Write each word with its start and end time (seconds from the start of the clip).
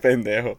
Pendejo. 0.00 0.58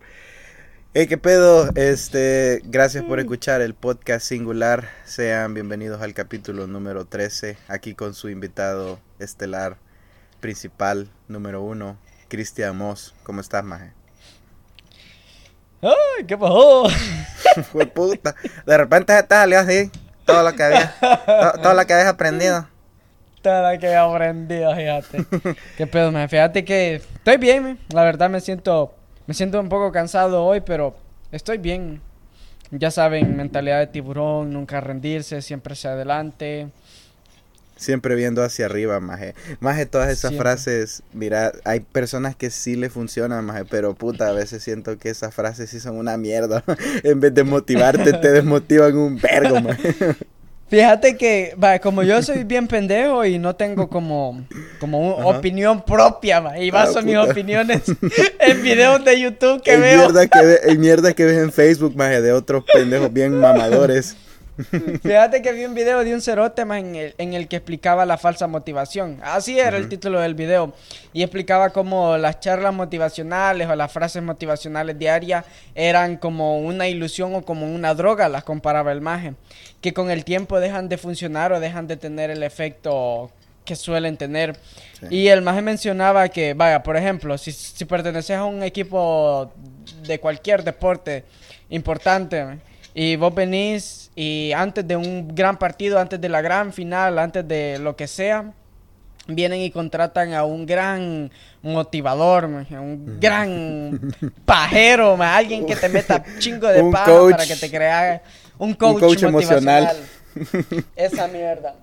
Hey, 0.94 1.06
qué 1.08 1.18
pedo. 1.18 1.70
Este, 1.76 2.62
gracias 2.66 3.04
por 3.04 3.20
escuchar 3.20 3.62
el 3.62 3.76
podcast 3.76 4.26
singular. 4.26 4.90
Sean 5.06 5.54
bienvenidos 5.54 6.02
al 6.02 6.14
capítulo 6.14 6.66
número 6.66 7.06
13. 7.06 7.58
Aquí 7.68 7.94
con 7.94 8.14
su 8.14 8.30
invitado 8.30 9.00
estelar 9.20 9.78
principal 10.40 11.10
número 11.28 11.62
uno, 11.62 11.98
Cristian 12.28 12.76
Moss. 12.76 13.14
¿Cómo 13.24 13.42
estás, 13.42 13.64
maje? 13.64 13.94
¡Ay, 15.82 16.26
qué 16.28 16.38
pasó! 16.38 16.90
Fue 17.72 17.86
puta. 17.86 18.36
De 18.66 18.78
repente 18.78 19.14
salió 19.30 19.60
así. 19.60 19.92
Todo 20.26 20.44
lo 20.44 20.56
que 20.56 20.64
había, 20.64 20.96
todo, 21.00 21.52
todo 21.62 21.74
lo 21.76 21.86
que 21.86 21.94
habías 21.94 22.10
aprendido. 22.10 22.68
Todo 23.42 23.72
lo 23.72 23.80
que 23.80 23.88
he 23.88 23.96
aprendido, 23.96 24.76
fíjate. 24.76 25.26
qué 25.78 25.88
pedo, 25.88 26.12
man. 26.12 26.28
Fíjate 26.28 26.66
que 26.66 26.96
estoy 26.96 27.38
bien, 27.38 27.64
man. 27.64 27.80
La 27.94 28.04
verdad 28.04 28.30
me 28.30 28.42
siento, 28.42 28.94
me 29.28 29.34
siento 29.34 29.60
un 29.60 29.70
poco 29.70 29.92
cansado 29.92 30.44
hoy, 30.44 30.62
pero 30.62 30.96
estoy 31.32 31.58
bien. 31.58 32.02
Ya 32.72 32.92
saben, 32.92 33.36
mentalidad 33.36 33.80
de 33.80 33.88
tiburón, 33.88 34.54
nunca 34.54 34.80
rendirse, 34.80 35.42
siempre 35.42 35.74
hacia 35.74 35.94
adelante. 35.94 36.68
Siempre 37.80 38.14
viendo 38.16 38.44
hacia 38.44 38.66
arriba, 38.66 39.00
maje. 39.00 39.36
Maje, 39.62 39.86
todas 39.86 40.10
esas 40.10 40.32
Siempre. 40.32 40.42
frases, 40.42 41.02
mira, 41.14 41.54
hay 41.64 41.80
personas 41.80 42.36
que 42.36 42.50
sí 42.50 42.76
le 42.76 42.90
funcionan, 42.90 43.46
maje, 43.46 43.64
pero 43.64 43.96
puta, 43.96 44.28
a 44.28 44.34
veces 44.34 44.62
siento 44.62 44.98
que 44.98 45.10
esas 45.10 45.34
frases 45.34 45.70
sí 45.70 45.80
son 45.80 45.98
una 45.98 46.18
mierda. 46.18 46.62
en 47.04 47.22
vez 47.22 47.34
de 47.34 47.44
motivarte, 47.46 48.12
te 48.12 48.32
desmotivan 48.32 48.98
un 48.98 49.16
vergo, 49.18 49.62
maje. 49.62 49.96
Fíjate 50.70 51.18
que, 51.18 51.56
va, 51.62 51.80
como 51.80 52.04
yo 52.04 52.22
soy 52.22 52.44
bien 52.44 52.68
pendejo 52.68 53.26
y 53.26 53.40
no 53.40 53.56
tengo 53.56 53.90
como, 53.90 54.44
como 54.80 55.18
Ajá. 55.20 55.26
opinión 55.40 55.82
propia, 55.84 56.40
va, 56.40 56.60
y 56.60 56.70
Ah, 56.70 56.74
baso 56.74 57.02
mis 57.02 57.18
puta. 57.18 57.32
opiniones 57.32 57.82
en 58.40 58.62
videos 58.62 59.04
de 59.04 59.20
YouTube 59.20 59.64
que 59.64 59.74
el 59.74 59.82
veo. 59.82 59.98
mierda 59.98 60.28
que, 60.28 60.46
ve- 60.46 60.60
el 60.66 60.78
mierda 60.80 61.14
que 61.14 61.26
ves 61.26 61.38
en 61.40 61.52
Facebook, 61.52 61.96
maje, 61.96 62.22
de 62.22 62.32
otros 62.34 62.64
pendejos 62.72 63.12
bien 63.12 63.34
mamadores. 63.40 64.16
Fíjate 65.02 65.42
que 65.42 65.52
vi 65.54 65.66
un 65.66 65.74
video 65.74 66.04
de 66.04 66.14
un 66.14 66.22
cerote 66.22 66.66
más 66.66 66.80
en 66.80 66.96
el, 66.96 67.16
en 67.18 67.34
el 67.34 67.48
que 67.48 67.58
explicaba 67.58 68.06
la 68.06 68.18
falsa 68.18 68.48
motivación. 68.48 69.20
Así 69.24 69.60
era 69.60 69.78
el 69.78 69.84
Ujú. 69.84 69.90
título 69.90 70.20
del 70.20 70.36
video. 70.36 70.74
Y 71.14 71.24
explicaba 71.24 71.70
cómo 71.70 72.18
las 72.18 72.40
charlas 72.40 72.74
motivacionales 72.74 73.68
o 73.70 73.76
las 73.76 73.92
frases 73.92 74.22
motivacionales 74.22 74.98
diarias 75.00 75.46
eran 75.76 76.18
como 76.18 76.60
una 76.60 76.88
ilusión 76.88 77.34
o 77.36 77.42
como 77.44 77.66
una 77.74 77.94
droga, 77.94 78.28
las 78.30 78.44
comparaba 78.44 78.92
el 78.92 79.02
maje. 79.02 79.34
Que 79.82 79.94
con 79.94 80.12
el 80.12 80.26
tiempo 80.26 80.60
dejan 80.60 80.90
de 80.90 80.98
funcionar 80.98 81.54
o 81.54 81.60
dejan 81.60 81.88
de 81.88 81.98
tener 81.98 82.30
el 82.30 82.44
efecto 82.44 83.32
que 83.66 83.76
suelen 83.76 84.18
tener. 84.18 84.58
Sí. 85.00 85.08
Y 85.10 85.28
el 85.28 85.42
maje 85.42 85.62
mencionaba 85.62 86.28
que, 86.30 86.54
vaya, 86.54 86.82
por 86.84 86.98
ejemplo, 86.98 87.38
si, 87.38 87.52
si 87.52 87.86
perteneces 87.86 88.36
a 88.36 88.44
un 88.44 88.64
equipo 88.64 89.52
de 90.04 90.20
cualquier 90.20 90.64
deporte 90.64 91.24
importante 91.70 92.58
y 92.94 93.16
vos 93.16 93.34
venís 93.34 94.09
y 94.22 94.52
antes 94.52 94.86
de 94.86 94.98
un 94.98 95.34
gran 95.34 95.58
partido, 95.58 95.98
antes 95.98 96.20
de 96.20 96.28
la 96.28 96.42
gran 96.42 96.74
final, 96.74 97.18
antes 97.20 97.48
de 97.48 97.80
lo 97.80 97.96
que 97.96 98.06
sea, 98.06 98.52
vienen 99.28 99.62
y 99.62 99.72
contratan 99.72 100.34
a 100.34 100.44
un 100.44 100.66
gran 100.66 101.32
motivador, 101.62 102.44
un 102.44 103.18
gran 103.18 103.98
pajero, 104.46 105.16
alguien 105.22 105.66
que 105.66 105.78
te 105.78 105.88
meta 105.88 106.22
chingo 106.38 106.68
de 106.68 106.84
paja 106.92 107.06
coach. 107.06 107.32
para 107.32 107.46
que 107.46 107.56
te 107.56 107.72
crea 107.72 108.22
un 108.58 108.74
coach, 108.74 109.00
coach 109.00 109.24
emocional. 109.24 109.96
Esa 110.98 111.30
mierda. 111.30 111.76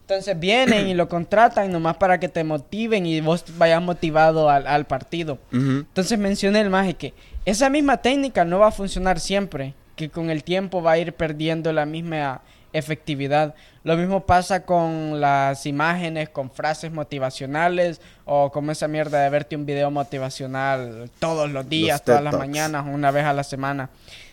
Entonces 0.00 0.40
vienen 0.40 0.88
y 0.88 0.94
lo 0.94 1.10
contratan 1.10 1.70
nomás 1.70 1.98
para 1.98 2.18
que 2.18 2.30
te 2.30 2.42
motiven 2.42 3.04
y 3.04 3.20
vos 3.20 3.44
vayas 3.58 3.82
motivado 3.82 4.48
al, 4.48 4.66
al 4.66 4.86
partido. 4.86 5.36
Entonces 5.52 6.18
mencioné 6.18 6.62
el 6.62 6.70
maje 6.70 6.94
que 6.94 7.12
esa 7.44 7.68
misma 7.68 7.98
técnica 7.98 8.46
no 8.46 8.60
va 8.60 8.68
a 8.68 8.72
funcionar 8.72 9.20
siempre, 9.20 9.74
que 10.02 10.10
con 10.10 10.30
el 10.30 10.42
tiempo 10.42 10.82
va 10.82 10.92
a 10.92 10.98
ir 10.98 11.12
perdiendo 11.12 11.72
la 11.72 11.86
misma 11.86 12.40
efectividad. 12.72 13.54
Lo 13.84 13.96
mismo 13.96 14.26
pasa 14.26 14.64
con 14.64 15.20
las 15.20 15.64
imágenes, 15.64 16.28
con 16.28 16.50
frases 16.50 16.90
motivacionales 16.90 18.00
o 18.24 18.50
como 18.50 18.72
esa 18.72 18.88
mierda 18.88 19.22
de 19.22 19.30
verte 19.30 19.54
un 19.54 19.64
video 19.64 19.90
motivacional 19.92 21.08
todos 21.20 21.50
los 21.50 21.68
días, 21.68 22.02
todas 22.02 22.22
las 22.22 22.36
mañanas, 22.36 22.84
una 22.88 23.12
vez 23.12 23.24
a 23.24 23.32
la 23.32 23.44
semana. 23.44 23.90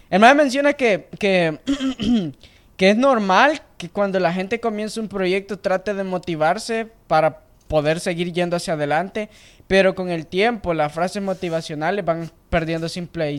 El 0.10 0.22
menciona 0.36 0.74
que, 0.74 1.08
que, 1.20 1.60
que 2.78 2.90
es 2.90 2.98
normal 2.98 3.62
que 3.78 3.90
cuando 3.90 4.20
la 4.20 4.34
gente 4.34 4.60
comienza 4.60 5.00
un 5.00 5.08
proyecto 5.08 5.60
trate 5.60 5.94
de 5.94 6.04
motivarse 6.04 6.88
para 7.08 7.42
poder 7.68 8.00
seguir 8.00 8.34
yendo 8.34 8.56
hacia 8.56 8.74
adelante, 8.74 9.30
pero 9.68 9.94
con 9.94 10.10
el 10.10 10.26
tiempo 10.26 10.74
las 10.74 10.92
frases 10.92 11.22
motivacionales 11.22 12.04
van 12.04 12.32
perdiendo 12.50 12.90
simple 12.90 13.32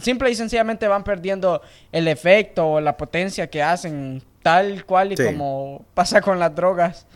simple 0.00 0.30
y 0.30 0.34
sencillamente 0.34 0.86
van 0.88 1.04
perdiendo 1.04 1.60
el 1.92 2.08
efecto 2.08 2.66
o 2.72 2.80
la 2.80 2.96
potencia 2.96 3.48
que 3.48 3.62
hacen, 3.62 4.22
tal 4.42 4.84
cual 4.84 5.12
y 5.12 5.16
Sí. 5.16 5.24
como 5.24 5.84
pasa 5.94 6.20
con 6.20 6.38
las 6.38 6.54
drogas. 6.54 7.06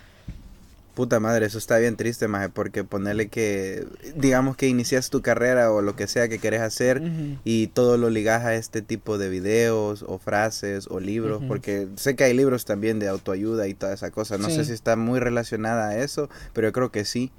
Puta 0.95 1.21
madre, 1.21 1.47
eso 1.47 1.57
está 1.57 1.79
bien 1.79 1.97
triste, 1.97 2.29
maje, 2.29 2.51
porque 2.51 2.85
ponerle 2.85 3.29
que, 3.29 3.87
digamos 4.15 4.59
que 4.59 4.69
inicias 4.69 5.09
tu 5.09 5.23
carrera 5.23 5.73
o 5.73 5.81
lo 5.81 5.97
que 5.97 6.07
sea 6.07 6.29
que 6.29 6.39
querés 6.39 6.61
hacer 6.61 7.01
y 7.45 7.69
todo 7.69 7.97
lo 7.97 8.11
ligas 8.11 8.45
a 8.45 8.55
este 8.57 8.83
tipo 8.83 9.17
de 9.17 9.31
videos 9.31 10.05
o 10.07 10.19
frases 10.19 10.89
o 10.91 11.01
libros, 11.01 11.43
porque 11.49 11.89
sé 11.97 12.15
que 12.15 12.25
hay 12.25 12.35
libros 12.35 12.67
también 12.67 12.99
de 12.99 13.09
autoayuda 13.09 13.69
y 13.69 13.75
toda 13.75 13.95
esa 13.95 14.11
cosa, 14.11 14.37
no 14.37 14.51
sé 14.51 14.67
si 14.67 14.73
está 14.73 14.95
muy 14.97 15.19
relacionada 15.19 15.89
a 15.89 15.97
eso, 15.97 16.29
pero 16.53 16.69
yo 16.69 16.73
creo 16.73 16.93
que 16.93 17.07
sí. 17.07 17.31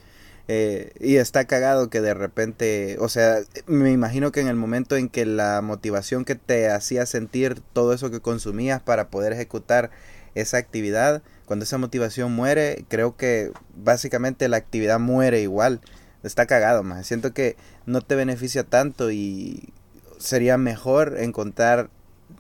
Eh, 0.49 0.91
y 0.99 1.15
está 1.17 1.45
cagado 1.45 1.89
que 1.89 2.01
de 2.01 2.13
repente, 2.13 2.97
o 2.99 3.07
sea, 3.07 3.37
me 3.65 3.91
imagino 3.91 4.31
que 4.31 4.41
en 4.41 4.47
el 4.47 4.55
momento 4.55 4.97
en 4.97 5.07
que 5.07 5.25
la 5.25 5.61
motivación 5.61 6.25
que 6.25 6.35
te 6.35 6.69
hacía 6.69 7.05
sentir 7.05 7.61
todo 7.71 7.93
eso 7.93 8.11
que 8.11 8.19
consumías 8.19 8.81
para 8.81 9.07
poder 9.09 9.31
ejecutar 9.33 9.89
esa 10.35 10.57
actividad, 10.57 11.21
cuando 11.45 11.63
esa 11.63 11.77
motivación 11.77 12.33
muere, 12.33 12.85
creo 12.89 13.15
que 13.15 13.51
básicamente 13.75 14.47
la 14.49 14.57
actividad 14.57 14.99
muere 14.99 15.41
igual. 15.41 15.81
Está 16.23 16.45
cagado, 16.45 16.83
más. 16.83 17.05
Siento 17.05 17.33
que 17.33 17.57
no 17.85 18.01
te 18.01 18.15
beneficia 18.15 18.63
tanto 18.63 19.11
y 19.11 19.73
sería 20.17 20.57
mejor 20.57 21.17
encontrar, 21.19 21.89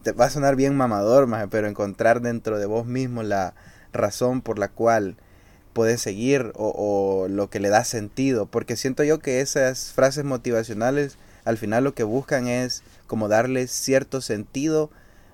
te 0.03 0.13
va 0.13 0.25
a 0.25 0.29
sonar 0.29 0.55
bien 0.55 0.75
mamador, 0.75 1.27
más, 1.27 1.47
pero 1.49 1.67
encontrar 1.67 2.21
dentro 2.21 2.59
de 2.59 2.65
vos 2.65 2.85
mismo 2.85 3.23
la 3.23 3.53
razón 3.91 4.41
por 4.41 4.57
la 4.57 4.69
cual 4.69 5.17
puedes 5.73 6.01
seguir 6.01 6.51
o, 6.55 6.69
o 6.69 7.27
lo 7.27 7.49
que 7.49 7.59
le 7.59 7.69
da 7.69 7.83
sentido, 7.83 8.45
porque 8.45 8.75
siento 8.75 9.03
yo 9.03 9.19
que 9.19 9.41
esas 9.41 9.91
frases 9.91 10.23
motivacionales 10.23 11.17
al 11.45 11.57
final 11.57 11.83
lo 11.83 11.93
que 11.93 12.03
buscan 12.03 12.47
es 12.47 12.83
como 13.07 13.27
darle 13.27 13.67
cierto 13.67 14.21
sentido 14.21 14.89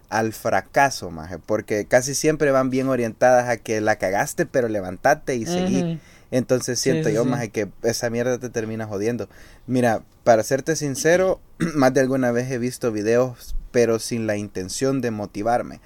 al 0.10 0.34
fracaso, 0.34 1.12
maje, 1.12 1.38
porque 1.38 1.86
casi 1.86 2.16
siempre 2.16 2.52
van 2.52 2.70
bien 2.70 2.88
orientadas 2.88 3.48
a 3.48 3.58
que 3.58 3.80
la 3.80 3.98
cagaste, 3.98 4.46
pero 4.46 4.68
levantate 4.68 5.36
y 5.36 5.46
seguí. 5.46 6.00
Entonces 6.32 6.80
siento 6.80 7.10
sí, 7.10 7.16
yo, 7.16 7.24
sí. 7.24 7.30
maje, 7.30 7.50
que 7.50 7.70
esa 7.84 8.10
mierda 8.10 8.40
te 8.40 8.50
termina 8.50 8.88
jodiendo. 8.88 9.30
Mira, 9.68 10.02
para 10.24 10.44
serte 10.44 10.76
sincero, 10.76 11.40
más 11.76 11.94
de 11.94 12.02
alguna 12.02 12.32
vez 12.32 12.50
he 12.52 12.58
visto 12.58 12.92
videos, 12.92 13.56
pero 13.72 14.00
sin 14.00 14.26
la 14.26 14.36
intención 14.36 15.02
de 15.02 15.12
motivarme. 15.12 15.80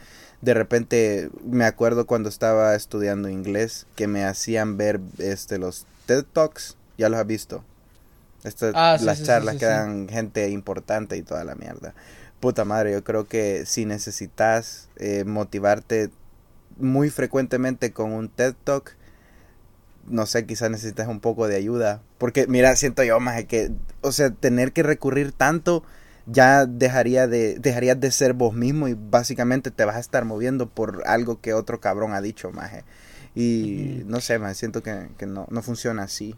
De 0.43 0.53
repente 0.53 1.29
me 1.45 1.65
acuerdo 1.65 2.05
cuando 2.05 2.29
estaba 2.29 2.75
estudiando 2.75 3.29
inglés 3.29 3.87
que 3.95 4.07
me 4.07 4.25
hacían 4.25 4.77
ver 4.77 4.99
este 5.17 5.57
los 5.57 5.85
TED 6.05 6.25
Talks, 6.33 6.75
ya 6.97 7.09
los 7.09 7.19
has 7.19 7.27
visto. 7.27 7.63
Estas, 8.43 8.75
Ah, 8.75 8.97
sí, 8.99 9.05
las 9.05 9.19
sí, 9.19 9.23
charlas 9.23 9.53
sí, 9.53 9.59
que 9.59 9.65
dan 9.65 10.09
gente 10.09 10.49
importante 10.49 11.15
y 11.17 11.21
toda 11.23 11.45
la 11.45 11.55
mierda. 11.55 11.93
Puta 12.41 12.65
madre, 12.65 12.91
yo 12.91 13.03
creo 13.03 13.27
que 13.27 13.65
si 13.65 13.85
necesitas 13.85 14.89
eh, 14.97 15.23
motivarte 15.25 16.09
muy 16.77 17.09
frecuentemente 17.09 17.93
con 17.93 18.11
un 18.11 18.29
TED 18.29 18.55
Talk, 18.65 18.97
no 20.07 20.25
sé, 20.25 20.45
quizás 20.45 20.69
necesitas 20.69 21.07
un 21.07 21.19
poco 21.19 21.47
de 21.47 21.55
ayuda. 21.55 22.01
Porque, 22.17 22.47
mira, 22.47 22.75
siento 22.75 23.03
yo 23.03 23.19
más 23.19 23.43
que, 23.45 23.71
o 24.01 24.11
sea, 24.11 24.31
tener 24.31 24.73
que 24.73 24.83
recurrir 24.83 25.31
tanto 25.31 25.83
ya 26.25 26.65
dejaría 26.65 27.27
de, 27.27 27.59
dejarías 27.59 27.99
de 27.99 28.11
ser 28.11 28.33
vos 28.33 28.53
mismo 28.53 28.87
y 28.87 28.95
básicamente 28.97 29.71
te 29.71 29.85
vas 29.85 29.95
a 29.95 29.99
estar 29.99 30.25
moviendo 30.25 30.67
por 30.69 31.03
algo 31.05 31.41
que 31.41 31.53
otro 31.53 31.79
cabrón 31.79 32.13
ha 32.13 32.21
dicho, 32.21 32.51
maje. 32.51 32.83
Y 33.35 34.03
no 34.05 34.21
sé, 34.21 34.39
maje, 34.39 34.55
siento 34.55 34.83
que, 34.83 35.09
que 35.17 35.25
no, 35.25 35.47
no 35.49 35.61
funciona 35.61 36.03
así. 36.03 36.35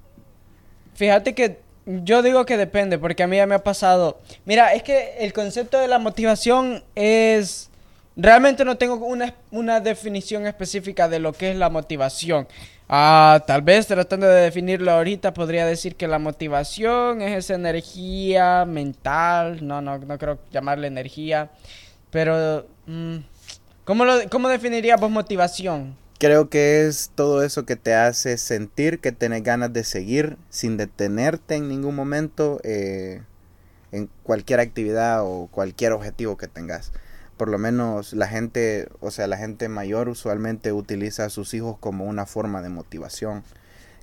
Fíjate 0.96 1.36
que 1.36 1.60
yo 1.86 2.24
digo 2.24 2.46
que 2.46 2.58
depende, 2.58 2.98
porque 2.98 3.24
a 3.24 3.28
mí 3.28 3.38
ya 3.38 3.46
me 3.46 3.56
ha 3.56 3.64
pasado. 3.64 4.20
Mira, 4.46 4.74
es 4.74 4.84
que 4.84 5.18
el 5.20 5.34
concepto 5.34 5.80
de 5.80 5.88
la 5.88 6.00
motivación 6.00 6.84
es... 6.96 7.70
Realmente 8.18 8.64
no 8.64 8.78
tengo 8.78 8.96
una, 8.96 9.36
una 9.52 9.82
definición 9.82 10.48
específica 10.48 11.10
de 11.10 11.20
lo 11.20 11.34
que 11.34 11.52
es 11.52 11.58
la 11.58 11.70
motivación. 11.70 12.48
Ah, 12.88 13.44
tal 13.46 13.62
vez 13.62 13.88
tratando 13.88 14.28
de 14.28 14.44
definirlo 14.44 14.92
ahorita 14.92 15.34
podría 15.34 15.66
decir 15.66 15.96
que 15.96 16.08
la 16.08 16.20
motivación 16.20 17.22
es 17.22 17.38
esa 17.38 17.56
energía 17.56 18.64
mental. 18.66 19.66
No, 19.66 19.82
no, 19.82 19.98
no 19.98 20.18
creo 20.18 20.40
llamarle 20.52 20.88
energía. 20.88 21.52
Pero, 22.10 22.66
mm, 22.86 23.18
¿cómo, 23.84 24.06
lo, 24.06 24.30
¿cómo 24.30 24.48
definirías 24.48 25.02
vos 25.02 25.12
motivación? 25.12 25.98
Creo 26.18 26.50
que 26.50 26.88
es 26.88 27.12
todo 27.16 27.44
eso 27.44 27.66
que 27.66 27.76
te 27.76 27.94
hace 27.94 28.38
sentir 28.38 29.00
que 29.00 29.12
tenés 29.12 29.44
ganas 29.44 29.74
de 29.74 29.84
seguir 29.84 30.38
sin 30.50 30.78
detenerte 30.78 31.56
en 31.56 31.68
ningún 31.68 31.96
momento 31.96 32.62
eh, 32.64 33.22
en 33.92 34.10
cualquier 34.24 34.62
actividad 34.62 35.24
o 35.24 35.50
cualquier 35.52 35.92
objetivo 35.92 36.38
que 36.38 36.48
tengas. 36.48 36.94
Por 37.38 37.50
lo 37.50 37.58
menos 37.58 38.14
la 38.14 38.28
gente, 38.28 38.88
o 39.02 39.12
sea, 39.12 39.28
la 39.28 39.38
gente 39.38 39.68
mayor 39.68 40.10
usualmente 40.10 40.72
utiliza 40.72 41.26
a 41.26 41.30
sus 41.30 41.54
hijos 41.54 41.78
como 41.80 42.06
una 42.06 42.26
forma 42.26 42.62
de 42.62 42.70
motivación. 42.70 43.44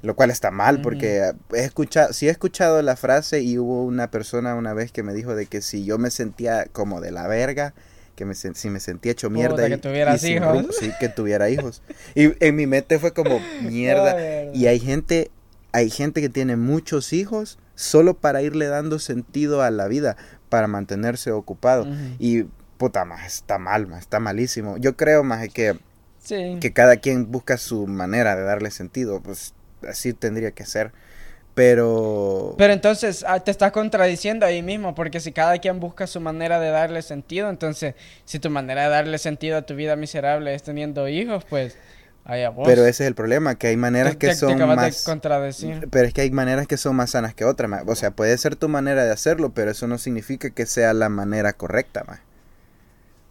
Lo 0.03 0.17
cual 0.17 0.31
está 0.31 0.51
mal 0.51 0.83
porque 0.83 1.33
he 1.55 1.61
escuchado, 1.61 2.13
sí 2.13 2.27
he 2.27 2.31
escuchado 2.31 2.83
la 2.83 2.97
frase 2.97 3.41
y 3.41 3.57
hubo 3.57 3.85
una 3.85 4.11
persona 4.11 4.57
una 4.57 4.75
vez 4.75 4.91
que 4.91 5.05
me 5.05 5.15
dijo 5.15 5.37
de 5.37 5.47
que 5.47 5.63
si 5.63 5.85
yo 5.85 5.97
me 5.97 6.11
sentía 6.11 6.67
como 6.73 7.01
de 7.01 7.13
la 7.13 7.29
verga, 7.29 7.73
que 8.17 8.25
me, 8.25 8.35
si 8.35 8.69
me 8.69 8.81
sentía 8.81 9.13
hecho 9.13 9.31
mierda. 9.31 9.69
que 9.69 9.79
tuvieras 9.79 10.25
hijos. 10.25 10.67
sí, 10.79 10.93
que 10.99 11.09
tuviera 11.09 11.51
hijos. 11.51 11.83
Y 12.15 12.33
en 12.45 12.57
mi 12.57 12.67
mente 12.67 12.99
fue 12.99 13.13
como 13.13 13.41
mierda. 13.63 14.51
y 14.53 14.67
hay 14.67 14.81
gente, 14.81 15.31
hay 15.71 15.89
gente 15.89 16.21
que 16.21 16.29
tiene 16.29 16.57
muchos 16.57 17.13
hijos 17.13 17.59
solo 17.75 18.15
para 18.15 18.43
irle 18.43 18.67
dando 18.67 18.99
sentido 18.99 19.63
a 19.63 19.71
la 19.71 19.89
vida, 19.89 20.17
para 20.49 20.67
mantenerse 20.67 21.31
ocupado. 21.33 21.87
Y 22.19 22.47
puta, 22.83 23.05
más 23.05 23.25
está 23.25 23.59
mal, 23.59 23.87
más 23.87 24.01
está 24.01 24.19
malísimo. 24.19 24.77
Yo 24.77 24.97
creo 24.97 25.23
más 25.23 25.49
que, 25.51 25.79
que 26.27 26.73
cada 26.73 26.97
quien 26.97 27.31
busca 27.31 27.57
su 27.57 27.87
manera 27.87 28.35
de 28.35 28.43
darle 28.43 28.73
sentido. 28.73 29.23
Pues 29.23 29.55
así 29.89 30.13
tendría 30.13 30.51
que 30.51 30.67
ser. 30.67 30.91
Pero... 31.55 32.57
Pero 32.59 32.73
entonces 32.73 33.25
ah, 33.29 33.39
te 33.39 33.53
estás 33.53 33.71
contradiciendo 33.71 34.45
ahí 34.47 34.63
mismo, 34.63 34.97
porque 34.97 35.21
si 35.21 35.31
cada 35.31 35.59
quien 35.59 35.79
busca 35.79 36.09
su 36.09 36.21
manera 36.21 36.59
de 36.59 36.71
darle 36.71 37.03
sentido, 37.03 37.51
entonces 37.51 37.95
si 38.25 38.41
tu 38.41 38.51
manera 38.51 38.83
de 38.83 38.89
darle 38.89 39.19
sentido 39.19 39.59
a 39.59 39.63
tu 39.63 39.77
vida 39.77 39.95
miserable 39.95 40.53
es 40.53 40.65
teniendo 40.65 41.09
hijos, 41.09 41.45
pues... 41.49 41.79
Allá 42.25 42.51
vos. 42.51 42.67
Pero 42.67 42.83
ese 42.83 43.05
es 43.05 43.09
el 43.09 43.15
problema, 43.15 43.57
que 43.57 43.69
hay 43.69 43.77
maneras 43.77 44.17
que 44.17 44.35
son 44.35 44.59
más... 44.59 45.05
contradecir. 45.05 45.89
Pero 45.91 46.07
es 46.07 46.15
que 46.15 46.21
hay 46.21 46.31
maneras 46.33 46.67
que 46.67 46.77
son 46.77 46.97
más 46.97 47.11
sanas 47.11 47.35
que 47.35 47.45
otras, 47.45 47.83
o 47.87 47.95
sea, 47.95 48.11
puede 48.11 48.37
ser 48.39 48.57
tu 48.57 48.69
manera 48.69 49.05
de 49.05 49.13
hacerlo, 49.13 49.53
pero 49.55 49.71
eso 49.71 49.87
no 49.87 49.99
significa 49.99 50.51
que 50.51 50.67
sea 50.67 50.95
la 50.95 51.09
manera 51.09 51.53
correcta, 51.53 52.03
más. 52.09 52.21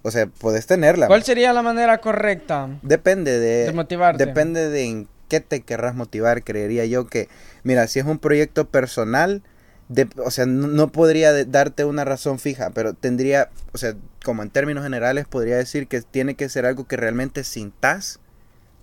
O 0.03 0.12
sea, 0.12 0.27
puedes 0.27 0.65
tenerla. 0.65 1.07
¿Cuál 1.07 1.24
sería 1.24 1.53
la 1.53 1.62
manera 1.62 2.00
correcta? 2.00 2.69
Depende 2.81 3.39
de... 3.39 3.65
De 3.65 3.74
motivarte. 3.74 4.25
Depende 4.25 4.69
de 4.69 4.86
en 4.86 5.07
qué 5.30 5.39
te 5.39 5.62
querrás 5.62 5.95
motivar, 5.95 6.44
creería 6.44 6.86
yo 6.86 7.07
que 7.07 7.30
Mira, 7.63 7.88
si 7.88 8.00
es 8.00 8.06
un 8.06 8.19
proyecto 8.19 8.68
personal, 8.69 9.44
de, 9.88 10.07
o 10.18 10.31
sea, 10.31 10.45
no, 10.45 10.92
podría 10.92 11.45
darte 11.45 11.86
una 11.86 12.06
razón 12.06 12.39
fija, 12.39 12.71
pero 12.71 12.94
tendría, 12.94 13.50
o 13.74 13.77
sea, 13.77 13.95
como 14.24 14.42
en 14.42 14.50
términos 14.50 14.83
generales, 14.83 15.27
podría 15.27 15.57
decir 15.57 15.88
que 15.88 16.01
tiene 16.01 16.36
que 16.36 16.50
ser 16.50 16.65
algo 16.65 16.88
que 16.88 16.97
realmente 16.97 17.44
sintas 17.44 18.19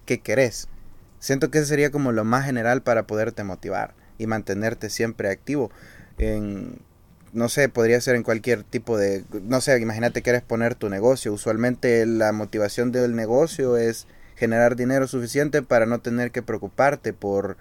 que 0.04 0.20
querés. 0.20 0.68
Siento 1.18 1.50
que 1.50 1.58
eso 1.58 1.66
sería 1.66 1.90
como 1.90 2.12
lo 2.12 2.24
más 2.24 2.44
general 2.44 2.82
para 2.82 3.06
poderte 3.06 3.42
motivar 3.42 3.94
y 4.18 4.26
mantenerte 4.26 4.90
siempre 4.90 5.30
activo. 5.30 5.70
En, 6.18 6.78
no 7.32 7.48
sé, 7.48 7.68
podría 7.68 8.00
ser 8.00 8.16
en 8.16 8.22
cualquier 8.22 8.62
tipo 8.62 8.96
de, 8.96 9.24
no 9.42 9.60
sé, 9.60 9.78
imagínate 9.80 10.20
que 10.20 10.24
quieres 10.24 10.42
poner 10.42 10.74
tu 10.74 10.88
negocio. 10.88 11.32
Usualmente 11.32 12.04
la 12.06 12.32
motivación 12.32 12.92
del 12.92 13.14
negocio 13.14 13.76
es 13.76 14.06
generar 14.36 14.76
dinero 14.76 15.06
suficiente 15.08 15.62
para 15.62 15.86
no 15.86 16.00
tener 16.00 16.30
que 16.30 16.42
preocuparte 16.42 17.12
por 17.12 17.56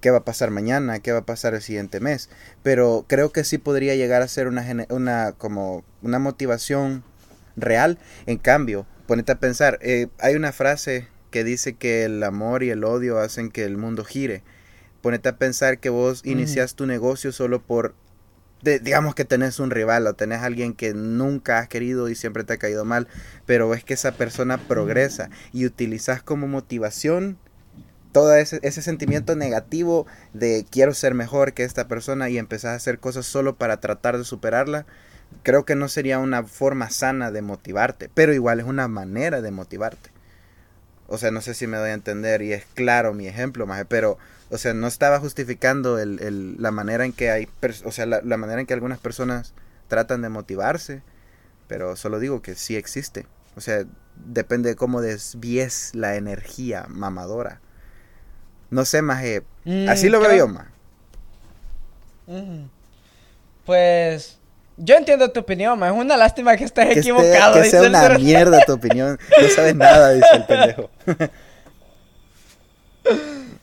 qué 0.00 0.10
va 0.10 0.18
a 0.18 0.24
pasar 0.24 0.50
mañana, 0.50 1.00
qué 1.00 1.12
va 1.12 1.20
a 1.20 1.26
pasar 1.26 1.54
el 1.54 1.62
siguiente 1.62 2.00
mes. 2.00 2.30
Pero 2.62 3.04
creo 3.08 3.32
que 3.32 3.44
sí 3.44 3.58
podría 3.58 3.94
llegar 3.94 4.22
a 4.22 4.28
ser 4.28 4.48
una, 4.48 4.64
una, 4.88 5.32
como 5.32 5.84
una 6.02 6.18
motivación 6.18 7.04
real. 7.56 7.98
En 8.26 8.38
cambio, 8.38 8.86
ponete 9.06 9.32
a 9.32 9.40
pensar, 9.40 9.78
eh, 9.82 10.08
hay 10.18 10.34
una 10.34 10.52
frase 10.52 11.08
que 11.30 11.44
dice 11.44 11.74
que 11.74 12.04
el 12.04 12.22
amor 12.22 12.62
y 12.62 12.70
el 12.70 12.84
odio 12.84 13.18
hacen 13.18 13.50
que 13.50 13.64
el 13.64 13.76
mundo 13.76 14.04
gire. 14.04 14.42
Ponete 15.02 15.28
a 15.28 15.36
pensar 15.36 15.78
que 15.78 15.88
vos 15.88 16.22
inicias 16.24 16.74
tu 16.74 16.86
negocio 16.86 17.32
solo 17.32 17.62
por, 17.62 17.94
digamos 18.62 19.14
que 19.14 19.24
tenés 19.24 19.58
un 19.58 19.70
rival 19.70 20.06
o 20.06 20.14
tenés 20.14 20.42
alguien 20.42 20.74
que 20.74 20.94
nunca 20.94 21.58
has 21.58 21.68
querido 21.68 22.08
y 22.08 22.14
siempre 22.14 22.44
te 22.44 22.54
ha 22.54 22.58
caído 22.58 22.84
mal, 22.84 23.08
pero 23.46 23.72
es 23.74 23.84
que 23.84 23.94
esa 23.94 24.12
persona 24.12 24.58
progresa 24.58 25.30
y 25.52 25.66
utilizas 25.66 26.22
como 26.22 26.46
motivación 26.46 27.38
todo 28.12 28.34
ese, 28.34 28.58
ese, 28.62 28.82
sentimiento 28.82 29.36
negativo 29.36 30.06
de 30.32 30.66
quiero 30.68 30.94
ser 30.94 31.14
mejor 31.14 31.52
que 31.52 31.62
esta 31.62 31.86
persona 31.86 32.28
y 32.28 32.38
empezar 32.38 32.72
a 32.72 32.76
hacer 32.76 32.98
cosas 32.98 33.24
solo 33.24 33.54
para 33.54 33.78
tratar 33.78 34.18
de 34.18 34.24
superarla, 34.24 34.84
creo 35.42 35.64
que 35.64 35.76
no 35.76 35.88
sería 35.88 36.18
una 36.18 36.42
forma 36.42 36.90
sana 36.90 37.30
de 37.30 37.42
motivarte, 37.42 38.10
pero 38.12 38.34
igual 38.34 38.60
es 38.60 38.66
una 38.66 38.88
manera 38.88 39.40
de 39.40 39.50
motivarte. 39.50 40.10
O 41.06 41.18
sea, 41.18 41.30
no 41.30 41.40
sé 41.40 41.54
si 41.54 41.66
me 41.66 41.76
doy 41.76 41.90
a 41.90 41.94
entender 41.94 42.42
y 42.42 42.52
es 42.52 42.64
claro 42.74 43.14
mi 43.14 43.26
ejemplo, 43.26 43.66
más 43.66 43.84
pero, 43.88 44.18
o 44.50 44.58
sea, 44.58 44.74
no 44.74 44.86
estaba 44.86 45.20
justificando 45.20 45.98
el, 45.98 46.20
el, 46.20 46.60
la 46.60 46.70
manera 46.70 47.04
en 47.04 47.12
que 47.12 47.30
hay, 47.30 47.48
o 47.84 47.92
sea, 47.92 48.06
la, 48.06 48.20
la 48.22 48.36
manera 48.36 48.60
en 48.60 48.66
que 48.66 48.74
algunas 48.74 48.98
personas 48.98 49.54
tratan 49.88 50.22
de 50.22 50.28
motivarse, 50.28 51.02
pero 51.68 51.96
solo 51.96 52.18
digo 52.18 52.42
que 52.42 52.54
sí 52.54 52.76
existe. 52.76 53.26
O 53.56 53.60
sea, 53.60 53.84
depende 54.16 54.70
de 54.70 54.76
cómo 54.76 55.00
desvíes 55.00 55.94
la 55.94 56.16
energía 56.16 56.86
mamadora. 56.88 57.60
No 58.70 58.84
sé, 58.84 59.02
más. 59.02 59.22
Mm, 59.64 59.88
así 59.88 60.08
lo 60.08 60.20
veo 60.20 60.34
yo, 60.34 60.48
más. 60.48 60.66
Pues. 63.66 64.38
Yo 64.76 64.96
entiendo 64.96 65.30
tu 65.30 65.40
opinión, 65.40 65.78
más. 65.78 65.92
Es 65.92 65.98
una 65.98 66.16
lástima 66.16 66.56
que 66.56 66.64
estés 66.64 66.96
equivocado. 66.96 67.60
que 67.60 67.68
sea 67.68 67.82
una 67.82 68.18
mierda 68.18 68.64
tu 68.64 68.72
opinión. 68.72 69.18
No 69.42 69.48
sabes 69.48 69.74
nada, 69.74 70.12
dice 70.12 70.28
el 70.32 70.44
pendejo. 70.46 70.90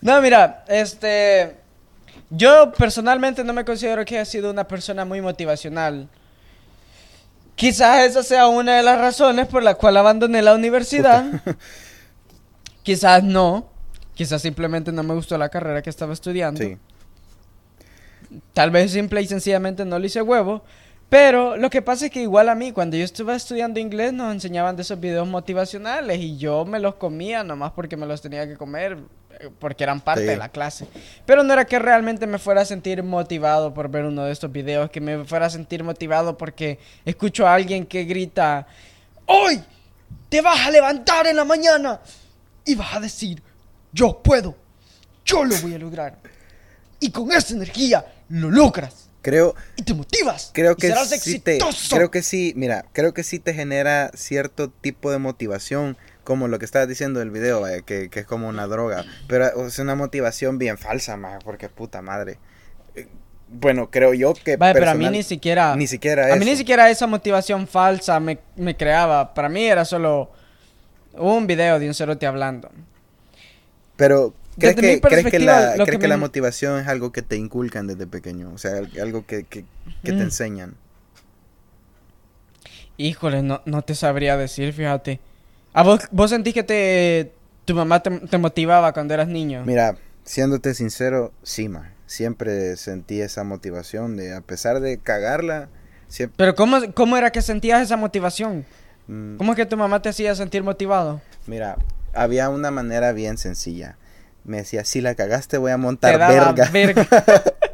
No, 0.07 0.21
mira, 0.21 0.63
este. 0.69 1.57
Yo 2.29 2.71
personalmente 2.71 3.43
no 3.43 3.51
me 3.51 3.65
considero 3.65 4.05
que 4.05 4.15
haya 4.15 4.23
sido 4.23 4.49
una 4.49 4.65
persona 4.65 5.03
muy 5.03 5.19
motivacional. 5.19 6.07
Quizás 7.55 8.05
esa 8.05 8.23
sea 8.23 8.47
una 8.47 8.77
de 8.77 8.83
las 8.83 8.99
razones 8.99 9.47
por 9.47 9.63
la 9.63 9.75
cual 9.75 9.97
abandoné 9.97 10.41
la 10.41 10.55
universidad. 10.55 11.25
Quizás 12.83 13.21
no. 13.21 13.69
Quizás 14.13 14.41
simplemente 14.41 14.93
no 14.93 15.03
me 15.03 15.13
gustó 15.13 15.37
la 15.37 15.49
carrera 15.49 15.81
que 15.81 15.89
estaba 15.89 16.13
estudiando. 16.13 16.61
Sí. 16.61 16.77
Tal 18.53 18.71
vez 18.71 18.93
simple 18.93 19.21
y 19.21 19.27
sencillamente 19.27 19.83
no 19.83 19.99
le 19.99 20.07
hice 20.07 20.21
huevo. 20.21 20.63
Pero 21.09 21.57
lo 21.57 21.69
que 21.69 21.81
pasa 21.81 22.05
es 22.05 22.11
que 22.11 22.21
igual 22.21 22.47
a 22.47 22.55
mí, 22.55 22.71
cuando 22.71 22.95
yo 22.95 23.03
estuve 23.03 23.35
estudiando 23.35 23.79
inglés, 23.79 24.13
nos 24.13 24.33
enseñaban 24.33 24.77
de 24.77 24.83
esos 24.83 24.99
videos 24.99 25.27
motivacionales 25.27 26.19
y 26.19 26.37
yo 26.37 26.63
me 26.63 26.79
los 26.79 26.95
comía 26.95 27.43
nomás 27.43 27.73
porque 27.73 27.97
me 27.97 28.05
los 28.05 28.21
tenía 28.21 28.47
que 28.47 28.55
comer, 28.55 28.97
porque 29.59 29.83
eran 29.83 30.01
parte 30.01 30.23
de 30.23 30.37
la 30.37 30.49
clase. 30.49 30.87
Pero 31.25 31.43
no 31.43 31.53
era 31.53 31.65
que 31.65 31.79
realmente 31.79 32.27
me 32.27 32.39
fuera 32.39 32.61
a 32.61 32.65
sentir 32.65 33.03
motivado 33.03 33.73
por 33.73 33.89
ver 33.89 34.05
uno 34.05 34.23
de 34.23 34.31
estos 34.31 34.51
videos, 34.51 34.89
que 34.89 35.01
me 35.01 35.25
fuera 35.25 35.47
a 35.47 35.49
sentir 35.49 35.83
motivado 35.83 36.37
porque 36.37 36.79
escucho 37.05 37.47
a 37.47 37.53
alguien 37.53 37.85
que 37.85 38.03
grita, 38.05 38.67
¡Hoy 39.27 39.61
te 40.29 40.41
vas 40.41 40.65
a 40.65 40.71
levantar 40.71 41.27
en 41.27 41.35
la 41.35 41.45
mañana! 41.45 41.99
Y 42.65 42.75
vas 42.75 42.95
a 42.95 42.99
decir, 42.99 43.43
yo 43.91 44.21
puedo, 44.23 44.55
yo 45.25 45.43
lo 45.43 45.55
voy 45.61 45.75
a 45.75 45.77
lograr. 45.77 46.17
Y 46.99 47.11
con 47.11 47.31
esa 47.31 47.53
energía 47.53 48.05
lo 48.29 48.49
logras. 48.49 49.09
Creo. 49.21 49.55
Y 49.75 49.83
te 49.83 49.93
motivas. 49.93 50.51
Creo 50.53 50.77
que 50.77 50.93
sí 51.19 51.41
creo 51.89 52.09
que 52.09 52.23
sí, 52.23 52.53
mira, 52.55 52.85
creo 52.93 53.13
que 53.13 53.23
sí 53.23 53.39
te 53.39 53.53
genera 53.53 54.11
cierto 54.13 54.69
tipo 54.69 55.11
de 55.11 55.17
motivación, 55.17 55.97
como 56.27 56.49
lo 56.49 56.59
que 56.59 56.65
estabas 56.65 56.89
diciendo 56.89 57.21
del 57.21 57.31
video, 57.31 57.63
que, 57.85 58.09
es 58.11 58.25
como 58.25 58.49
una 58.49 58.67
droga. 58.67 59.05
Pero 59.29 59.65
es 59.65 59.79
una 59.79 59.95
motivación 59.95 60.57
bien 60.57 60.77
falsa, 60.77 61.15
más, 61.15 61.41
porque 61.41 61.69
puta 61.69 62.01
madre. 62.01 62.37
Eh, 62.95 63.07
bueno, 63.47 63.89
creo 63.89 64.13
yo 64.13 64.33
que. 64.33 64.57
Vaya, 64.57 64.73
pero 64.73 64.89
a 64.89 64.93
mí 64.93 65.09
ni 65.09 65.23
siquiera. 65.23 65.73
Ni 65.77 65.87
siquiera. 65.87 66.33
A 66.33 66.35
mí 66.35 66.43
ni 66.43 66.57
siquiera 66.57 66.89
esa 66.89 67.07
motivación 67.07 67.65
falsa 67.65 68.19
me, 68.19 68.39
me 68.57 68.75
creaba. 68.75 69.33
Para 69.33 69.47
mí 69.47 69.63
era 69.63 69.85
solo 69.85 70.29
un 71.13 71.47
video 71.47 71.79
de 71.79 71.87
un 71.87 71.93
cerote 71.93 72.27
hablando. 72.27 72.71
Pero, 73.95 74.33
¿crees, 74.59 74.75
que, 74.75 74.99
¿crees, 74.99 75.27
que, 75.27 75.39
la, 75.39 75.75
¿crees 75.85 75.97
que, 75.97 76.09
la 76.09 76.17
motivación 76.17 76.81
es 76.81 76.89
algo 76.89 77.13
que 77.13 77.21
te 77.21 77.37
inculcan 77.37 77.87
desde 77.87 78.05
pequeño? 78.05 78.51
O 78.53 78.57
sea, 78.57 78.81
algo 79.01 79.25
que, 79.25 79.45
que 79.45 79.63
te 80.03 80.11
enseñan. 80.11 80.75
Híjole, 82.97 83.43
no, 83.43 83.61
no 83.63 83.81
te 83.81 83.95
sabría 83.95 84.35
decir, 84.35 84.73
fíjate. 84.73 85.21
¿A 85.73 85.83
vos, 85.83 86.01
vos 86.11 86.29
sentís 86.29 86.53
que 86.53 86.63
te, 86.63 87.33
tu 87.65 87.75
mamá 87.75 88.01
te, 88.01 88.37
motivaba 88.37 88.93
cuando 88.93 89.13
eras 89.13 89.27
niño? 89.27 89.63
Mira, 89.65 89.97
siéndote 90.23 90.73
sincero, 90.73 91.33
sí, 91.43 91.69
ma. 91.69 91.93
Siempre 92.05 92.77
sentí 92.77 93.19
esa 93.19 93.43
motivación 93.43 94.15
de, 94.15 94.33
a 94.33 94.41
pesar 94.41 94.79
de 94.79 94.97
cagarla, 94.97 95.67
siempre... 96.07 96.35
Pero 96.37 96.55
¿cómo, 96.55 96.77
cómo 96.93 97.17
era 97.17 97.31
que 97.31 97.41
sentías 97.41 97.81
esa 97.81 97.97
motivación? 97.97 98.65
Mm. 99.07 99.35
¿Cómo 99.35 99.51
es 99.51 99.57
que 99.57 99.65
tu 99.65 99.75
mamá 99.75 100.01
te 100.01 100.09
hacía 100.09 100.33
sentir 100.33 100.63
motivado? 100.63 101.21
Mira, 101.47 101.77
había 102.13 102.49
una 102.49 102.71
manera 102.71 103.11
bien 103.11 103.37
sencilla. 103.37 103.97
Me 104.45 104.57
decía, 104.57 104.85
si 104.85 105.01
la 105.01 105.15
cagaste 105.15 105.57
voy 105.57 105.71
a 105.71 105.77
montar 105.77 106.17
verga. 106.17 106.69
verga. 106.71 107.07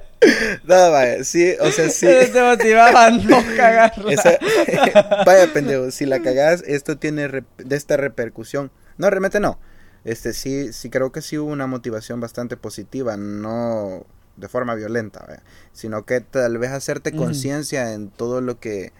no, 0.63 0.91
vaya, 0.91 1.23
sí, 1.23 1.53
o 1.59 1.71
sea, 1.71 1.89
sí. 1.89 2.07
Te 2.31 2.41
motivaba 2.41 3.07
a 3.07 3.11
no 3.11 3.43
cagarla. 3.57 4.13
vaya, 5.25 5.53
pendejo, 5.53 5.91
si 5.91 6.05
la 6.05 6.21
cagas, 6.21 6.63
esto 6.65 6.97
tiene 6.97 7.27
de 7.27 7.75
esta 7.75 7.97
repercusión. 7.97 8.71
No, 8.97 9.09
realmente 9.09 9.39
no. 9.39 9.59
este 10.03 10.33
sí, 10.33 10.73
sí 10.73 10.89
creo 10.89 11.11
que 11.11 11.21
sí 11.21 11.37
hubo 11.37 11.51
una 11.51 11.67
motivación 11.67 12.19
bastante 12.19 12.57
positiva, 12.57 13.17
no 13.17 14.05
de 14.35 14.47
forma 14.47 14.75
violenta, 14.75 15.43
sino 15.73 16.05
que 16.05 16.21
tal 16.21 16.57
vez 16.57 16.71
hacerte 16.71 17.11
conciencia 17.11 17.93
en 17.93 18.09
todo 18.09 18.41
lo 18.41 18.59
que 18.59 18.91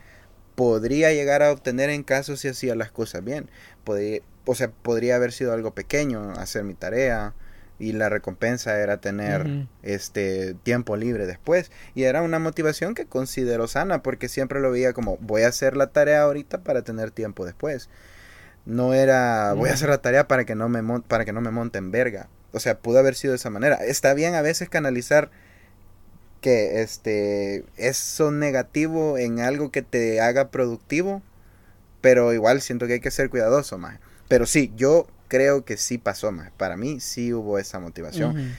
podría 0.55 1.11
llegar 1.11 1.41
a 1.41 1.51
obtener 1.51 1.89
en 1.89 2.03
caso 2.03 2.37
si 2.37 2.47
hacía 2.47 2.75
las 2.75 2.91
cosas 2.91 3.23
bien. 3.23 3.49
Podría, 3.83 4.21
o 4.45 4.55
sea, 4.55 4.69
podría 4.71 5.15
haber 5.15 5.31
sido 5.31 5.53
algo 5.53 5.73
pequeño, 5.73 6.31
hacer 6.33 6.63
mi 6.63 6.75
tarea, 6.75 7.33
y 7.79 7.93
la 7.93 8.09
recompensa 8.09 8.79
era 8.79 8.97
tener 8.97 9.67
este 9.81 10.53
tiempo 10.63 10.95
libre 10.95 11.25
después. 11.25 11.71
Y 11.95 12.03
era 12.03 12.21
una 12.21 12.39
motivación 12.39 12.95
que 12.95 13.05
considero 13.05 13.67
sana 13.67 14.03
porque 14.03 14.29
siempre 14.29 14.59
lo 14.59 14.71
veía 14.71 14.93
como 14.93 15.17
voy 15.17 15.43
a 15.43 15.49
hacer 15.49 15.75
la 15.75 15.87
tarea 15.87 16.21
ahorita 16.23 16.59
para 16.59 16.83
tener 16.83 17.11
tiempo 17.11 17.45
después 17.45 17.89
no 18.65 18.93
era 18.93 19.53
voy 19.53 19.69
a 19.69 19.73
hacer 19.73 19.89
la 19.89 19.99
tarea 19.99 20.27
para 20.27 20.45
que 20.45 20.55
no 20.55 20.69
me 20.69 21.01
para 21.01 21.25
que 21.25 21.33
no 21.33 21.41
me 21.41 21.51
monte 21.51 21.77
en 21.77 21.91
verga 21.91 22.29
o 22.51 22.59
sea 22.59 22.79
pudo 22.79 22.99
haber 22.99 23.15
sido 23.15 23.31
de 23.31 23.37
esa 23.37 23.49
manera. 23.49 23.75
Está 23.75 24.13
bien 24.13 24.35
a 24.35 24.41
veces 24.41 24.69
canalizar 24.69 25.31
que 26.41 26.81
este 26.81 27.65
eso 27.77 28.31
negativo 28.31 29.17
en 29.17 29.39
algo 29.39 29.71
que 29.71 29.81
te 29.81 30.21
haga 30.21 30.49
productivo 30.49 31.21
pero 32.01 32.33
igual 32.33 32.61
siento 32.61 32.87
que 32.87 32.93
hay 32.93 32.99
que 32.99 33.11
ser 33.11 33.29
cuidadoso 33.29 33.77
más 33.77 33.99
pero 34.27 34.45
sí 34.45 34.71
yo 34.75 35.07
creo 35.33 35.65
que 35.65 35.77
sí 35.77 35.97
pasó, 35.97 36.31
más. 36.31 36.51
Para 36.57 36.77
mí 36.77 36.99
sí 36.99 37.33
hubo 37.33 37.57
esa 37.57 37.79
motivación. 37.79 38.55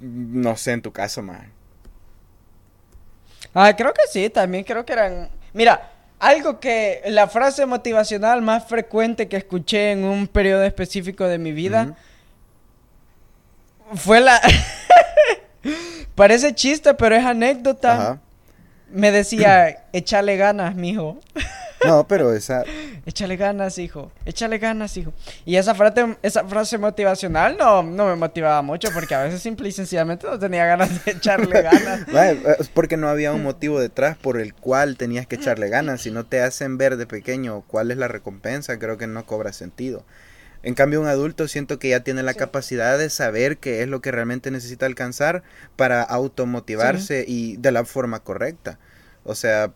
No 0.00 0.54
sé 0.54 0.72
en 0.72 0.82
tu 0.82 0.92
caso, 0.92 1.22
más. 1.22 1.46
Ah, 3.54 3.74
creo 3.74 3.94
que 3.94 4.02
sí, 4.12 4.28
también 4.28 4.64
creo 4.64 4.84
que 4.84 4.92
eran... 4.92 5.30
Mira, 5.54 5.90
algo 6.18 6.60
que 6.60 7.00
la 7.06 7.26
frase 7.26 7.64
motivacional 7.64 8.42
más 8.42 8.66
frecuente 8.66 9.28
que 9.28 9.38
escuché 9.38 9.92
en 9.92 10.04
un 10.04 10.28
periodo 10.28 10.62
específico 10.64 11.26
de 11.26 11.38
mi 11.38 11.52
vida 11.52 11.96
fue 13.94 14.20
la... 14.20 14.42
Parece 16.14 16.54
chiste, 16.54 16.92
pero 16.92 17.16
es 17.16 17.24
anécdota. 17.24 18.20
Me 18.90 19.10
decía, 19.10 19.86
échale 19.94 20.36
ganas, 20.36 20.74
mijo. 20.74 21.18
No, 21.86 22.06
pero 22.06 22.34
esa... 22.34 22.64
Échale 23.06 23.36
ganas, 23.36 23.78
hijo. 23.78 24.12
Échale 24.26 24.58
ganas, 24.58 24.96
hijo. 24.96 25.12
Y 25.44 25.56
esa 25.56 25.74
frase, 25.74 26.16
esa 26.22 26.44
frase 26.44 26.78
motivacional 26.78 27.56
no, 27.58 27.82
no 27.82 28.06
me 28.06 28.16
motivaba 28.16 28.60
mucho 28.62 28.88
porque 28.92 29.14
a 29.14 29.22
veces 29.22 29.40
simple 29.40 29.68
y 29.68 29.72
sencillamente 29.72 30.26
no 30.26 30.38
tenía 30.38 30.66
ganas 30.66 31.04
de 31.04 31.12
echarle 31.12 31.62
ganas. 31.62 32.06
es 32.58 32.68
porque 32.68 32.96
no 32.96 33.08
había 33.08 33.32
un 33.32 33.42
motivo 33.42 33.80
detrás 33.80 34.16
por 34.18 34.38
el 34.38 34.54
cual 34.54 34.96
tenías 34.96 35.26
que 35.26 35.36
echarle 35.36 35.68
ganas. 35.68 36.02
Si 36.02 36.10
no 36.10 36.26
te 36.26 36.40
hacen 36.42 36.76
ver 36.76 36.96
de 36.96 37.06
pequeño 37.06 37.62
cuál 37.66 37.90
es 37.90 37.96
la 37.96 38.08
recompensa, 38.08 38.78
creo 38.78 38.98
que 38.98 39.06
no 39.06 39.24
cobra 39.24 39.52
sentido. 39.52 40.04
En 40.62 40.74
cambio, 40.74 41.00
un 41.00 41.06
adulto 41.06 41.48
siento 41.48 41.78
que 41.78 41.88
ya 41.88 42.00
tiene 42.00 42.22
la 42.22 42.34
capacidad 42.34 42.98
de 42.98 43.08
saber 43.08 43.56
qué 43.56 43.82
es 43.82 43.88
lo 43.88 44.02
que 44.02 44.10
realmente 44.10 44.50
necesita 44.50 44.84
alcanzar 44.84 45.42
para 45.76 46.02
automotivarse 46.02 47.24
y 47.26 47.56
de 47.56 47.72
la 47.72 47.86
forma 47.86 48.20
correcta. 48.20 48.78
O 49.24 49.34
sea, 49.34 49.72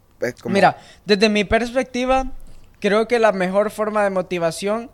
Mira, 0.47 0.79
desde 1.05 1.29
mi 1.29 1.45
perspectiva, 1.45 2.33
creo 2.81 3.09
que 3.09 3.19
la 3.19 3.33
mejor 3.33 3.71
forma 3.71 4.05
de 4.05 4.11
motivación 4.11 4.91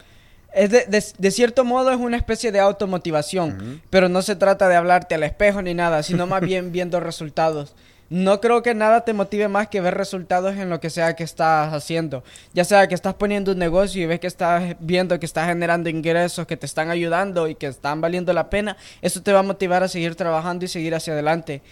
es 0.53 0.71
de, 0.71 1.31
cierto 1.31 1.65
modo 1.65 1.91
es 1.91 1.99
una 1.99 2.17
especie 2.17 2.51
de 2.51 2.59
automotivación, 2.59 3.83
pero 3.89 4.09
no 4.09 4.23
se 4.23 4.37
trata 4.37 4.69
de 4.69 4.77
hablarte 4.77 5.15
al 5.15 5.23
espejo 5.23 5.63
ni 5.63 5.75
nada, 5.75 6.03
sino 6.03 6.27
más 6.27 6.41
bien 6.43 6.73
viendo 6.73 6.99
resultados. 7.01 7.75
No 8.09 8.41
creo 8.41 8.61
que 8.65 8.75
nada 8.75 9.05
te 9.05 9.13
motive 9.13 9.47
más 9.47 9.69
que 9.69 9.81
ver 9.81 9.95
resultados 9.95 10.57
en 10.57 10.69
lo 10.69 10.81
que 10.81 10.91
sea 10.91 11.15
que 11.15 11.23
estás 11.23 11.73
haciendo. 11.73 12.25
Ya 12.53 12.65
sea 12.65 12.89
que 12.89 12.97
estás 12.97 13.15
poniendo 13.15 13.53
un 13.53 13.59
negocio 13.59 14.03
y 14.03 14.07
ves 14.07 14.19
que 14.19 14.27
estás 14.27 14.75
viendo 14.81 15.21
que 15.21 15.27
estás 15.27 15.47
generando 15.47 15.89
ingresos 15.89 16.45
que 16.45 16.57
te 16.57 16.67
están 16.67 16.91
ayudando 16.91 17.47
y 17.47 17.55
que 17.55 17.69
están 17.69 18.01
valiendo 18.01 18.33
la 18.33 18.51
pena, 18.51 18.77
eso 19.01 19.23
te 19.23 19.33
va 19.33 19.39
a 19.39 19.45
motivar 19.45 19.85
a 19.85 19.89
seguir 19.89 20.17
trabajando 20.17 20.65
y 20.65 20.69
seguir 20.69 20.93
hacia 20.97 21.13
adelante 21.13 21.63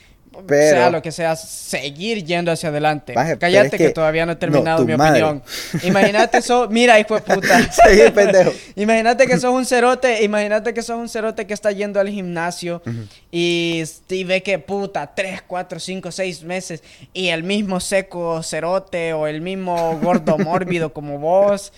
sea 0.48 0.90
lo 0.90 1.02
que 1.02 1.12
sea, 1.12 1.36
seguir 1.36 2.24
yendo 2.24 2.52
hacia 2.52 2.68
adelante. 2.68 3.14
Cállate 3.38 3.76
que, 3.76 3.90
todavía 3.90 4.26
no 4.26 4.32
he 4.32 4.36
terminado 4.36 4.84
mi 4.84 4.92
opinión. 4.94 5.42
Imagínate 5.82 6.38
eso, 6.38 6.68
mira, 6.70 6.98
hijo 6.98 7.14
de 7.14 7.20
puta. 7.22 7.70
pendejo. 8.14 8.52
imagínate 8.76 9.26
que 9.26 9.38
sos 9.38 9.52
un 9.52 9.64
cerote, 9.64 10.22
imagínate 10.22 10.74
que 10.74 10.82
sos 10.82 10.98
un 10.98 11.08
cerote 11.08 11.46
que 11.46 11.54
está 11.54 11.72
yendo 11.72 12.00
al 12.00 12.08
gimnasio 12.08 12.82
y, 13.30 13.82
y, 14.08 14.24
ve 14.24 14.42
que 14.42 14.58
puta, 14.58 15.14
3, 15.14 15.42
4, 15.46 15.80
5, 15.80 16.12
6 16.12 16.44
meses 16.44 16.82
y 17.12 17.28
el 17.28 17.42
mismo 17.42 17.80
seco 17.80 18.42
cerote 18.42 19.12
o 19.12 19.26
el 19.26 19.40
mismo 19.40 19.98
gordo 20.02 20.38
mórbido 20.38 20.92
como 20.92 21.18
vos. 21.18 21.72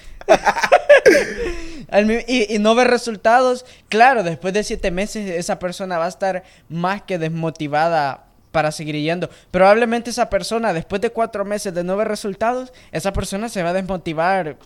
y, 2.28 2.54
y, 2.54 2.58
no 2.58 2.74
ve 2.74 2.84
resultados, 2.84 3.64
claro, 3.88 4.22
después 4.22 4.54
de 4.54 4.62
siete 4.62 4.90
meses 4.90 5.28
esa 5.30 5.58
persona 5.58 5.98
va 5.98 6.06
a 6.06 6.08
estar 6.08 6.44
más 6.68 7.02
que 7.02 7.18
desmotivada 7.18 8.29
para 8.52 8.72
seguir 8.72 8.96
yendo. 8.96 9.30
Probablemente 9.50 10.10
esa 10.10 10.28
persona, 10.30 10.72
después 10.72 11.00
de 11.00 11.10
cuatro 11.10 11.44
meses 11.44 11.74
de 11.74 11.84
no 11.84 11.96
ver 11.96 12.08
resultados, 12.08 12.72
esa 12.92 13.12
persona 13.12 13.48
se 13.48 13.62
va 13.62 13.70
a 13.70 13.74
desmotivar. 13.74 14.56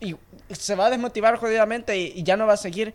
Y 0.00 0.16
se 0.50 0.74
va 0.74 0.86
a 0.86 0.90
desmotivar 0.90 1.36
jodidamente 1.36 1.96
y, 1.96 2.22
ya 2.22 2.36
no 2.36 2.46
va 2.46 2.54
a 2.54 2.56
seguir. 2.56 2.94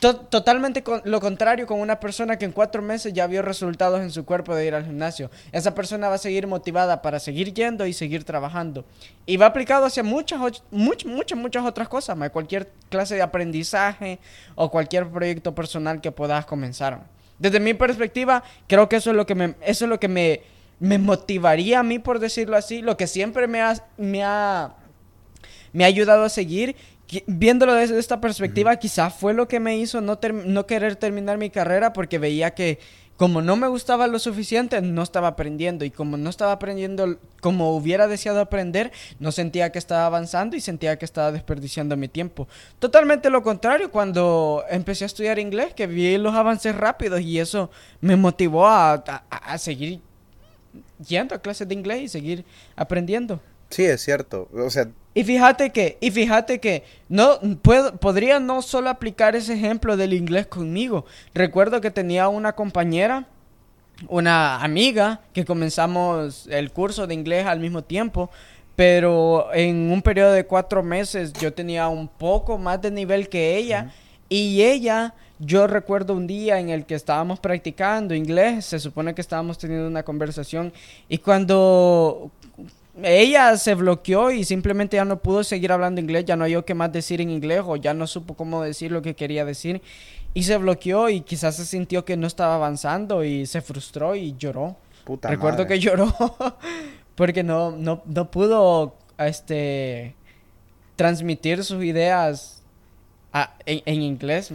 totalmente 0.00 0.84
lo 1.04 1.20
contrario 1.20 1.66
con 1.66 1.80
una 1.80 2.00
persona 2.00 2.36
que 2.36 2.44
en 2.44 2.52
cuatro 2.52 2.82
meses 2.82 3.12
ya 3.12 3.26
vio 3.26 3.40
resultados 3.40 4.00
en 4.00 4.10
su 4.10 4.24
cuerpo 4.24 4.54
de 4.54 4.66
ir 4.66 4.74
al 4.74 4.84
gimnasio. 4.84 5.30
Esa 5.52 5.74
persona 5.74 6.08
va 6.08 6.16
a 6.16 6.18
seguir 6.18 6.46
motivada 6.46 7.02
para 7.02 7.20
seguir 7.20 7.54
yendo 7.54 7.86
y 7.86 7.92
seguir 7.92 8.24
trabajando. 8.24 8.84
Y 9.26 9.36
va 9.36 9.46
aplicado 9.46 9.86
hacia 9.86 10.02
muchas, 10.02 10.40
muchas, 10.70 11.06
muchas, 11.06 11.38
muchas 11.38 11.64
otras 11.64 11.88
cosas, 11.88 12.16
cualquier 12.30 12.70
clase 12.90 13.14
de 13.14 13.22
aprendizaje 13.22 14.18
o 14.54 14.70
cualquier 14.70 15.08
proyecto 15.08 15.54
personal 15.54 16.00
que 16.00 16.10
puedas 16.12 16.46
comenzar. 16.46 17.15
Desde 17.38 17.60
mi 17.60 17.74
perspectiva, 17.74 18.42
creo 18.66 18.88
que 18.88 18.96
eso 18.96 19.10
es 19.10 19.16
lo 19.16 19.26
que 19.26 19.34
me, 19.34 19.54
eso 19.62 19.84
es 19.84 19.88
lo 19.88 20.00
que 20.00 20.08
me, 20.08 20.42
me 20.80 20.98
motivaría 20.98 21.80
a 21.80 21.82
mí, 21.82 21.98
por 21.98 22.18
decirlo 22.18 22.56
así, 22.56 22.82
lo 22.82 22.96
que 22.96 23.06
siempre 23.06 23.46
me 23.46 23.60
ha, 23.60 23.74
me 23.96 24.22
ha, 24.24 24.74
me 25.72 25.84
ha 25.84 25.86
ayudado 25.86 26.24
a 26.24 26.28
seguir. 26.28 26.76
Viéndolo 27.26 27.74
desde 27.74 28.00
esta 28.00 28.20
perspectiva, 28.20 28.74
quizás 28.76 29.14
fue 29.14 29.32
lo 29.32 29.46
que 29.46 29.60
me 29.60 29.78
hizo 29.78 30.00
no, 30.00 30.18
no 30.44 30.66
querer 30.66 30.96
terminar 30.96 31.38
mi 31.38 31.50
carrera 31.50 31.92
porque 31.92 32.18
veía 32.18 32.52
que 32.52 32.80
como 33.16 33.40
no 33.42 33.56
me 33.56 33.68
gustaba 33.68 34.06
lo 34.06 34.18
suficiente, 34.18 34.80
no 34.82 35.02
estaba 35.02 35.28
aprendiendo. 35.28 35.84
Y 35.84 35.90
como 35.90 36.16
no 36.16 36.28
estaba 36.28 36.52
aprendiendo 36.52 37.18
como 37.40 37.74
hubiera 37.76 38.08
deseado 38.08 38.40
aprender, 38.40 38.92
no 39.18 39.32
sentía 39.32 39.72
que 39.72 39.78
estaba 39.78 40.06
avanzando 40.06 40.56
y 40.56 40.60
sentía 40.60 40.98
que 40.98 41.04
estaba 41.04 41.32
desperdiciando 41.32 41.96
mi 41.96 42.08
tiempo. 42.08 42.46
Totalmente 42.78 43.30
lo 43.30 43.42
contrario, 43.42 43.90
cuando 43.90 44.64
empecé 44.68 45.04
a 45.04 45.06
estudiar 45.06 45.38
inglés, 45.38 45.74
que 45.74 45.86
vi 45.86 46.18
los 46.18 46.34
avances 46.34 46.74
rápidos 46.74 47.20
y 47.20 47.38
eso 47.38 47.70
me 48.00 48.16
motivó 48.16 48.66
a, 48.66 48.94
a 48.94 49.58
seguir 49.58 50.00
yendo 51.06 51.34
a 51.34 51.38
clases 51.38 51.68
de 51.68 51.74
inglés 51.74 52.02
y 52.02 52.08
seguir 52.08 52.44
aprendiendo. 52.74 53.40
Sí, 53.70 53.84
es 53.84 54.02
cierto. 54.02 54.48
O 54.52 54.70
sea, 54.70 54.88
y 55.16 55.24
fíjate 55.24 55.70
que, 55.70 55.96
y 56.02 56.10
fíjate 56.10 56.60
que 56.60 56.84
no 57.08 57.40
puedo, 57.62 57.96
podría 57.96 58.38
no 58.38 58.60
solo 58.60 58.90
aplicar 58.90 59.34
ese 59.34 59.54
ejemplo 59.54 59.96
del 59.96 60.12
inglés 60.12 60.46
conmigo. 60.46 61.06
Recuerdo 61.32 61.80
que 61.80 61.90
tenía 61.90 62.28
una 62.28 62.52
compañera, 62.52 63.26
una 64.08 64.62
amiga, 64.62 65.22
que 65.32 65.46
comenzamos 65.46 66.46
el 66.48 66.70
curso 66.70 67.06
de 67.06 67.14
inglés 67.14 67.46
al 67.46 67.60
mismo 67.60 67.82
tiempo, 67.82 68.28
pero 68.76 69.48
en 69.54 69.90
un 69.90 70.02
periodo 70.02 70.32
de 70.32 70.44
cuatro 70.44 70.82
meses 70.82 71.32
yo 71.32 71.50
tenía 71.50 71.88
un 71.88 72.08
poco 72.08 72.58
más 72.58 72.82
de 72.82 72.90
nivel 72.90 73.30
que 73.30 73.56
ella. 73.56 73.94
Y 74.28 74.60
ella, 74.60 75.14
yo 75.38 75.66
recuerdo 75.66 76.12
un 76.12 76.26
día 76.26 76.60
en 76.60 76.68
el 76.68 76.84
que 76.84 76.94
estábamos 76.94 77.40
practicando 77.40 78.14
inglés, 78.14 78.66
se 78.66 78.78
supone 78.78 79.14
que 79.14 79.22
estábamos 79.22 79.56
teniendo 79.56 79.88
una 79.88 80.02
conversación, 80.02 80.74
y 81.08 81.16
cuando 81.16 82.30
ella 83.02 83.56
se 83.56 83.74
bloqueó 83.74 84.30
y 84.30 84.44
simplemente 84.44 84.96
ya 84.96 85.04
no 85.04 85.18
pudo 85.18 85.44
seguir 85.44 85.72
hablando 85.72 86.00
inglés, 86.00 86.24
ya 86.24 86.36
no 86.36 86.44
hay 86.44 86.56
qué 86.64 86.74
más 86.74 86.92
decir 86.92 87.20
en 87.20 87.30
inglés 87.30 87.62
o 87.64 87.76
ya 87.76 87.94
no 87.94 88.06
supo 88.06 88.34
cómo 88.34 88.62
decir 88.62 88.90
lo 88.90 89.02
que 89.02 89.14
quería 89.14 89.44
decir 89.44 89.82
y 90.34 90.42
se 90.42 90.56
bloqueó 90.56 91.08
y 91.08 91.20
quizás 91.22 91.56
se 91.56 91.64
sintió 91.64 92.04
que 92.04 92.16
no 92.16 92.26
estaba 92.26 92.54
avanzando 92.56 93.24
y 93.24 93.46
se 93.46 93.60
frustró 93.62 94.14
y 94.14 94.36
lloró. 94.36 94.76
Recuerdo 95.22 95.66
que 95.66 95.78
lloró 95.78 96.14
porque 97.14 97.42
no, 97.42 97.70
no, 97.70 98.02
no 98.04 98.30
pudo 98.30 98.96
este, 99.18 100.14
transmitir 100.96 101.64
sus 101.64 101.82
ideas 101.84 102.62
en, 103.64 103.82
en 103.86 104.02
inglés. 104.02 104.52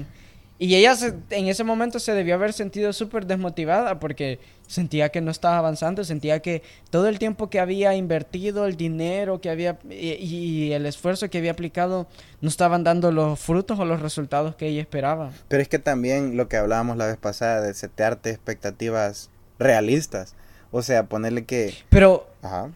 Y 0.62 0.76
ella 0.76 0.96
en 1.32 1.48
ese 1.48 1.64
momento 1.64 1.98
se 1.98 2.14
debió 2.14 2.36
haber 2.36 2.54
sentido 2.54 2.94
súper 2.94 3.26
desmotivada 3.26 4.00
porque 4.00 4.40
sentía 4.68 5.10
que 5.10 5.20
no 5.20 5.32
estaba 5.32 5.58
avanzando, 5.58 6.04
sentía 6.04 6.40
que 6.44 6.62
todo 6.92 7.08
el 7.08 7.18
tiempo 7.18 7.50
que 7.50 7.60
había 7.60 7.96
invertido, 7.96 8.68
el 8.68 8.78
dinero 8.78 9.42
que 9.42 9.50
había 9.50 9.80
y, 9.90 10.72
el 10.72 10.86
esfuerzo 10.86 11.32
que 11.32 11.40
había 11.40 11.54
aplicado 11.54 12.06
no 12.42 12.48
estaban 12.48 12.84
dando 12.84 13.12
los 13.12 13.40
frutos 13.40 13.80
o 13.80 13.86
los 13.86 14.04
resultados 14.04 14.56
que 14.56 14.68
ella 14.68 14.82
esperaba. 14.82 15.32
Pero 15.48 15.64
es 15.64 15.68
que 15.68 15.80
también 15.80 16.38
lo 16.38 16.48
que 16.48 16.58
hablábamos 16.58 16.96
la 16.96 17.08
vez 17.08 17.18
pasada 17.18 17.62
de 17.62 17.74
setearte 17.74 18.30
expectativas 18.30 19.32
realistas, 19.58 20.36
o 20.70 20.84
sea, 20.84 21.08
ponerle 21.08 21.44
que... 21.46 21.74
Pero... 21.90 22.28
Ajá. 22.44 22.70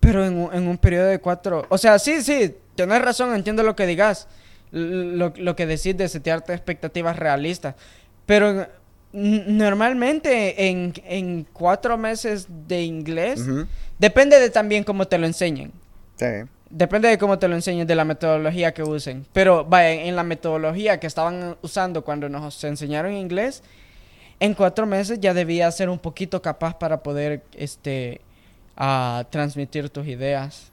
Pero 0.00 0.26
en, 0.26 0.48
en 0.52 0.66
un 0.66 0.76
periodo 0.76 1.06
de 1.06 1.20
cuatro... 1.20 1.66
O 1.68 1.78
sea, 1.78 2.00
sí, 2.00 2.20
sí, 2.20 2.56
tenés 2.74 3.00
razón, 3.00 3.32
entiendo 3.32 3.62
lo 3.62 3.76
que 3.76 3.86
digas, 3.86 4.26
lo, 4.70 5.32
lo 5.36 5.56
que 5.56 5.66
decís 5.66 5.96
de 5.96 6.08
setearte 6.08 6.52
expectativas 6.52 7.16
realistas, 7.16 7.74
pero 8.26 8.66
normalmente 9.12 10.68
en, 10.68 10.92
en, 11.06 11.46
cuatro 11.52 11.96
meses 11.96 12.46
de 12.66 12.82
inglés, 12.82 13.44
depende 13.98 14.38
de 14.38 14.50
también 14.50 14.84
cómo 14.84 15.06
te 15.06 15.18
lo 15.18 15.26
enseñen. 15.26 15.72
Sí. 16.16 16.26
Depende 16.70 17.08
de 17.08 17.16
cómo 17.16 17.38
te 17.38 17.48
lo 17.48 17.54
enseñen, 17.54 17.86
de 17.86 17.94
la 17.94 18.04
metodología 18.04 18.74
que 18.74 18.82
usen. 18.82 19.24
Pero 19.32 19.64
vaya, 19.64 19.92
en 19.92 20.14
la 20.14 20.22
metodología 20.22 21.00
que 21.00 21.06
estaban 21.06 21.56
usando 21.62 22.04
cuando 22.04 22.28
nos 22.28 22.62
enseñaron 22.64 23.14
inglés, 23.14 23.62
en 24.40 24.54
cuatro 24.54 24.86
meses 24.86 25.18
ya 25.20 25.32
debía 25.32 25.70
ser 25.70 25.88
un 25.88 25.98
poquito 25.98 26.42
capaz 26.42 26.78
para 26.78 27.02
poder 27.02 27.42
este, 27.54 28.20
a 28.76 29.24
transmitir 29.30 29.88
tus 29.88 30.06
ideas. 30.06 30.70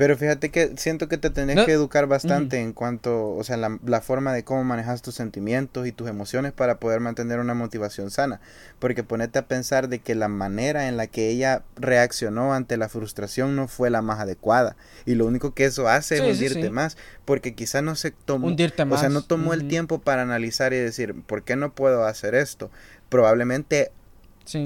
Pero 0.00 0.16
fíjate 0.16 0.48
que 0.48 0.72
siento 0.78 1.08
que 1.08 1.18
te 1.18 1.28
tenés 1.28 1.66
que 1.66 1.72
educar 1.72 2.06
bastante 2.06 2.58
en 2.58 2.72
cuanto, 2.72 3.32
o 3.32 3.44
sea, 3.44 3.58
la, 3.58 3.78
la, 3.84 4.00
forma 4.00 4.32
de 4.32 4.44
cómo 4.44 4.64
manejas 4.64 5.02
tus 5.02 5.14
sentimientos 5.14 5.86
y 5.86 5.92
tus 5.92 6.08
emociones 6.08 6.52
para 6.52 6.80
poder 6.80 7.00
mantener 7.00 7.38
una 7.38 7.52
motivación 7.52 8.10
sana. 8.10 8.40
Porque 8.78 9.02
ponete 9.02 9.38
a 9.38 9.46
pensar 9.46 9.90
de 9.90 9.98
que 9.98 10.14
la 10.14 10.28
manera 10.28 10.88
en 10.88 10.96
la 10.96 11.06
que 11.06 11.28
ella 11.28 11.64
reaccionó 11.76 12.54
ante 12.54 12.78
la 12.78 12.88
frustración 12.88 13.56
no 13.56 13.68
fue 13.68 13.90
la 13.90 14.00
más 14.00 14.20
adecuada. 14.20 14.74
Y 15.04 15.16
lo 15.16 15.26
único 15.26 15.52
que 15.52 15.66
eso 15.66 15.86
hace 15.86 16.14
es 16.14 16.22
hundirte 16.22 16.70
más. 16.70 16.96
Porque 17.26 17.54
quizá 17.54 17.82
no 17.82 17.94
se 17.94 18.10
tomó, 18.10 18.46
hundirte 18.46 18.86
más. 18.86 18.96
o 18.96 19.00
sea, 19.00 19.10
no 19.10 19.20
tomó 19.20 19.52
el 19.52 19.68
tiempo 19.68 19.98
para 19.98 20.22
analizar 20.22 20.72
y 20.72 20.78
decir, 20.78 21.14
¿por 21.26 21.42
qué 21.42 21.56
no 21.56 21.74
puedo 21.74 22.06
hacer 22.06 22.34
esto? 22.34 22.70
Probablemente 23.10 23.92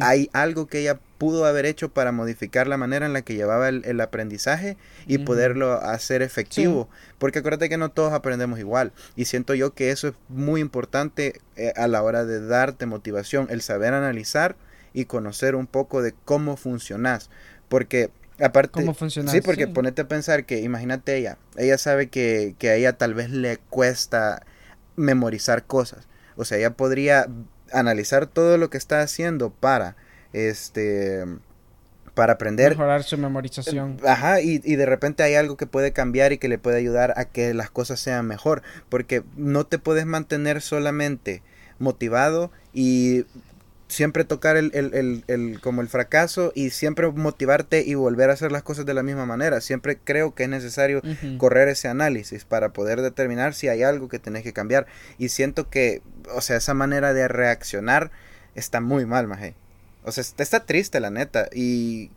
hay 0.00 0.28
algo 0.32 0.66
que 0.66 0.80
ella 0.80 0.98
pudo 1.18 1.46
haber 1.46 1.66
hecho 1.66 1.88
para 1.88 2.12
modificar 2.12 2.66
la 2.66 2.76
manera 2.76 3.06
en 3.06 3.12
la 3.12 3.22
que 3.22 3.34
llevaba 3.34 3.68
el, 3.68 4.00
aprendizaje 4.00 4.76
y 5.06 5.18
poderlo 5.18 5.72
hacer 5.74 6.22
efectivo. 6.22 6.88
Porque 7.18 7.38
acuérdate 7.38 7.68
que 7.68 7.76
no 7.76 7.90
todos 7.90 8.12
aprendemos 8.12 8.58
igual. 8.58 8.92
Y 9.16 9.24
siento 9.24 9.54
yo 9.54 9.74
que 9.74 9.90
eso 9.90 10.08
es 10.08 10.14
muy 10.28 10.60
importante 10.60 11.40
eh, 11.56 11.72
a 11.76 11.88
la 11.88 12.02
hora 12.02 12.24
de 12.24 12.44
darte 12.46 12.86
motivación, 12.86 13.46
el 13.50 13.62
saber 13.62 13.94
analizar 13.94 14.56
y 14.92 15.06
conocer 15.06 15.54
un 15.54 15.66
poco 15.66 16.02
de 16.02 16.14
cómo 16.24 16.56
funcionas. 16.56 17.30
Porque 17.68 18.10
aparte... 18.40 18.72
¿Cómo 18.72 18.94
funciona? 18.94 19.30
Sí, 19.30 19.40
porque 19.40 19.66
ponete 19.66 20.02
a 20.02 20.08
pensar 20.08 20.44
que, 20.44 20.60
imagínate 20.60 21.16
ella, 21.16 21.38
ella 21.56 21.78
sabe 21.78 22.08
que, 22.08 22.54
que 22.58 22.68
a 22.68 22.74
ella 22.74 22.98
tal 22.98 23.14
vez 23.14 23.30
le 23.30 23.58
cuesta 23.70 24.44
memorizar 24.96 25.64
cosas. 25.64 26.06
O 26.36 26.44
sea, 26.44 26.58
ella 26.58 26.70
podría 26.70 27.28
analizar 27.74 28.26
todo 28.26 28.56
lo 28.58 28.70
que 28.70 28.78
está 28.78 29.00
haciendo 29.00 29.50
para 29.50 29.96
este 30.32 31.24
para 32.14 32.34
aprender. 32.34 32.70
Mejorar 32.70 33.02
su 33.02 33.18
memorización. 33.18 33.98
Ajá, 34.06 34.40
y, 34.40 34.60
y, 34.64 34.76
de 34.76 34.86
repente 34.86 35.24
hay 35.24 35.34
algo 35.34 35.56
que 35.56 35.66
puede 35.66 35.92
cambiar 35.92 36.32
y 36.32 36.38
que 36.38 36.48
le 36.48 36.58
puede 36.58 36.78
ayudar 36.78 37.12
a 37.16 37.24
que 37.24 37.52
las 37.54 37.70
cosas 37.70 37.98
sean 37.98 38.26
mejor. 38.26 38.62
Porque 38.88 39.24
no 39.36 39.66
te 39.66 39.78
puedes 39.78 40.06
mantener 40.06 40.62
solamente 40.62 41.42
motivado 41.78 42.52
y 42.72 43.26
siempre 43.94 44.24
tocar 44.24 44.56
el, 44.56 44.70
el, 44.74 45.24
el, 45.26 45.60
como 45.60 45.80
el 45.80 45.88
fracaso 45.88 46.52
y 46.54 46.70
siempre 46.70 47.10
motivarte 47.10 47.82
y 47.86 47.94
volver 47.94 48.30
a 48.30 48.34
hacer 48.34 48.52
las 48.52 48.62
cosas 48.62 48.84
de 48.84 48.94
la 48.94 49.02
misma 49.02 49.24
manera. 49.24 49.60
Siempre 49.60 49.98
creo 50.02 50.34
que 50.34 50.44
es 50.44 50.48
necesario 50.48 51.00
correr 51.38 51.68
ese 51.68 51.88
análisis 51.88 52.44
para 52.44 52.72
poder 52.72 53.00
determinar 53.00 53.54
si 53.54 53.68
hay 53.68 53.82
algo 53.82 54.08
que 54.08 54.18
tenés 54.18 54.42
que 54.42 54.52
cambiar. 54.52 54.86
Y 55.18 55.30
siento 55.30 55.70
que, 55.70 56.02
o 56.34 56.40
sea, 56.40 56.56
esa 56.56 56.74
manera 56.74 57.14
de 57.14 57.28
reaccionar 57.28 58.10
está 58.54 58.80
muy 58.80 59.06
mal, 59.06 59.26
maje. 59.26 59.54
O 60.02 60.12
sea, 60.12 60.22
está 60.22 60.66
triste 60.66 61.00
la 61.00 61.10
neta 61.10 61.48
y 61.52 62.10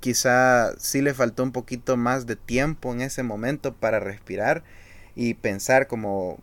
quizá 0.00 0.74
sí 0.78 1.02
le 1.02 1.14
faltó 1.14 1.42
un 1.42 1.52
poquito 1.52 1.96
más 1.96 2.26
de 2.26 2.36
tiempo 2.36 2.92
en 2.92 3.00
ese 3.00 3.22
momento 3.22 3.74
para 3.74 4.00
respirar 4.00 4.62
y 5.14 5.34
pensar 5.34 5.86
como... 5.86 6.38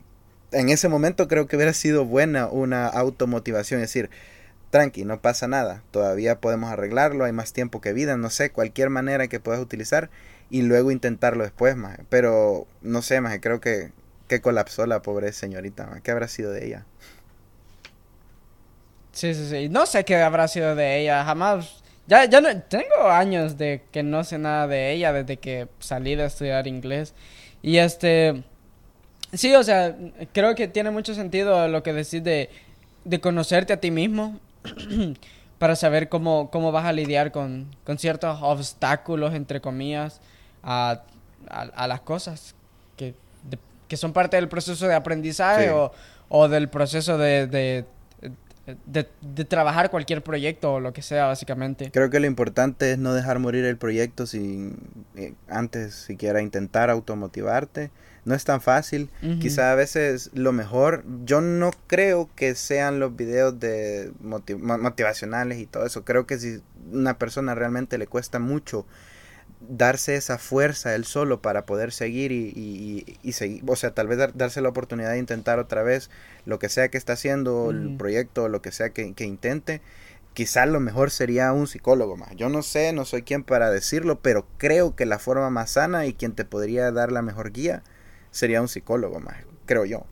En 0.51 0.69
ese 0.69 0.89
momento 0.89 1.29
creo 1.29 1.47
que 1.47 1.55
hubiera 1.55 1.71
sido 1.71 2.03
buena 2.03 2.47
una 2.47 2.87
automotivación, 2.87 3.79
es 3.79 3.89
decir, 3.89 4.09
tranqui, 4.71 5.05
no 5.05 5.21
pasa 5.21 5.47
nada, 5.47 5.83
todavía 5.91 6.39
podemos 6.39 6.71
arreglarlo, 6.71 7.25
hay 7.25 7.31
más 7.31 7.53
tiempo 7.53 7.81
que 7.81 7.93
vida, 7.93 8.17
no 8.17 8.29
sé, 8.31 8.49
cualquier 8.51 8.89
manera 8.89 9.27
que 9.27 9.39
puedas 9.39 9.61
utilizar 9.61 10.09
y 10.49 10.63
luego 10.63 10.91
intentarlo 10.91 11.43
después, 11.43 11.75
más. 11.75 11.99
Pero 12.09 12.65
no 12.81 13.01
sé, 13.03 13.21
más, 13.21 13.37
creo 13.39 13.61
que, 13.61 13.91
que 14.27 14.41
colapsó 14.41 14.87
la 14.87 15.01
pobre 15.01 15.31
señorita, 15.33 16.01
¿qué 16.03 16.11
habrá 16.11 16.27
sido 16.27 16.51
de 16.51 16.65
ella? 16.65 16.85
Sí, 19.11 19.35
sí, 19.35 19.47
sí, 19.49 19.69
no 19.69 19.85
sé 19.85 20.05
qué 20.05 20.15
habrá 20.15 20.47
sido 20.47 20.73
de 20.75 21.01
ella, 21.01 21.23
jamás, 21.25 21.83
ya, 22.07 22.25
ya 22.25 22.41
no, 22.41 22.49
tengo 22.63 23.09
años 23.09 23.57
de 23.57 23.83
que 23.91 24.03
no 24.03 24.23
sé 24.23 24.37
nada 24.39 24.67
de 24.67 24.93
ella 24.93 25.13
desde 25.13 25.37
que 25.37 25.67
salí 25.79 26.15
de 26.15 26.25
estudiar 26.25 26.67
inglés. 26.67 27.13
Y 27.61 27.77
este... 27.77 28.43
Sí, 29.33 29.53
o 29.55 29.63
sea, 29.63 29.95
creo 30.33 30.55
que 30.55 30.67
tiene 30.67 30.91
mucho 30.91 31.13
sentido 31.13 31.69
lo 31.69 31.83
que 31.83 31.93
decís 31.93 32.21
de, 32.21 32.49
de 33.05 33.21
conocerte 33.21 33.71
a 33.71 33.77
ti 33.79 33.89
mismo 33.89 34.41
para 35.57 35.75
saber 35.75 36.09
cómo, 36.09 36.49
cómo 36.49 36.71
vas 36.71 36.85
a 36.85 36.91
lidiar 36.91 37.31
con, 37.31 37.67
ciertos 37.97 38.39
obstáculos, 38.41 39.33
entre 39.35 39.61
comillas, 39.61 40.19
a, 40.63 41.03
las 41.87 42.01
cosas 42.01 42.55
que, 42.97 43.13
que, 43.87 43.97
son 43.97 44.13
parte 44.13 44.37
del 44.37 44.47
proceso 44.47 44.87
de 44.87 44.95
aprendizaje 44.95 45.71
o, 46.29 46.47
del 46.47 46.69
proceso 46.69 47.17
de, 47.17 47.45
de, 47.45 47.85
de, 48.85 49.45
trabajar 49.45 49.89
cualquier 49.89 50.23
proyecto 50.23 50.73
o 50.73 50.79
lo 50.79 50.93
que 50.93 51.01
sea, 51.01 51.25
básicamente. 51.25 51.91
Creo 51.91 52.09
que 52.09 52.19
lo 52.19 52.27
importante 52.27 52.93
es 52.93 52.97
no 52.97 53.13
dejar 53.13 53.39
morir 53.39 53.65
el 53.65 53.77
proyecto 53.77 54.25
sin 54.25 54.77
eh, 55.15 55.33
antes 55.47 55.93
siquiera 55.93 56.41
intentar 56.41 56.89
automotivarte 56.89 57.91
no 58.23 58.35
es 58.35 58.43
tan 58.43 58.61
fácil. 58.61 59.09
Quizá 59.39 59.71
a 59.71 59.75
veces 59.75 60.29
lo 60.33 60.51
mejor, 60.51 61.03
yo 61.25 61.41
no 61.41 61.71
creo 61.87 62.29
que 62.35 62.55
sean 62.55 62.99
los 62.99 63.15
videos 63.15 63.59
de 63.59 64.11
motivacionales 64.21 65.59
y 65.59 65.65
todo 65.65 65.85
eso. 65.85 66.05
Creo 66.05 66.27
que 66.27 66.37
si 66.37 66.61
una 66.91 67.17
persona 67.17 67.55
realmente 67.55 67.97
le 67.97 68.07
cuesta 68.07 68.39
mucho 68.39 68.85
darse 69.67 70.15
esa 70.15 70.39
fuerza 70.39 70.95
él 70.95 71.05
solo 71.05 71.41
para 71.41 71.67
poder 71.67 71.91
seguir 71.91 72.31
y, 72.31 73.17
y, 73.21 73.31
seguir, 73.31 73.63
o 73.67 73.75
sea, 73.75 73.93
tal 73.93 74.07
vez 74.07 74.17
darse 74.33 74.61
la 74.61 74.69
oportunidad 74.69 75.11
de 75.11 75.19
intentar 75.19 75.59
otra 75.59 75.83
vez 75.83 76.09
lo 76.45 76.57
que 76.57 76.67
sea 76.67 76.89
que 76.89 76.97
está 76.97 77.13
haciendo, 77.13 77.69
el 77.69 77.95
proyecto, 77.95 78.49
lo 78.49 78.61
que 78.61 78.71
sea 78.71 78.89
que, 78.89 79.13
que 79.13 79.25
intente, 79.25 79.81
quizá 80.33 80.65
lo 80.65 80.79
mejor 80.79 81.11
sería 81.11 81.53
un 81.53 81.67
psicólogo 81.67 82.17
más. 82.17 82.35
Yo 82.35 82.49
no 82.49 82.63
sé, 82.63 82.91
no 82.93 83.05
soy 83.05 83.21
quien 83.21 83.43
para 83.43 83.69
decirlo, 83.69 84.19
pero 84.19 84.47
creo 84.57 84.95
que 84.95 85.05
la 85.05 85.19
forma 85.19 85.49
más 85.51 85.71
sana 85.71 86.05
y 86.05 86.13
quien 86.13 86.33
te 86.33 86.45
podría 86.45 86.91
dar 86.91 87.11
la 87.11 87.21
mejor 87.21 87.51
guía 87.51 87.83
sería 88.31 88.61
un 88.61 88.67
psicólogo 88.67 89.19
más, 89.19 89.37
creo 89.65 89.85
yo. 89.85 90.05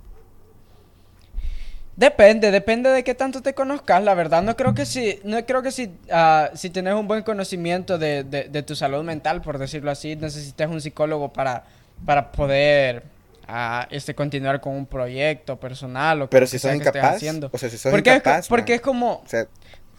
Depende, 2.00 2.52
depende 2.52 2.90
de 2.92 3.04
qué 3.04 3.14
tanto 3.14 3.42
te 3.42 3.54
conozcas, 3.54 4.02
la 4.02 4.14
verdad. 4.14 4.42
No 4.42 4.56
creo 4.56 4.74
que 4.74 4.86
si, 4.86 5.20
no 5.26 5.46
creo 5.46 5.62
que 5.62 5.72
si, 5.72 5.88
uh, 6.10 6.56
si 6.56 6.70
tienes 6.70 6.94
un 6.94 7.10
buen 7.10 7.24
conocimiento 7.24 7.98
de, 7.98 8.24
de, 8.24 8.64
tu 8.64 8.74
salud 8.74 9.04
mental, 9.04 9.42
por 9.42 9.58
decirlo 9.58 9.92
así, 9.92 10.16
necesites 10.16 10.70
un 10.70 10.80
psicólogo 10.80 11.34
para, 11.34 11.66
para 12.06 12.32
poder 12.32 13.04
uh, 13.50 13.84
este, 13.90 14.16
continuar 14.16 14.62
con 14.62 14.76
un 14.76 14.86
proyecto 14.86 15.60
personal 15.60 16.22
o 16.22 16.30
Pero 16.30 16.48
si 16.48 16.58
sos 16.58 16.74
incapaz, 16.74 17.18
haciendo. 17.18 17.50
O 17.52 17.58
sea, 17.58 17.70
si 17.70 17.78
sos 17.78 17.92
porque 17.92 18.12
incapaz, 18.12 18.46
es, 18.46 18.48
porque 18.48 18.76
es 18.76 18.82
como, 18.82 19.22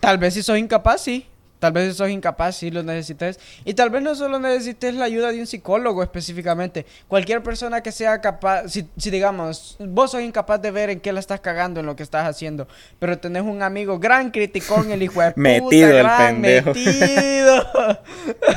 tal 0.01 0.17
vez 0.17 0.33
si 0.33 0.43
sos 0.43 0.57
incapaz, 0.57 1.03
sí. 1.03 1.27
Tal 1.61 1.73
vez 1.73 1.97
sos 1.97 2.11
incapaz, 2.11 2.57
sí 2.57 2.71
lo 2.71 2.83
necesites. 2.83 3.39
Y 3.65 3.75
tal 3.75 3.91
vez 3.91 4.03
no 4.03 4.15
solo 4.15 4.41
necesites 4.41 4.95
la 4.95 5.05
ayuda 5.05 5.31
de 5.31 5.41
un 5.41 5.47
psicólogo 5.47 6.03
específicamente. 6.03 6.87
Cualquier 7.07 7.43
persona 7.43 7.83
que 7.83 7.93
sea 7.93 8.21
capaz, 8.21 8.69
si, 8.69 8.89
si, 8.97 9.11
digamos, 9.11 9.77
vos 9.79 10.11
sos 10.11 10.23
incapaz 10.23 10.61
de 10.63 10.71
ver 10.71 10.91
en 10.91 11.01
qué 11.01 11.13
la 11.13 11.21
estás 11.21 11.41
cagando 11.41 11.81
en 11.81 11.87
lo 11.87 11.95
que 11.95 12.03
estás 12.03 12.27
haciendo, 12.27 12.67
pero 12.99 13.19
tenés 13.19 13.43
un 13.43 13.63
amigo 13.63 13.99
gran 13.99 14.31
criticón, 14.31 14.91
el 14.91 15.03
hijo 15.03 15.21
de 15.21 15.31
puta, 15.33 15.41
metido 15.41 15.99
el 15.99 16.07
pendejo. 16.19 16.71
metido. 16.71 17.69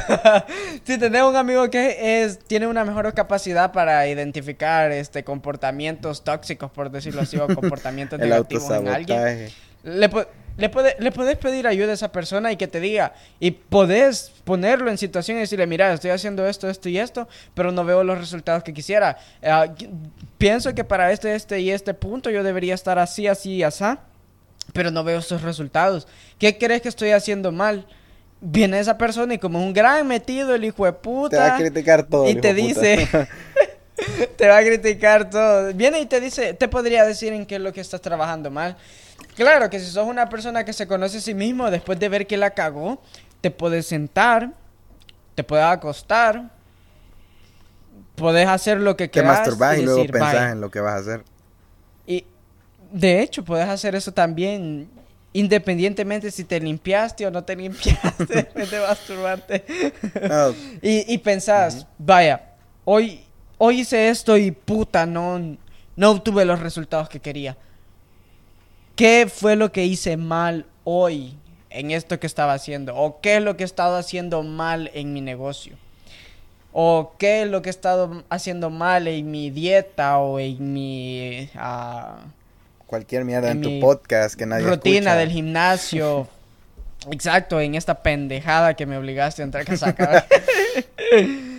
si 0.86 0.98
tenés 0.98 1.24
un 1.24 1.36
amigo 1.36 1.70
que 1.70 2.24
es, 2.24 2.40
tiene 2.40 2.68
una 2.68 2.86
mejor 2.86 3.14
capacidad 3.14 3.72
para 3.74 4.08
identificar 4.08 4.92
este 4.92 5.26
comportamientos 5.26 6.24
tóxicos, 6.24 6.72
por 6.72 6.90
decirlo 6.90 7.22
así, 7.22 7.38
o 7.38 7.48
comportamientos 7.56 8.18
negativos 8.18 8.72
en 8.72 8.88
alguien. 8.88 9.50
Le, 9.84 10.10
le, 10.58 10.70
puede, 10.70 10.96
le 11.00 11.12
puedes 11.12 11.38
pedir 11.38 11.68
ayuda 11.68 11.92
a 11.92 11.94
esa 11.94 12.12
persona 12.12 12.52
y 12.52 12.58
que 12.58 12.68
te 12.68 12.80
diga, 12.80 13.14
y 13.40 13.52
podés 13.52 14.32
ponerlo 14.44 14.90
en 14.90 14.98
situación 14.98 15.38
y 15.38 15.42
decirle, 15.42 15.68
mira, 15.68 15.92
estoy 15.94 16.12
haciendo 16.12 16.48
esto, 16.48 16.70
esto 16.70 16.90
y 16.90 16.98
esto, 16.98 17.28
pero 17.54 17.72
no 17.72 17.84
veo 17.84 18.04
los 18.04 18.18
resultados 18.18 18.64
que 18.64 18.74
quisiera. 18.74 19.18
Ah, 19.44 19.68
pienso 20.38 20.74
que 20.74 20.84
para 20.84 21.12
este, 21.12 21.36
este 21.36 21.60
y 21.60 21.72
este 21.72 21.94
punto 21.94 22.30
yo 22.30 22.44
debería 22.44 22.76
estar 22.76 23.00
así, 23.00 23.28
así 23.28 23.56
y 23.56 23.64
así, 23.64 23.84
pero 24.72 24.92
no 24.92 25.04
veo 25.04 25.20
esos 25.20 25.42
resultados. 25.42 26.08
¿Qué 26.40 26.58
crees 26.58 26.82
que 26.82 26.90
estoy 26.90 27.12
haciendo 27.12 27.52
mal? 27.52 27.86
Viene 28.40 28.80
esa 28.80 28.98
persona 28.98 29.34
y 29.34 29.38
como 29.38 29.64
un 29.64 29.74
gran 29.74 30.08
metido 30.08 30.54
el 30.54 30.66
hijo 30.66 30.86
de 30.86 30.94
puta. 30.94 31.30
Te 31.30 31.38
va 31.38 31.56
a 31.56 31.58
criticar 31.58 32.04
todo. 32.04 32.30
Y 32.30 32.36
te 32.36 32.54
dice... 32.54 33.08
te 34.38 34.48
va 34.48 34.58
a 34.58 34.64
criticar 34.64 35.30
todo. 35.30 35.74
Viene 35.74 36.00
y 36.00 36.06
te 36.06 36.20
dice, 36.20 36.54
te 36.54 36.68
podría 36.68 37.06
decir 37.06 37.34
en 37.34 37.46
qué 37.46 37.56
es 37.56 37.62
lo 37.62 37.72
que 37.74 37.82
estás 37.82 38.02
trabajando 38.02 38.52
mal. 38.52 38.76
Claro 39.36 39.70
que 39.70 39.80
si 39.80 39.88
sos 39.88 40.08
una 40.08 40.30
persona 40.30 40.64
que 40.64 40.74
se 40.74 40.88
conoce 40.88 41.18
a 41.18 41.22
sí 41.22 41.34
mismo, 41.34 41.72
después 41.72 42.00
de 42.00 42.10
ver 42.10 42.28
que 42.28 42.38
la 42.38 42.52
cagó, 42.52 43.02
te 43.42 43.52
puedes 43.52 43.88
sentar, 43.88 44.52
te 45.36 45.44
puedes 45.44 45.66
acostar, 45.66 46.52
podés 48.16 48.48
hacer 48.48 48.80
lo 48.80 48.96
que 48.96 49.06
Te 49.06 49.12
quieras. 49.12 49.40
masturbás 49.40 49.78
y, 49.78 49.82
luego 49.84 49.98
decir, 49.98 50.12
pensás 50.12 50.52
en 50.52 50.62
lo 50.62 50.70
que 50.70 50.80
vas 50.80 50.94
a 50.94 50.98
hacer. 50.98 51.24
Y 52.06 52.26
de 52.92 53.22
hecho, 53.22 53.44
puedes 53.44 53.68
hacer 53.68 53.96
eso 53.96 54.12
también 54.12 54.90
independientemente 55.34 56.30
si 56.30 56.44
te 56.44 56.60
limpiaste 56.60 57.26
o 57.26 57.32
no 57.32 57.44
te 57.44 57.56
limpiaste 57.58 58.40
en 58.40 58.48
vez 58.56 58.72
de 58.72 58.80
masturbarte. 58.80 59.66
No, 60.30 60.50
y, 60.82 61.12
y 61.12 61.18
pensás, 61.18 61.88
vaya, 61.98 62.54
hoy, 62.86 63.26
hoy 63.58 63.82
hice 63.82 64.10
esto 64.10 64.38
y 64.38 64.52
puta, 64.52 65.06
no, 65.06 65.58
no 65.96 66.12
obtuve 66.12 66.46
los 66.46 66.60
resultados 66.60 67.10
que 67.10 67.20
quería. 67.20 67.58
¿Qué 68.96 69.28
fue 69.34 69.56
lo 69.56 69.72
que 69.72 69.86
hice 69.86 70.18
mal 70.18 70.66
hoy 70.84 71.36
en 71.70 71.92
esto 71.92 72.20
que 72.20 72.28
estaba 72.28 72.54
haciendo? 72.54 72.96
¿O 72.96 73.20
qué 73.22 73.38
es 73.38 73.44
lo 73.44 73.58
que 73.58 73.64
he 73.64 73.66
estado 73.66 73.98
haciendo 73.98 74.44
mal 74.44 74.92
en 74.94 75.14
mi 75.14 75.22
negocio? 75.22 75.76
¿O 76.72 77.14
qué 77.18 77.44
es 77.44 77.48
lo 77.48 77.62
que 77.62 77.70
he 77.70 77.72
estado 77.72 78.24
haciendo 78.30 78.70
mal 78.70 79.08
en 79.08 79.30
mi 79.32 79.50
dieta 79.50 80.18
o 80.20 80.40
en 80.40 80.74
mi... 80.74 81.50
ah, 81.56 82.20
cualquier 82.86 83.26
mierda 83.26 83.50
en, 83.52 83.64
En 83.64 83.64
tu 83.64 83.80
podcast 83.80 84.36
que 84.36 84.46
nadie 84.46 84.66
rutina 84.68 84.98
escucha. 84.98 85.16
del 85.16 85.32
gimnasio. 85.32 86.28
Exacto, 87.12 87.60
en 87.60 87.76
esta 87.76 88.02
pendejada 88.02 88.76
que 88.76 88.86
me 88.86 88.98
obligaste 88.98 89.42
a 89.42 89.46
entrar 89.46 89.70
a 89.70 89.78
sacar. 89.78 90.28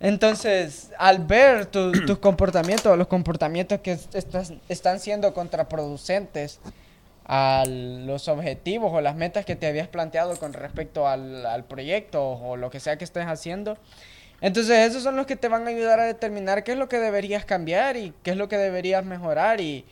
Entonces, 0.00 0.90
al 0.98 1.20
ver 1.24 1.66
tu- 1.66 1.92
tus 1.92 2.18
comportamientos, 2.20 2.96
los 2.98 3.06
comportamientos 3.06 3.80
que 3.80 3.92
est- 3.92 4.14
estás- 4.14 4.52
están 4.68 5.00
siendo 5.00 5.32
contraproducentes 5.32 6.60
a 7.24 7.64
los 7.66 8.28
objetivos 8.28 8.92
o 8.92 9.00
las 9.00 9.16
metas 9.16 9.44
que 9.44 9.56
te 9.56 9.66
habías 9.66 9.88
planteado 9.88 10.36
con 10.36 10.52
respecto 10.52 11.08
al, 11.08 11.44
al 11.46 11.64
proyecto 11.64 12.22
o 12.24 12.56
lo 12.56 12.70
que 12.70 12.78
sea 12.78 12.98
que 12.98 13.04
estés 13.04 13.26
haciendo, 13.26 13.76
entonces 14.40 14.88
esos 14.90 15.02
son 15.02 15.16
los 15.16 15.26
que 15.26 15.34
te 15.34 15.48
van 15.48 15.66
a 15.66 15.70
ayudar 15.70 15.98
a 15.98 16.04
determinar 16.04 16.62
qué 16.62 16.72
es 16.72 16.78
lo 16.78 16.88
que 16.88 16.98
deberías 17.00 17.44
cambiar 17.44 17.96
y 17.96 18.12
qué 18.22 18.30
es 18.32 18.36
lo 18.36 18.48
que 18.48 18.58
deberías 18.58 19.04
mejorar 19.04 19.60
y, 19.60 19.84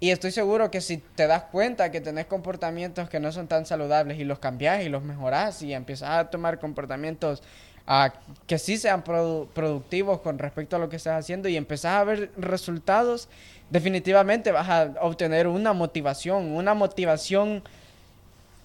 y 0.00 0.10
estoy 0.10 0.32
seguro 0.32 0.72
que 0.72 0.80
si 0.80 0.96
te 0.96 1.28
das 1.28 1.44
cuenta 1.44 1.92
que 1.92 2.00
tenés 2.00 2.26
comportamientos 2.26 3.08
que 3.08 3.20
no 3.20 3.30
son 3.30 3.46
tan 3.46 3.64
saludables 3.64 4.18
y 4.18 4.24
los 4.24 4.40
cambias 4.40 4.82
y 4.82 4.88
los 4.88 5.04
mejoras 5.04 5.62
y 5.62 5.72
empiezas 5.72 6.10
a 6.10 6.30
tomar 6.30 6.58
comportamientos 6.58 7.44
ah, 7.86 8.12
que 8.46 8.58
sí 8.58 8.76
sean 8.78 9.04
produ- 9.04 9.46
productivos 9.48 10.20
con 10.20 10.38
respecto 10.38 10.76
a 10.76 10.78
lo 10.78 10.88
que 10.88 10.96
estás 10.96 11.18
haciendo 11.18 11.48
y 11.48 11.56
empezás 11.56 11.96
a 12.00 12.04
ver 12.04 12.30
resultados, 12.36 13.28
definitivamente 13.70 14.52
vas 14.52 14.68
a 14.68 14.94
obtener 15.00 15.46
una 15.46 15.72
motivación, 15.72 16.52
una 16.52 16.74
motivación 16.74 17.62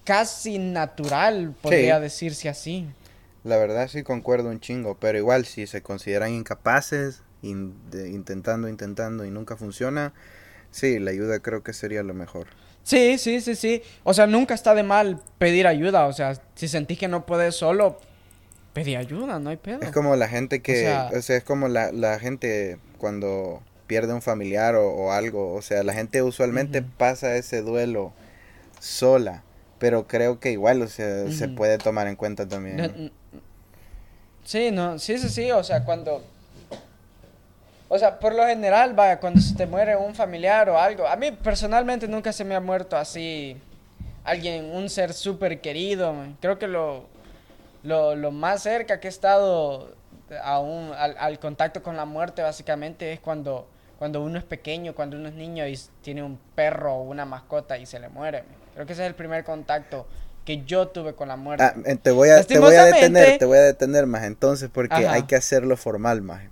casi 0.04 0.58
natural, 0.58 1.54
podría 1.60 1.96
Sí. 1.96 2.02
decirse 2.02 2.48
así. 2.48 2.86
La 3.44 3.56
verdad 3.56 3.88
sí 3.88 4.02
concuerdo 4.02 4.50
un 4.50 4.60
chingo, 4.60 4.96
pero 4.98 5.16
igual 5.18 5.46
si 5.46 5.66
se 5.66 5.82
consideran 5.82 6.32
incapaces, 6.32 7.22
in- 7.42 7.74
intentando, 7.92 8.68
intentando 8.68 9.24
y 9.24 9.30
nunca 9.30 9.56
funciona, 9.56 10.12
sí, 10.70 10.98
la 10.98 11.10
ayuda 11.10 11.40
creo 11.40 11.62
que 11.62 11.72
sería 11.72 12.02
lo 12.02 12.12
mejor. 12.14 12.48
Sí, 12.82 13.18
sí, 13.18 13.40
sí, 13.40 13.54
sí. 13.54 13.82
O 14.04 14.14
sea, 14.14 14.26
nunca 14.26 14.54
está 14.54 14.74
de 14.74 14.82
mal 14.82 15.20
pedir 15.38 15.66
ayuda. 15.66 16.06
O 16.06 16.12
sea, 16.12 16.34
si 16.54 16.66
sentís 16.66 16.98
que 16.98 17.08
no 17.08 17.24
puedes 17.26 17.54
solo, 17.54 17.98
pedí 18.72 18.96
ayuda, 18.96 19.38
no 19.38 19.50
hay 19.50 19.56
pedo. 19.56 19.80
Es 19.82 19.90
como 19.92 20.16
la 20.16 20.28
gente 20.28 20.60
que, 20.62 20.76
sea- 20.80 21.10
o 21.16 21.22
sea, 21.22 21.36
es 21.36 21.44
como 21.44 21.68
la, 21.68 21.92
la 21.92 22.18
gente 22.18 22.78
cuando 22.98 23.62
pierde 23.86 24.12
un 24.12 24.22
familiar 24.22 24.76
o, 24.76 24.88
o 24.88 25.12
algo, 25.12 25.54
o 25.54 25.62
sea, 25.62 25.82
la 25.82 25.92
gente 25.92 26.22
usualmente 26.22 26.82
pasa 26.82 27.34
ese 27.36 27.62
duelo 27.62 28.12
sola, 28.78 29.42
pero 29.78 30.06
creo 30.06 30.38
que 30.38 30.52
igual, 30.52 30.82
o 30.82 30.88
sea, 30.88 31.30
se 31.30 31.48
puede 31.48 31.78
tomar 31.78 32.06
en 32.06 32.16
cuenta 32.16 32.46
también. 32.46 32.76
No, 32.76 33.10
Sí, 34.44 34.70
no, 34.70 34.98
sí, 34.98 35.18
sí, 35.18 35.28
sí, 35.28 35.50
o 35.50 35.62
sea, 35.62 35.84
cuando... 35.84 36.24
O 37.88 37.98
sea, 37.98 38.18
por 38.20 38.34
lo 38.34 38.46
general, 38.46 38.94
vaya, 38.94 39.18
cuando 39.18 39.40
se 39.40 39.54
te 39.54 39.66
muere 39.66 39.96
un 39.96 40.14
familiar 40.14 40.68
o 40.70 40.78
algo, 40.78 41.06
a 41.06 41.16
mí 41.16 41.32
personalmente 41.32 42.06
nunca 42.06 42.32
se 42.32 42.44
me 42.44 42.54
ha 42.54 42.60
muerto 42.60 42.96
así 42.96 43.56
alguien, 44.22 44.66
un 44.66 44.88
ser 44.88 45.12
súper 45.12 45.60
querido, 45.60 46.12
man. 46.12 46.36
creo 46.40 46.58
que 46.58 46.68
lo, 46.68 47.06
lo, 47.82 48.14
lo 48.14 48.30
más 48.30 48.62
cerca 48.62 49.00
que 49.00 49.08
he 49.08 49.10
estado 49.10 49.94
a 50.42 50.60
un- 50.60 50.92
al, 50.92 51.16
al 51.18 51.38
contacto 51.38 51.82
con 51.82 51.96
la 51.96 52.04
muerte 52.04 52.42
básicamente 52.42 53.12
es 53.12 53.20
cuando, 53.20 53.66
cuando 53.98 54.22
uno 54.22 54.38
es 54.38 54.44
pequeño, 54.44 54.94
cuando 54.94 55.16
uno 55.16 55.28
es 55.28 55.34
niño 55.34 55.66
y 55.66 55.78
tiene 56.02 56.22
un 56.22 56.38
perro 56.54 56.94
o 56.94 57.02
una 57.02 57.24
mascota 57.24 57.78
y 57.78 57.86
se 57.86 57.98
le 58.00 58.08
muere. 58.08 58.44
Creo 58.74 58.86
que 58.86 58.92
ese 58.92 59.02
es 59.02 59.08
el 59.08 59.14
primer 59.14 59.44
contacto 59.44 60.06
que 60.44 60.64
yo 60.64 60.88
tuve 60.88 61.14
con 61.14 61.28
la 61.28 61.36
muerte. 61.36 61.64
Ah, 61.64 61.74
te 62.02 62.10
voy 62.10 62.30
a, 62.30 62.42
te 62.44 62.58
voy 62.58 62.74
a 62.74 62.84
detener, 62.84 63.38
te 63.38 63.44
voy 63.44 63.58
a 63.58 63.62
detener 63.62 64.06
más 64.06 64.24
entonces 64.24 64.70
porque 64.72 64.94
Ajá. 65.06 65.12
hay 65.12 65.22
que 65.24 65.36
hacerlo 65.36 65.76
formal 65.76 66.22
más. 66.22 66.42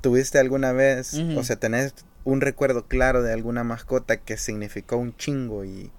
¿Tuviste 0.00 0.38
alguna 0.38 0.72
vez, 0.72 1.14
o 1.36 1.42
sea, 1.42 1.56
tenés 1.56 1.94
un 2.24 2.40
recuerdo 2.40 2.86
claro 2.86 3.22
de 3.22 3.32
alguna 3.32 3.64
mascota 3.64 4.18
que 4.18 4.36
significó 4.36 4.96
un 4.96 5.16
chingo 5.16 5.64
y, 5.64 5.90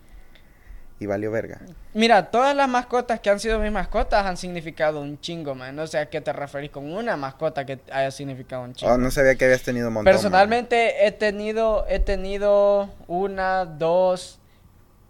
y 1.00 1.06
valió 1.06 1.32
verga? 1.32 1.62
Mira, 1.94 2.32
todas 2.32 2.56
las 2.56 2.68
mascotas 2.68 3.20
que 3.20 3.30
han 3.30 3.40
sido 3.40 3.60
mis 3.60 3.72
mascotas 3.72 4.26
han 4.26 4.38
significado 4.38 5.02
un 5.02 5.20
chingo, 5.20 5.54
man. 5.56 5.76
No 5.76 5.86
sé 5.88 6.00
a 6.00 6.10
qué 6.10 6.22
te 6.22 6.34
referís 6.34 6.72
con 6.72 6.92
una 6.92 7.16
mascota 7.18 7.66
que 7.66 7.80
haya 7.92 8.12
significado 8.12 8.64
un 8.64 8.74
chingo. 8.74 8.94
Oh, 8.94 8.98
no 8.98 9.12
sabía 9.12 9.36
que 9.36 9.46
habías 9.46 9.62
tenido 9.62 9.90
un 9.90 9.94
montón. 9.96 10.06
man. 10.06 10.14
Personalmente 10.14 11.06
he 11.06 11.12
tenido, 11.12 11.86
he 11.88 12.00
tenido 12.00 12.90
una, 13.08 13.66
dos, 13.66 14.40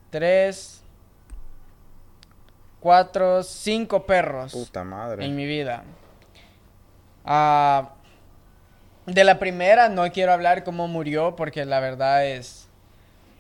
tres, 0.10 0.82
cuatro, 2.80 3.44
cinco 3.44 4.06
perros 4.06 4.52
Puta 4.54 4.84
madre. 4.84 5.26
en 5.26 5.36
mi 5.36 5.46
vida. 5.46 5.84
Ah, 7.26 7.94
de 9.06 9.24
la 9.24 9.40
primera 9.40 9.90
no 9.90 10.10
quiero 10.12 10.34
hablar 10.34 10.64
cómo 10.64 10.88
murió 10.88 11.36
porque 11.36 11.66
la 11.66 11.80
verdad 11.80 12.26
es... 12.26 12.67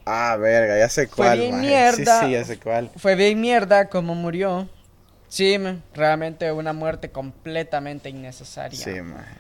Ah, 0.10 0.38
verga, 0.38 0.78
ya 0.78 0.88
sé 0.88 1.08
Fue 1.08 1.26
cuál, 1.26 1.40
bien 1.40 1.52
maje. 1.52 1.68
mierda. 1.68 2.20
Sí, 2.22 2.26
sí, 2.28 2.32
ya 2.32 2.46
sé 2.46 2.60
cuál. 2.60 2.90
Fue 2.96 3.16
bien 3.16 3.42
mierda 3.42 3.90
cómo 3.90 4.16
murió. 4.16 4.70
Sí, 5.28 5.58
man, 5.58 5.84
realmente 5.94 6.50
una 6.54 6.72
muerte 6.72 7.12
completamente 7.12 8.08
innecesaria. 8.10 8.80
Sí, 8.80 9.02
maje. 9.02 9.36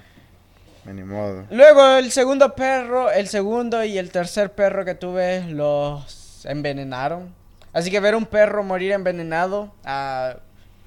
Ni 0.83 1.03
modo. 1.03 1.45
Luego 1.51 1.97
el 1.97 2.11
segundo 2.11 2.53
perro, 2.55 3.11
el 3.11 3.27
segundo 3.27 3.83
y 3.83 3.97
el 3.97 4.11
tercer 4.11 4.53
perro 4.53 4.83
que 4.83 4.95
tuve 4.95 5.45
los 5.47 6.45
envenenaron. 6.45 7.33
Así 7.73 7.91
que 7.91 7.99
ver 7.99 8.15
un 8.15 8.25
perro 8.25 8.63
morir 8.63 8.91
envenenado 8.91 9.73
a 9.85 10.37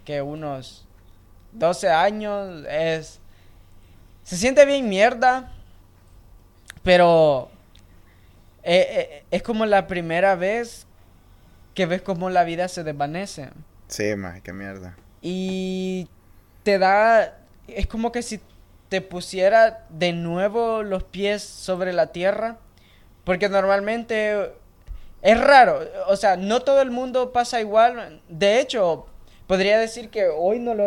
que 0.05 0.21
unos 0.23 0.87
12 1.53 1.89
años 1.89 2.65
es... 2.69 3.19
Se 4.25 4.37
siente 4.37 4.65
bien 4.65 4.89
mierda, 4.89 5.53
pero 6.83 7.51
eh, 8.73 8.87
eh, 9.01 9.25
es 9.33 9.43
como 9.43 9.67
la 9.67 9.89
primera 9.89 10.37
vez 10.37 10.87
que 11.75 11.87
ves 11.87 12.03
como 12.03 12.31
la 12.31 12.45
vida 12.45 12.69
se 12.69 12.85
desvanece. 12.85 13.49
Sí, 13.89 14.15
maje, 14.15 14.43
qué 14.43 14.53
mierda. 14.53 14.97
Y 15.21 16.07
te 16.63 16.79
da, 16.79 17.37
es 17.67 17.89
como 17.89 18.13
que 18.13 18.23
si 18.23 18.41
te 18.89 19.01
pusiera 19.01 19.87
de 19.89 20.13
nuevo 20.13 20.85
los 20.85 21.03
pies 21.03 21.43
sobre 21.43 21.93
la 21.93 22.13
tierra, 22.13 22.59
porque 23.25 23.49
normalmente 23.49 24.53
es 25.21 25.41
raro, 25.41 25.81
o 26.07 26.15
sea, 26.15 26.37
no 26.37 26.63
todo 26.63 26.81
el 26.81 26.93
mundo 26.93 27.33
pasa 27.33 27.61
igual. 27.61 28.23
De 28.29 28.61
hecho, 28.61 29.07
podría 29.49 29.81
decir 29.81 30.11
que 30.11 30.29
hoy 30.29 30.61
no 30.61 30.75
lo, 30.75 30.87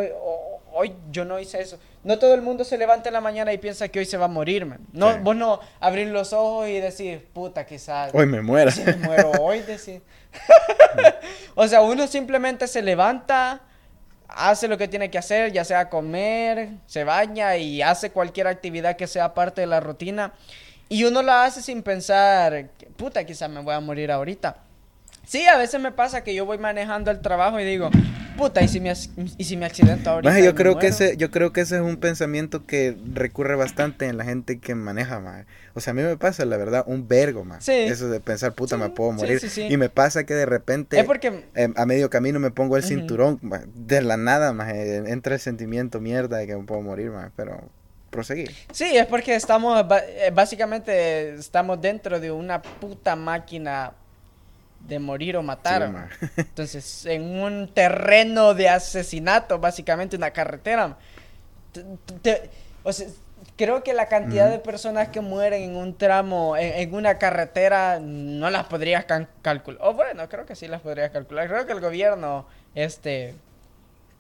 hoy 0.72 0.96
yo 1.12 1.26
no 1.26 1.38
hice 1.38 1.62
eso. 1.62 1.80
No 2.04 2.20
todo 2.20 2.34
el 2.36 2.42
mundo 2.42 2.64
se 2.66 2.78
levanta 2.78 3.10
en 3.10 3.14
la 3.14 3.22
mañana 3.22 3.54
y 3.54 3.58
piensa 3.58 3.88
que 3.88 4.00
hoy 4.00 4.06
se 4.06 4.18
va 4.18 4.26
a 4.26 4.30
morir, 4.30 4.66
man. 4.66 4.80
No, 4.92 5.14
Sí. 5.14 5.20
vos 5.22 5.36
no 5.36 5.60
abrir 5.80 6.08
los 6.10 6.34
ojos 6.34 6.68
y 6.68 6.80
decir, 6.80 7.28
puta, 7.34 7.66
quizás 7.66 8.12
Hoy 8.14 8.26
me 8.26 8.42
muera. 8.42 8.72
si 8.72 8.84
me 8.84 8.96
muero 8.98 9.32
hoy, 9.40 9.62
decir. 9.62 10.02
o 11.56 11.68
sea, 11.68 11.82
uno 11.82 12.08
simplemente 12.08 12.68
se 12.68 12.82
levanta, 12.82 13.62
hace 14.28 14.68
lo 14.68 14.78
que 14.78 14.88
tiene 14.88 15.10
que 15.10 15.18
hacer, 15.18 15.52
ya 15.52 15.64
sea 15.64 15.90
comer, 15.90 16.70
se 16.88 17.04
baña 17.04 17.56
y 17.58 17.82
hace 17.82 18.12
cualquier 18.12 18.48
actividad 18.48 18.96
que 18.96 19.08
sea 19.08 19.34
parte 19.34 19.62
de 19.62 19.68
la 19.68 19.80
rutina. 19.80 20.34
Y 20.90 21.06
uno 21.06 21.22
la 21.22 21.46
hace 21.46 21.62
sin 21.62 21.82
pensar, 21.84 22.68
puta, 22.98 23.24
quizás 23.26 23.50
me 23.50 23.62
voy 23.62 23.74
a 23.74 23.80
morir 23.80 24.12
ahorita. 24.12 24.58
Sí, 25.26 25.48
a 25.48 25.58
veces 25.58 25.80
me 25.80 25.92
pasa 25.92 26.24
que 26.24 26.36
yo 26.36 26.46
voy 26.46 26.58
manejando 26.58 27.10
el 27.12 27.22
trabajo 27.22 27.60
y 27.60 27.64
digo, 27.66 27.90
puta, 28.36 28.62
¿y 28.62 28.68
si 28.68 28.80
me, 28.80 28.94
y 29.38 29.44
si 29.44 29.58
me 29.58 29.66
accidento 29.66 30.10
ahorita? 30.10 30.30
Maje, 30.30 30.44
yo 30.44 30.52
me 30.52 30.56
creo 30.58 30.74
que 30.80 30.90
muero?" 30.90 30.96
ese, 31.06 31.18
yo 31.18 31.32
creo 31.32 31.54
que 31.54 31.62
ese 31.62 31.76
es 31.78 31.82
un 31.82 31.98
pensamiento 31.98 32.66
que 32.66 32.98
recurre 33.14 33.56
bastante 33.56 34.06
en 34.08 34.18
la 34.18 34.26
gente 34.26 34.60
que 34.60 34.76
maneja, 34.76 35.20
maje. 35.20 35.46
O 35.74 35.80
sea, 35.80 35.92
a 35.92 35.94
mí 35.94 36.02
me 36.02 36.18
pasa, 36.18 36.46
la 36.46 36.58
verdad, 36.58 36.84
un 36.88 37.08
vergo, 37.08 37.44
más. 37.46 37.64
Sí. 37.66 37.72
Eso 37.74 38.10
de 38.10 38.20
pensar, 38.20 38.54
puta, 38.54 38.76
Sí, 38.76 38.82
me 38.82 38.90
puedo 38.90 39.12
morir. 39.12 39.40
sí. 39.40 39.68
Y 39.70 39.78
me 39.78 39.90
pasa 39.90 40.26
que 40.26 40.34
de 40.34 40.46
repente, 40.46 41.00
Es 41.00 41.06
porque 41.06 41.46
eh, 41.56 41.70
a 41.76 41.86
medio 41.86 42.10
camino 42.10 42.40
me 42.40 42.52
pongo 42.52 42.78
el 42.78 42.84
Ujú. 42.84 42.90
cinturón, 42.90 43.40
ma, 43.42 43.62
de 43.74 44.02
la 44.02 44.18
nada, 44.18 44.54
maje, 44.54 44.98
entra 44.98 45.36
el 45.36 45.40
sentimiento 45.42 46.00
mierda 46.00 46.38
de 46.38 46.48
que 46.48 46.56
me 46.56 46.64
puedo 46.64 46.82
morir, 46.82 47.10
maje, 47.12 47.32
pero 47.36 47.70
proseguir. 48.10 48.52
Sí, 48.72 48.96
es 48.96 49.08
porque 49.08 49.34
estamos, 49.36 49.84
eh, 49.92 50.32
básicamente, 50.32 51.34
estamos 51.34 51.82
dentro 51.82 52.20
de 52.20 52.32
una 52.32 52.62
puta 52.62 53.16
máquina 53.16 53.94
de 54.88 55.00
morir 55.00 55.38
o 55.38 55.44
matar. 55.44 56.10
Sí. 56.20 56.26
Entonces, 56.38 57.06
en 57.06 57.24
un 57.40 57.68
terreno 57.74 58.54
de 58.54 58.70
asesinato, 58.70 59.60
básicamente 59.60 60.16
una 60.16 60.32
carretera. 60.32 60.98
te- 61.72 61.84
te- 62.22 62.50
o 62.84 62.92
sea, 62.92 63.08
creo 63.58 63.84
que 63.84 63.94
la 63.94 64.08
cantidad 64.08 64.50
de 64.50 64.60
personas 64.60 65.10
que 65.10 65.22
mueren 65.22 65.64
en 65.64 65.76
un 65.76 65.96
tramo, 65.98 66.58
en, 66.58 66.94
una 66.94 67.18
carretera, 67.18 68.00
no 68.02 68.50
las 68.50 68.66
podrías 68.66 69.06
calcular. 69.42 69.80
O 69.84 69.94
bueno, 69.94 70.28
creo 70.30 70.46
que 70.46 70.56
sí 70.56 70.68
las 70.68 70.82
podrías 70.82 71.12
calcular. 71.12 71.48
Creo 71.48 71.66
que 71.66 71.74
el 71.74 71.80
gobierno, 71.80 72.46
este, 72.76 73.36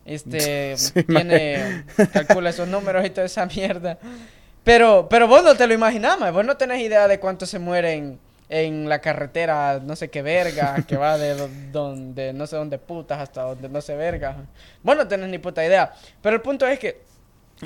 este, 0.06 0.76
tiene, 1.08 1.86
calcula 2.13 2.49
esos 2.52 2.67
números 2.67 3.06
y 3.06 3.10
toda 3.10 3.26
esa 3.26 3.45
mierda. 3.45 3.97
Pero, 4.63 5.08
pero 5.10 5.28
vos 5.28 5.43
no 5.43 5.56
te 5.56 5.67
lo 5.67 5.73
imaginabas, 5.73 6.32
vos 6.32 6.45
no 6.45 6.56
tenés 6.56 6.80
idea 6.82 7.08
de 7.10 7.19
cuántos 7.19 7.49
se 7.49 7.60
mueren 7.60 8.17
en 8.49 8.88
la 8.89 8.99
carretera, 8.99 9.79
no 9.84 9.95
sé 9.95 10.10
qué 10.10 10.21
verga, 10.21 10.84
que 10.88 10.97
va 10.97 11.17
de 11.17 11.36
donde, 11.71 12.34
no 12.34 12.45
sé 12.47 12.56
dónde 12.56 12.77
putas 12.77 13.19
hasta 13.19 13.43
donde 13.43 13.69
no 13.69 13.82
sé 13.82 13.95
verga. 13.95 14.36
Vos 14.82 14.95
no 14.95 15.08
tenés 15.08 15.29
ni 15.29 15.38
puta 15.38 15.65
idea. 15.65 15.93
Pero 16.21 16.36
el 16.36 16.41
punto 16.41 16.67
es 16.67 16.79
que 16.79 17.01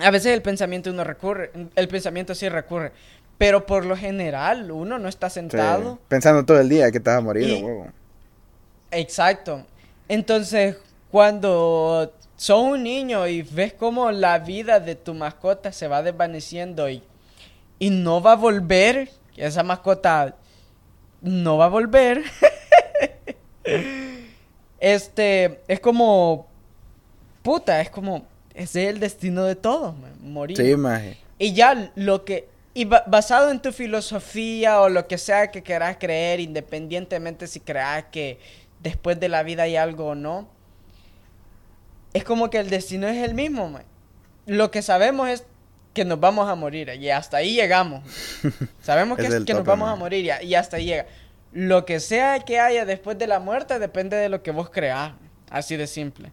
a 0.02 0.12
veces 0.12 0.34
el 0.34 0.42
pensamiento 0.42 0.90
uno 0.90 1.04
recurre, 1.04 1.52
el 1.76 1.88
pensamiento 1.88 2.36
sí 2.36 2.48
recurre, 2.50 2.92
pero 3.38 3.66
por 3.66 3.86
lo 3.86 3.96
general 3.96 4.72
uno 4.72 5.00
no 5.00 5.10
está 5.10 5.30
sentado. 5.30 6.00
Pensando 6.08 6.46
todo 6.46 6.60
el 6.60 6.70
día 6.70 6.92
que 6.92 7.00
vas 7.00 7.18
a 7.18 7.22
morir, 7.22 7.64
huevo. 7.64 7.88
Exacto. 8.92 9.66
Entonces, 10.08 10.78
cuando 11.12 12.14
sos 12.36 12.62
un 12.62 12.84
niño 12.84 13.28
y 13.28 13.42
ves 13.42 13.74
cómo 13.74 14.12
la 14.12 14.40
vida 14.40 14.80
de 14.80 14.96
tu 14.96 15.14
mascota 15.14 15.72
se 15.72 15.88
va 15.88 16.02
desvaneciendo 16.02 16.90
y, 16.90 17.04
y 17.80 17.90
no 17.90 18.22
va 18.22 18.34
a 18.34 18.36
volver, 18.36 19.10
esa 19.36 19.64
mascota 19.64 20.36
no 21.22 21.58
va 21.58 21.66
a 21.66 21.70
volver, 21.70 22.24
este, 24.80 25.62
es 25.68 25.80
como, 25.80 26.48
puta, 27.42 27.82
es 27.82 27.90
como 27.90 28.26
ese 28.58 28.86
es 28.86 28.90
el 28.90 29.00
destino 29.00 29.44
de 29.44 29.56
todos, 29.56 29.94
morir. 30.20 30.58
Sí, 30.58 30.76
maje. 30.76 31.18
Y 31.38 31.54
ya 31.54 31.92
lo 31.96 32.26
que... 32.26 32.50
Y 32.74 32.86
basado 32.86 33.52
en 33.52 33.62
tu 33.62 33.72
filosofía 33.72 34.82
o 34.82 34.90
lo 34.90 35.08
que 35.08 35.20
sea 35.20 35.52
que 35.52 35.64
quieras 35.64 35.98
creer, 36.00 36.40
independientemente 36.40 37.48
si 37.48 37.60
creas 37.60 38.06
que 38.12 38.40
después 38.82 39.20
de 39.20 39.30
la 39.30 39.44
vida 39.44 39.64
hay 39.64 39.76
algo 39.76 40.08
o 40.08 40.16
no, 40.16 40.48
es 42.14 42.24
como 42.24 42.50
que 42.50 42.58
el 42.58 42.70
destino 42.70 43.08
es 43.08 43.18
el 43.18 43.36
mismo, 43.36 43.70
man. 43.70 43.84
Lo 44.48 44.72
que 44.72 44.82
sabemos 44.82 45.30
es 45.30 45.46
que 45.98 46.06
nos 46.06 46.20
vamos 46.20 46.48
a 46.48 46.54
morir 46.54 46.92
y 47.00 47.10
hasta 47.10 47.38
ahí 47.38 47.56
llegamos. 47.56 48.04
Sabemos 48.84 49.18
que, 49.18 49.26
es 49.26 49.44
que 49.44 49.54
nos 49.56 49.64
vamos 49.64 49.90
a 49.90 49.96
morir 49.96 50.32
y, 50.44 50.54
hasta 50.54 50.78
ahí 50.78 50.86
llega. 50.86 51.08
Lo 51.52 51.86
que 51.86 52.00
sea 52.00 52.40
que 52.42 52.60
haya 52.60 52.86
después 52.86 53.18
de 53.18 53.26
la 53.26 53.40
muerte 53.40 53.80
depende 53.80 54.16
de 54.16 54.30
lo 54.30 54.44
que 54.44 54.52
vos 54.52 54.70
creas. 54.70 55.14
Así 55.50 55.76
de 55.76 55.88
simple. 55.88 56.32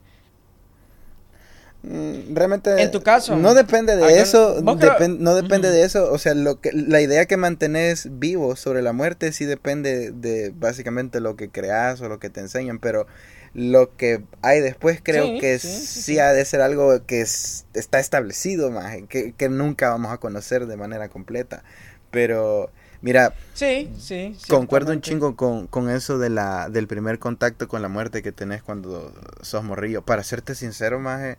Mm, 1.82 2.34
realmente 2.34 2.82
en 2.82 2.90
tu 2.90 3.02
caso 3.02 3.36
no 3.36 3.54
depende 3.54 3.94
de 3.94 4.20
eso 4.20 4.62
no 4.62 5.34
depende 5.34 5.70
de 5.70 5.84
eso 5.84 6.10
o 6.10 6.16
sea 6.16 6.32
lo 6.32 6.58
que 6.58 6.72
la 6.72 7.02
idea 7.02 7.26
que 7.26 7.36
mantenés 7.36 8.08
vivo 8.10 8.56
sobre 8.56 8.80
la 8.80 8.94
muerte 8.94 9.32
sí 9.32 9.44
depende 9.44 10.10
de 10.10 10.50
básicamente 10.56 11.20
lo 11.20 11.36
que 11.36 11.50
creas 11.50 12.00
o 12.00 12.08
lo 12.08 12.18
que 12.18 12.30
te 12.30 12.40
enseñan 12.40 12.78
pero 12.78 13.06
lo 13.54 13.96
que 13.96 14.22
hay 14.42 14.60
después 14.60 15.00
creo 15.02 15.38
que 15.40 15.58
sí, 15.58 16.18
ha 16.18 16.32
de 16.32 16.44
ser 16.44 16.60
algo 16.60 17.04
que 17.06 17.20
está 17.20 18.00
establecido 18.00 18.70
más 18.70 18.96
que, 19.08 19.32
que 19.32 19.48
nunca 19.48 19.90
vamos 19.90 20.12
a 20.12 20.18
conocer 20.18 20.66
de 20.66 20.76
manera 20.76 21.08
completa. 21.08 21.62
Pero 22.10 22.70
Mira, 23.04 23.34
sí, 23.52 23.92
sí, 23.98 24.34
concuerdo 24.48 24.92
un 24.92 25.02
chingo 25.02 25.36
con, 25.36 25.66
con, 25.66 25.90
eso 25.90 26.18
de 26.18 26.30
la, 26.30 26.70
del 26.70 26.86
primer 26.86 27.18
contacto 27.18 27.68
con 27.68 27.82
la 27.82 27.88
muerte 27.88 28.22
que 28.22 28.32
tenés 28.32 28.62
cuando 28.62 29.12
sos 29.42 29.62
morrillo. 29.62 30.00
Para 30.00 30.22
serte 30.24 30.54
sincero, 30.54 30.98
más 30.98 31.36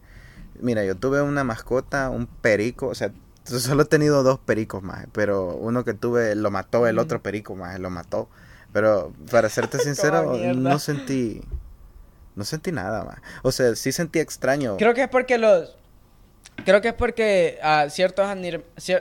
Mira, 0.62 0.86
yo 0.86 0.96
tuve 0.96 1.24
una 1.24 1.44
mascota, 1.44 2.12
un 2.12 2.28
perico, 2.28 2.88
o 2.88 2.94
sea, 2.94 3.12
solo 3.44 3.82
he 3.82 3.86
tenido 3.86 4.22
dos 4.22 4.38
pericos 4.38 4.84
más, 4.84 5.08
pero 5.12 5.56
uno 5.56 5.84
que 5.84 5.96
tuve 5.96 6.36
lo 6.36 6.52
mató, 6.52 6.86
el 6.86 7.00
otro 7.00 7.24
perico 7.24 7.56
más, 7.56 7.80
lo 7.80 7.90
mató. 7.90 8.30
Pero 8.72 9.12
para 9.32 9.50
serte 9.50 9.80
sincero, 9.84 10.38
no 10.56 10.78
sentí 10.78 11.42
no 12.36 12.44
sentí 12.44 12.72
nada 12.72 13.04
más. 13.04 13.18
O 13.44 13.52
sea, 13.52 13.76
sí 13.76 13.92
sentí 13.92 14.20
extraño. 14.20 14.78
Creo 14.78 14.94
que 14.94 15.04
es 15.04 15.10
porque 15.10 15.38
los 15.38 15.76
creo 16.64 16.82
que 16.82 16.90
es 16.90 16.94
porque 16.94 17.60
uh, 17.64 17.90
ciertos 17.90 18.28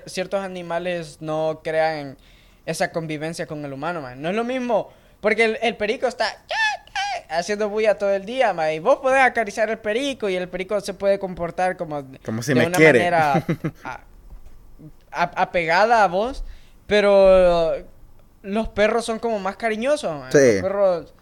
ciertos 0.06 0.42
animales 0.42 1.18
no 1.20 1.60
crean 1.62 2.16
esa 2.66 2.90
convivencia 2.90 3.46
con 3.46 3.64
el 3.64 3.72
humano, 3.72 4.00
man. 4.00 4.20
No 4.20 4.30
es 4.30 4.34
lo 4.34 4.44
mismo 4.44 4.90
porque 5.20 5.44
el, 5.44 5.58
el 5.62 5.76
perico 5.76 6.06
está 6.06 6.26
haciendo 7.28 7.68
bulla 7.68 7.96
todo 7.96 8.12
el 8.12 8.24
día, 8.24 8.52
ma, 8.52 8.72
y 8.72 8.78
vos 8.78 8.98
podés 8.98 9.22
acariciar 9.22 9.70
el 9.70 9.78
perico 9.78 10.28
y 10.28 10.36
el 10.36 10.48
perico 10.48 10.80
se 10.80 10.94
puede 10.94 11.18
comportar 11.18 11.76
como, 11.76 12.04
como 12.24 12.42
si 12.42 12.54
de 12.54 12.66
una 12.66 12.78
manera 12.78 13.44
apegada 15.10 16.04
a 16.04 16.08
vos, 16.08 16.44
pero 16.86 17.72
los 18.42 18.68
perros 18.68 19.04
son 19.04 19.18
como 19.18 19.38
más 19.38 19.56
cariñosos. 19.56 20.22
Los 20.24 20.32
perros 20.32 21.14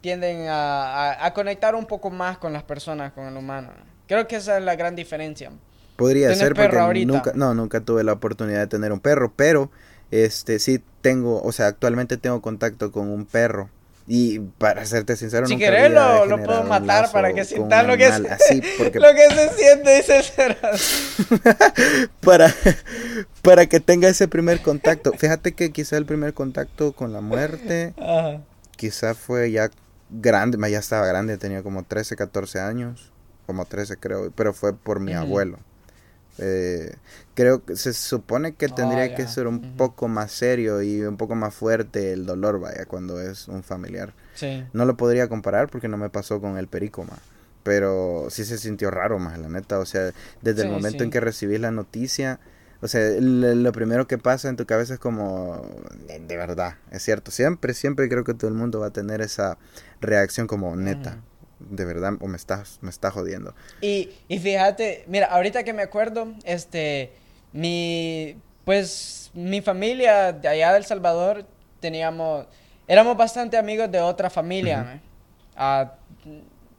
tienden 0.00 0.46
a, 0.48 1.32
conectar 1.34 1.74
un 1.74 1.86
poco 1.86 2.10
más 2.10 2.38
con 2.38 2.52
las 2.52 2.62
personas, 2.62 3.12
con 3.12 3.26
el 3.26 3.36
humano. 3.36 3.70
Creo 4.06 4.26
que 4.26 4.36
esa 4.36 4.58
es 4.58 4.64
la 4.64 4.76
gran 4.76 4.94
diferencia. 4.94 5.50
Podría 5.96 6.34
ser 6.34 6.54
porque 6.54 7.06
nunca, 7.06 7.32
no, 7.34 7.54
nunca 7.54 7.80
tuve 7.80 8.04
la 8.04 8.12
oportunidad 8.12 8.60
de 8.60 8.66
tener 8.66 8.92
un 8.92 9.00
perro, 9.00 9.32
pero 9.34 9.70
este 10.10 10.58
sí 10.58 10.82
tengo, 11.00 11.42
o 11.42 11.52
sea, 11.52 11.66
actualmente 11.66 12.16
tengo 12.16 12.40
contacto 12.42 12.92
con 12.92 13.08
un 13.08 13.24
perro 13.24 13.70
y 14.08 14.38
para 14.38 14.86
serte 14.86 15.16
sincero, 15.16 15.48
si 15.48 15.56
querés 15.56 15.90
lo, 15.90 16.26
lo 16.26 16.40
puedo 16.40 16.62
matar 16.62 17.10
para 17.10 17.32
que 17.32 17.44
sientan 17.44 17.88
lo 17.88 17.96
que, 17.96 18.06
es, 18.06 18.18
lo 18.20 18.28
que 18.28 19.30
se 19.34 19.48
siente, 19.56 19.96
dice 19.96 20.20
para, 22.20 22.54
para 23.42 23.66
que 23.66 23.80
tenga 23.80 24.08
ese 24.08 24.28
primer 24.28 24.60
contacto. 24.60 25.12
Fíjate 25.12 25.54
que 25.54 25.72
quizá 25.72 25.96
el 25.96 26.06
primer 26.06 26.34
contacto 26.34 26.92
con 26.92 27.12
la 27.12 27.20
muerte, 27.20 27.94
quizá 28.76 29.14
fue 29.14 29.50
ya 29.50 29.70
grande, 30.10 30.58
ya 30.70 30.78
estaba 30.78 31.06
grande, 31.06 31.38
tenía 31.38 31.62
como 31.62 31.84
13, 31.84 32.16
14 32.16 32.60
años, 32.60 33.12
como 33.46 33.64
13 33.64 33.96
creo, 33.96 34.30
pero 34.34 34.52
fue 34.52 34.74
por 34.74 35.00
mi 35.00 35.12
abuelo. 35.12 35.58
Eh, 36.38 36.94
creo 37.34 37.64
que 37.64 37.76
se 37.76 37.94
supone 37.94 38.54
que 38.54 38.68
tendría 38.68 39.14
que 39.14 39.26
ser 39.26 39.46
un 39.46 39.76
poco 39.76 40.08
más 40.08 40.32
serio 40.32 40.82
y 40.82 41.00
un 41.02 41.16
poco 41.16 41.34
más 41.34 41.54
fuerte 41.54 42.12
el 42.12 42.26
dolor, 42.26 42.60
vaya, 42.60 42.84
cuando 42.86 43.20
es 43.20 43.48
un 43.48 43.62
familiar. 43.62 44.12
No 44.72 44.84
lo 44.84 44.96
podría 44.96 45.28
comparar 45.28 45.68
porque 45.68 45.88
no 45.88 45.96
me 45.96 46.10
pasó 46.10 46.40
con 46.40 46.58
el 46.58 46.68
perico, 46.68 47.04
más. 47.04 47.20
Pero 47.62 48.28
sí 48.30 48.44
se 48.44 48.58
sintió 48.58 48.90
raro, 48.90 49.18
más, 49.18 49.38
la 49.38 49.48
neta. 49.48 49.78
O 49.78 49.86
sea, 49.86 50.12
desde 50.42 50.62
el 50.62 50.70
momento 50.70 51.02
en 51.02 51.10
que 51.10 51.20
recibís 51.20 51.58
la 51.58 51.70
noticia, 51.70 52.38
o 52.80 52.88
sea, 52.88 53.10
lo 53.20 53.72
primero 53.72 54.06
que 54.06 54.18
pasa 54.18 54.48
en 54.48 54.56
tu 54.56 54.66
cabeza 54.66 54.94
es 54.94 55.00
como, 55.00 55.66
de 56.06 56.36
verdad, 56.36 56.76
es 56.90 57.02
cierto. 57.02 57.30
Siempre, 57.30 57.74
siempre 57.74 58.08
creo 58.08 58.24
que 58.24 58.34
todo 58.34 58.48
el 58.48 58.54
mundo 58.54 58.80
va 58.80 58.88
a 58.88 58.92
tener 58.92 59.20
esa 59.20 59.58
reacción 60.00 60.46
como 60.46 60.76
neta 60.76 61.18
de 61.58 61.84
verdad 61.84 62.12
o 62.20 62.28
me 62.28 62.36
estás 62.36 62.78
me 62.82 62.90
está 62.90 63.10
jodiendo. 63.10 63.54
Y, 63.80 64.10
y 64.28 64.38
fíjate, 64.38 65.04
mira, 65.06 65.26
ahorita 65.26 65.64
que 65.64 65.72
me 65.72 65.82
acuerdo, 65.82 66.34
este 66.44 67.12
mi 67.52 68.36
pues 68.64 69.30
mi 69.34 69.60
familia 69.60 70.32
de 70.32 70.48
allá 70.48 70.72
del 70.72 70.84
Salvador 70.84 71.46
teníamos 71.80 72.46
éramos 72.86 73.16
bastante 73.16 73.56
amigos 73.56 73.90
de 73.90 74.00
otra 74.00 74.30
familia. 74.30 75.00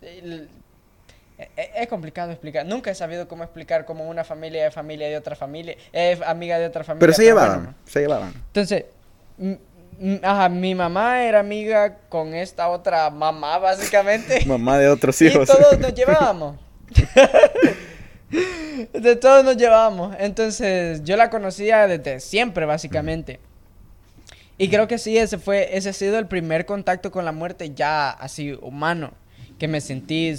E, 0.02 0.48
es 1.38 1.88
complicado 1.88 2.32
explicar. 2.32 2.66
Nunca 2.66 2.92
he 2.92 2.96
sabido 2.96 3.28
cómo 3.28 3.44
explicar 3.44 3.86
cómo 3.86 4.08
una 4.08 4.24
familia 4.24 4.68
es 4.68 4.74
familia 4.74 5.08
de 5.08 5.18
otra 5.18 5.36
familia, 5.36 5.76
es 5.92 6.22
amiga 6.22 6.58
de 6.58 6.66
otra 6.66 6.84
familia. 6.84 7.00
Pero 7.00 7.14
se 7.14 7.24
llevaban, 7.24 7.76
se 7.86 8.00
llevaban. 8.02 8.34
Entonces, 8.34 8.86
Ajá, 10.22 10.48
mi 10.50 10.76
mamá 10.76 11.24
era 11.24 11.40
amiga 11.40 11.98
con 12.10 12.36
esta 12.36 12.70
otra 12.70 13.10
mamá, 13.10 13.58
básicamente. 13.58 14.46
mamá 14.46 14.78
de 14.78 14.90
otros 14.90 15.20
hijos. 15.22 15.50
Y 15.50 15.54
todos 15.54 15.80
nos 15.80 15.94
llevábamos. 15.96 16.56
de 18.94 19.16
todos 19.16 19.44
nos 19.44 19.58
llevábamos. 19.58 20.16
Entonces, 20.20 21.04
yo 21.04 21.18
la 21.18 21.32
conocía 21.32 21.88
desde 21.88 22.20
siempre, 22.20 22.66
básicamente. 22.66 23.40
Y 24.60 24.70
creo 24.70 24.88
que 24.88 25.00
sí, 25.00 25.18
ese 25.18 25.40
fue, 25.40 25.76
ese 25.76 25.90
ha 25.90 25.94
sido 25.94 26.20
el 26.20 26.28
primer 26.28 26.66
contacto 26.66 27.12
con 27.12 27.26
la 27.26 27.32
muerte 27.32 27.74
ya 27.74 28.12
así 28.12 28.54
humano. 28.62 29.14
Que 29.58 29.68
me 29.68 29.82
sentí, 29.82 30.36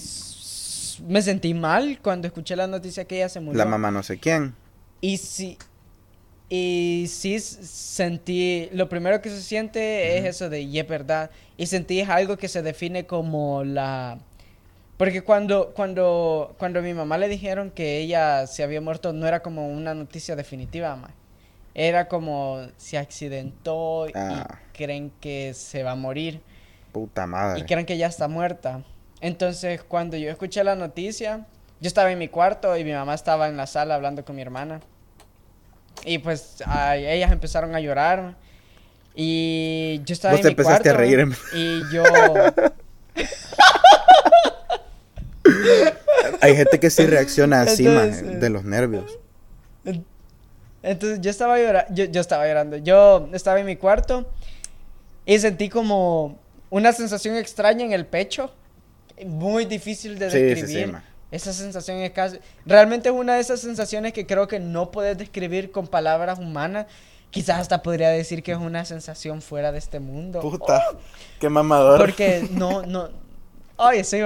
me 1.06 1.22
sentí 1.22 1.54
mal 1.54 1.98
cuando 2.02 2.26
escuché 2.26 2.56
la 2.56 2.66
noticia 2.66 3.04
que 3.04 3.16
ella 3.16 3.28
se 3.28 3.40
murió. 3.40 3.58
La 3.58 3.64
mamá 3.64 3.90
no 3.90 4.02
sé 4.02 4.18
quién. 4.18 4.54
Y 5.00 5.18
sí, 5.18 5.56
y 6.50 7.06
sí 7.08 7.38
sentí, 7.40 8.70
lo 8.72 8.88
primero 8.88 9.20
que 9.20 9.28
se 9.28 9.42
siente 9.42 10.16
es 10.16 10.24
eso 10.24 10.48
de, 10.48 10.62
y 10.62 10.78
es 10.78 10.88
verdad, 10.88 11.30
y 11.58 11.66
sentí 11.66 12.00
es 12.00 12.08
algo 12.08 12.38
que 12.38 12.48
se 12.48 12.62
define 12.62 13.06
como 13.06 13.64
la... 13.64 14.18
Porque 14.96 15.22
cuando, 15.22 15.72
cuando, 15.74 16.56
cuando 16.58 16.80
a 16.80 16.82
mi 16.82 16.94
mamá 16.94 17.18
le 17.18 17.28
dijeron 17.28 17.70
que 17.70 17.98
ella 17.98 18.46
se 18.46 18.64
había 18.64 18.80
muerto, 18.80 19.12
no 19.12 19.28
era 19.28 19.42
como 19.42 19.68
una 19.68 19.94
noticia 19.94 20.34
definitiva, 20.34 20.96
más. 20.96 21.12
Era 21.74 22.08
como 22.08 22.66
se 22.78 22.98
accidentó 22.98 24.08
y 24.08 24.12
ah. 24.16 24.58
creen 24.72 25.12
que 25.20 25.54
se 25.54 25.84
va 25.84 25.92
a 25.92 25.96
morir. 25.96 26.40
Puta 26.90 27.26
madre. 27.26 27.60
Y 27.60 27.64
creen 27.64 27.86
que 27.86 27.96
ya 27.96 28.08
está 28.08 28.26
muerta. 28.26 28.82
Entonces, 29.20 29.82
cuando 29.82 30.16
yo 30.16 30.30
escuché 30.30 30.62
la 30.64 30.74
noticia, 30.76 31.46
yo 31.80 31.88
estaba 31.88 32.10
en 32.12 32.18
mi 32.18 32.28
cuarto 32.28 32.76
y 32.76 32.84
mi 32.84 32.92
mamá 32.92 33.14
estaba 33.14 33.48
en 33.48 33.56
la 33.56 33.66
sala 33.66 33.94
hablando 33.94 34.24
con 34.24 34.36
mi 34.36 34.42
hermana. 34.42 34.80
Y 36.04 36.18
pues 36.18 36.62
a- 36.66 36.96
ellas 36.96 37.32
empezaron 37.32 37.74
a 37.74 37.80
llorar. 37.80 38.36
Y 39.14 40.00
yo 40.04 40.12
estaba 40.12 40.32
Vos 40.34 40.40
en 40.40 40.42
te 40.42 40.48
mi 40.48 40.52
empezaste 40.52 40.90
a 40.90 40.92
cuarto, 40.94 40.98
reír. 41.10 41.28
Y 41.54 41.82
yo... 41.92 42.04
Hay 46.40 46.56
gente 46.56 46.78
que 46.78 46.90
sí 46.90 47.06
reacciona 47.06 47.62
así, 47.62 47.86
Entonces, 47.86 48.22
eh, 48.22 48.36
de 48.36 48.50
los 48.50 48.64
nervios. 48.64 49.18
Entonces 50.82 51.20
yo 51.20 51.30
estaba 51.30 51.58
llorando, 51.58 51.92
yo, 51.94 52.04
yo 52.04 52.20
estaba 52.20 52.46
llorando, 52.46 52.76
yo 52.76 53.28
estaba 53.32 53.58
en 53.58 53.66
mi 53.66 53.74
cuarto 53.76 54.30
y 55.26 55.38
sentí 55.40 55.68
como 55.68 56.38
una 56.70 56.92
sensación 56.92 57.34
extraña 57.36 57.84
en 57.84 57.92
el 57.92 58.06
pecho, 58.06 58.52
muy 59.26 59.64
difícil 59.64 60.18
de 60.18 60.30
Sí, 60.30 60.38
sí, 60.38 60.42
sí, 60.42 60.74
describir. 60.74 60.98
Esa 61.30 61.52
sensación 61.52 61.98
es 61.98 62.12
casi, 62.12 62.38
realmente 62.64 63.10
es 63.10 63.14
una 63.14 63.34
de 63.34 63.40
esas 63.40 63.60
sensaciones 63.60 64.12
que 64.14 64.26
creo 64.26 64.48
que 64.48 64.60
no 64.60 64.90
puedes 64.90 65.18
describir 65.18 65.70
con 65.70 65.86
palabras 65.86 66.38
humanas. 66.38 66.86
Quizás 67.30 67.60
hasta 67.60 67.82
podría 67.82 68.08
decir 68.08 68.42
que 68.42 68.52
es 68.52 68.58
una 68.58 68.86
sensación 68.86 69.42
fuera 69.42 69.70
de 69.70 69.78
este 69.78 70.00
mundo. 70.00 70.40
Puta, 70.40 70.82
qué 71.38 71.50
mamador. 71.50 72.00
Porque 72.00 72.48
no, 72.50 72.82
no. 72.82 73.10
Oye, 73.76 74.02
sí. 74.04 74.20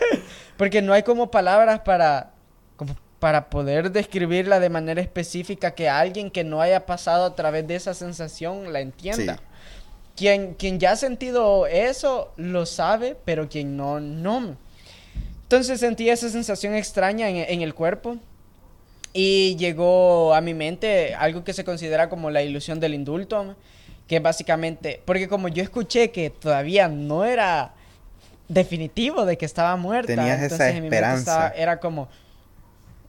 Porque 0.58 0.82
no 0.82 0.92
hay 0.92 1.02
como 1.02 1.30
palabras 1.30 1.80
para. 1.80 2.32
como 2.76 2.94
para 3.18 3.50
poder 3.50 3.92
describirla 3.92 4.58
de 4.58 4.68
manera 4.68 5.00
específica 5.00 5.76
que 5.76 5.88
alguien 5.88 6.28
que 6.28 6.42
no 6.42 6.60
haya 6.60 6.86
pasado 6.86 7.24
a 7.24 7.36
través 7.36 7.64
de 7.68 7.76
esa 7.76 7.94
sensación 7.94 8.72
la 8.72 8.80
entienda. 8.80 9.36
Sí. 9.36 9.42
Quien, 10.16 10.54
quien 10.54 10.78
ya 10.78 10.92
ha 10.92 10.96
sentido 10.96 11.66
eso 11.66 12.32
lo 12.36 12.66
sabe, 12.66 13.16
pero 13.24 13.48
quien 13.48 13.76
no, 13.76 13.98
no. 14.00 14.56
Entonces 15.44 15.80
sentí 15.80 16.08
esa 16.10 16.28
sensación 16.28 16.74
extraña 16.74 17.28
en, 17.28 17.36
en 17.36 17.62
el 17.62 17.74
cuerpo. 17.74 18.16
Y 19.14 19.56
llegó 19.56 20.34
a 20.34 20.40
mi 20.40 20.54
mente 20.54 21.14
algo 21.14 21.44
que 21.44 21.52
se 21.52 21.64
considera 21.64 22.08
como 22.08 22.30
la 22.30 22.42
ilusión 22.42 22.80
del 22.80 22.94
indulto, 22.94 23.54
que 24.08 24.20
básicamente, 24.20 25.02
porque 25.04 25.28
como 25.28 25.48
yo 25.48 25.62
escuché 25.62 26.10
que 26.10 26.30
todavía 26.30 26.88
no 26.88 27.24
era 27.26 27.74
definitivo 28.48 29.24
de 29.26 29.36
que 29.36 29.44
estaba 29.44 29.76
muerta, 29.76 30.06
Tenías 30.14 30.36
esa 30.36 30.44
entonces 30.44 30.68
en 30.68 30.74
mi 30.76 30.80
mente 30.82 30.96
esperanza. 30.96 31.46
estaba- 31.46 31.62
era 31.62 31.78
como 31.80 32.08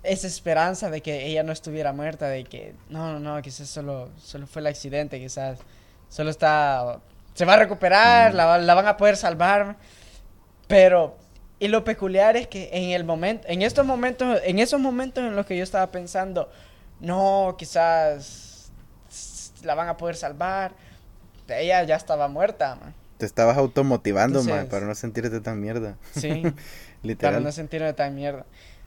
esa 0.03 0.27
esperanza 0.27 0.89
de 0.89 1.01
que 1.01 1.25
ella 1.25 1.43
no 1.43 1.53
estuviera 1.53 1.93
muerta, 1.93 2.27
de 2.27 2.43
que 2.43 2.73
no, 2.89 3.13
no, 3.13 3.19
no, 3.35 3.41
quizás 3.41 3.69
solo, 3.69 4.09
solo 4.21 4.45
fue 4.47 4.59
el 4.61 4.67
accidente, 4.67 5.19
quizás 5.19 5.59
solo 6.13 6.29
está, 6.29 6.99
se 7.33 7.43
va 7.45 7.53
a 7.53 7.57
recuperar, 7.57 8.33
Mm. 8.33 8.35
la, 8.35 8.45
va- 8.45 8.57
la 8.59 8.73
van 8.75 8.85
a 8.87 8.97
poder 8.97 9.17
salvar, 9.17 9.77
pero 10.67 11.17
y 11.59 11.67
lo 11.69 11.83
peculiar 11.83 12.35
es 12.37 12.47
que 12.47 12.69
en 12.73 12.91
el 12.91 13.03
momento, 13.03 13.47
en 13.49 13.61
estos 13.63 13.85
momentos, 13.85 14.39
en 14.43 14.59
esos 14.59 14.79
momentos 14.79 15.23
en 15.23 15.35
los 15.35 15.45
que 15.45 15.57
yo 15.57 15.63
estaba 15.63 15.91
pensando, 15.91 16.51
no, 16.99 17.55
quizás 17.57 18.71
la 19.63 19.73
van 19.75 19.87
a 19.89 19.97
poder 19.97 20.15
salvar, 20.15 20.73
ella 21.47 21.81
ya 21.83 21.95
estaba 21.95 22.27
muerta, 22.27 22.75
man. 22.75 22.93
Te 23.17 23.25
estabas 23.25 23.57
automotivando, 23.57 24.41
Entonces- 24.41 24.65
para 24.69 24.85
no 24.85 24.93
sentirte 24.95 25.39
tan 25.39 25.59
mierda. 25.61 25.95
Sí, 26.13 26.41
para 26.43 26.53
Literal. 27.03 27.43
no 27.43 27.51
sentirme 27.51 27.93
tan 27.93 28.13
mierda. 28.15 28.45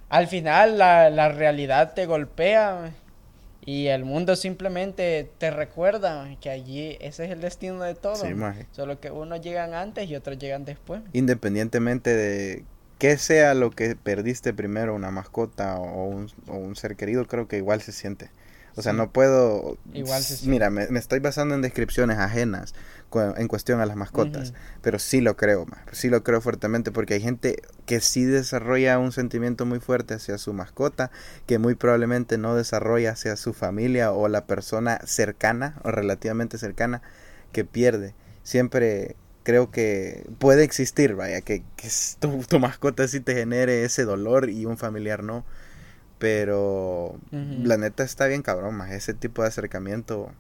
Al 0.09 0.27
final 0.29 0.79
la, 0.79 1.11
la 1.11 1.29
realidad 1.31 1.95
te 1.95 2.07
golpea 2.07 2.75
man, 2.75 2.95
y 3.67 3.89
el 3.89 4.05
mundo 4.05 4.37
simplemente 4.37 5.29
te 5.39 5.51
recuerda 5.51 6.37
que 6.41 6.51
allí 6.51 6.97
ese 7.01 7.25
es 7.25 7.33
el 7.33 7.41
destino 7.41 7.83
de 7.83 7.97
todo. 7.97 8.15
Sí, 8.15 8.29
man. 8.29 8.39
maje. 8.39 8.67
Solo 8.71 9.01
que 9.01 9.11
unos 9.11 9.41
llegan 9.41 9.75
antes 9.75 10.09
y 10.09 10.15
otros 10.15 10.39
llegan 10.39 10.65
después. 10.65 11.03
Independientemente 11.13 12.15
de 12.15 12.65
qué 12.99 13.19
sea 13.19 13.55
lo 13.55 13.73
que 13.73 13.97
perdiste 13.97 14.55
primero, 14.55 14.95
una 14.95 15.11
mascota 15.11 15.79
o 15.79 16.05
un, 16.07 16.31
o 16.47 16.55
un 16.55 16.77
ser 16.77 16.95
querido, 16.95 17.27
creo 17.27 17.49
que 17.49 17.57
igual 17.57 17.83
se 17.83 17.91
siente. 17.91 18.31
O 18.77 18.83
sea, 18.83 18.93
Sí. 18.93 18.99
no 18.99 19.11
puedo... 19.11 19.79
Igual 19.95 20.23
Mira, 20.45 20.71
me, 20.71 20.87
me 20.89 20.99
estoy 20.99 21.19
basando 21.21 21.55
en 21.55 21.63
descripciones 21.63 22.19
ajenas 22.19 22.75
cu- 23.09 23.21
en 23.37 23.49
cuestión 23.49 23.81
a 23.81 23.87
las 23.87 23.97
mascotas. 23.97 24.53
Pero 24.83 24.99
sí 24.99 25.21
lo 25.21 25.37
creo, 25.37 25.65
ma, 25.67 25.79
sí 25.93 26.09
lo 26.11 26.23
creo 26.23 26.41
fuertemente 26.41 26.93
porque 26.93 27.15
hay 27.15 27.21
gente 27.21 27.63
que 27.87 28.01
sí 28.01 28.25
desarrolla 28.25 28.99
un 28.99 29.13
sentimiento 29.13 29.65
muy 29.67 29.81
fuerte 29.81 30.15
hacia 30.15 30.39
su 30.39 30.53
mascota, 30.53 31.11
que 31.47 31.59
muy 31.59 31.75
probablemente 31.75 32.39
no 32.39 32.55
desarrolla 32.55 33.13
hacia 33.13 33.37
su 33.37 33.55
familia 33.55 34.13
o 34.13 34.29
la 34.29 34.45
persona 34.47 35.01
cercana 35.05 35.81
o 35.83 35.91
relativamente 35.91 36.59
cercana 36.59 37.03
que 37.53 37.65
pierde. 37.65 38.15
Siempre 38.43 39.17
creo 39.43 39.71
que 39.71 40.27
puede 40.39 40.65
existir, 40.65 41.15
vaya, 41.15 41.41
que, 41.41 41.63
que 41.77 41.87
s- 41.87 42.17
tu, 42.21 42.39
tu 42.49 42.59
mascota 42.59 43.09
sí 43.09 43.21
te 43.21 43.35
genere 43.35 43.85
ese 43.85 44.05
dolor 44.05 44.51
y 44.51 44.67
un 44.67 44.77
familiar 44.77 45.23
no. 45.23 45.45
Pero 46.19 47.19
la 47.63 47.77
neta 47.77 48.05
está 48.05 48.27
bien 48.27 48.43
cabrón, 48.43 48.75
más 48.77 48.93
ese 48.93 49.15
tipo 49.15 49.43
de 49.43 49.49
acercamiento 49.49 50.31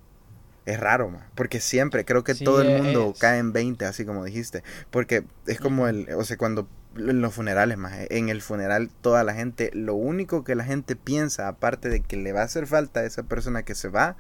es 0.64 0.80
raro, 0.80 1.08
ma, 1.10 1.28
porque 1.34 1.60
siempre 1.60 2.04
creo 2.04 2.24
que 2.24 2.34
Sí, 2.34 2.44
todo 2.44 2.60
el 2.60 2.70
e- 2.70 2.78
mundo 2.78 3.12
es. 3.12 3.18
cae 3.20 3.38
en 3.38 3.52
20, 3.52 3.84
así 3.86 4.04
como 4.04 4.24
dijiste, 4.24 4.64
porque 4.90 5.24
es 5.46 5.60
como 5.60 5.86
el, 5.88 6.08
o 6.14 6.24
sea, 6.24 6.36
cuando 6.36 6.68
en 6.96 7.20
los 7.20 7.34
funerales, 7.34 7.78
más 7.78 7.94
en 8.10 8.28
el 8.30 8.42
funeral 8.42 8.90
toda 9.02 9.22
la 9.22 9.34
gente, 9.34 9.70
lo 9.74 9.94
único 9.94 10.44
que 10.44 10.54
la 10.54 10.64
gente 10.64 10.96
piensa, 10.96 11.48
aparte 11.48 11.88
de 11.88 12.00
que 12.00 12.16
le 12.16 12.32
va 12.32 12.40
a 12.40 12.44
hacer 12.44 12.66
falta 12.66 13.00
a 13.00 13.04
esa 13.04 13.22
persona 13.24 13.62
que 13.62 13.74
se 13.74 13.88
va, 13.88 14.16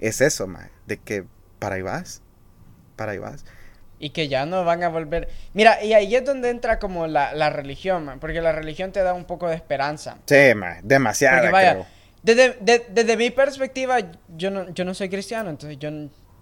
es 0.00 0.20
eso, 0.20 0.46
más 0.46 0.68
de 0.86 0.98
que 0.98 1.24
para 1.58 1.76
ahí 1.76 1.82
vas, 1.82 2.22
para 2.96 3.12
ahí 3.12 3.18
vas. 3.18 3.44
Y 4.02 4.10
que 4.10 4.28
ya 4.28 4.46
no 4.46 4.64
van 4.64 4.82
a 4.82 4.88
volver. 4.88 5.28
Mira, 5.52 5.84
y 5.84 5.92
ahí 5.92 6.16
es 6.16 6.24
donde 6.24 6.48
entra 6.48 6.78
como 6.78 7.06
la, 7.06 7.34
la 7.34 7.50
religión, 7.50 8.04
man, 8.06 8.18
porque 8.18 8.40
la 8.40 8.50
religión 8.50 8.92
te 8.92 9.02
da 9.02 9.12
un 9.12 9.26
poco 9.26 9.46
de 9.46 9.54
esperanza. 9.54 10.16
Sí, 10.26 10.54
ma, 10.56 10.78
demasiado. 10.82 11.36
Porque 11.36 11.52
vaya, 11.52 11.72
creo. 11.74 11.86
desde, 12.22 12.56
de- 12.60 12.86
desde 12.88 13.16
mi 13.18 13.28
perspectiva, 13.30 13.98
yo 14.36 14.50
no, 14.50 14.70
yo 14.70 14.84
no 14.86 14.94
soy 14.94 15.10
cristiano, 15.10 15.50
entonces 15.50 15.78
yo, 15.78 15.90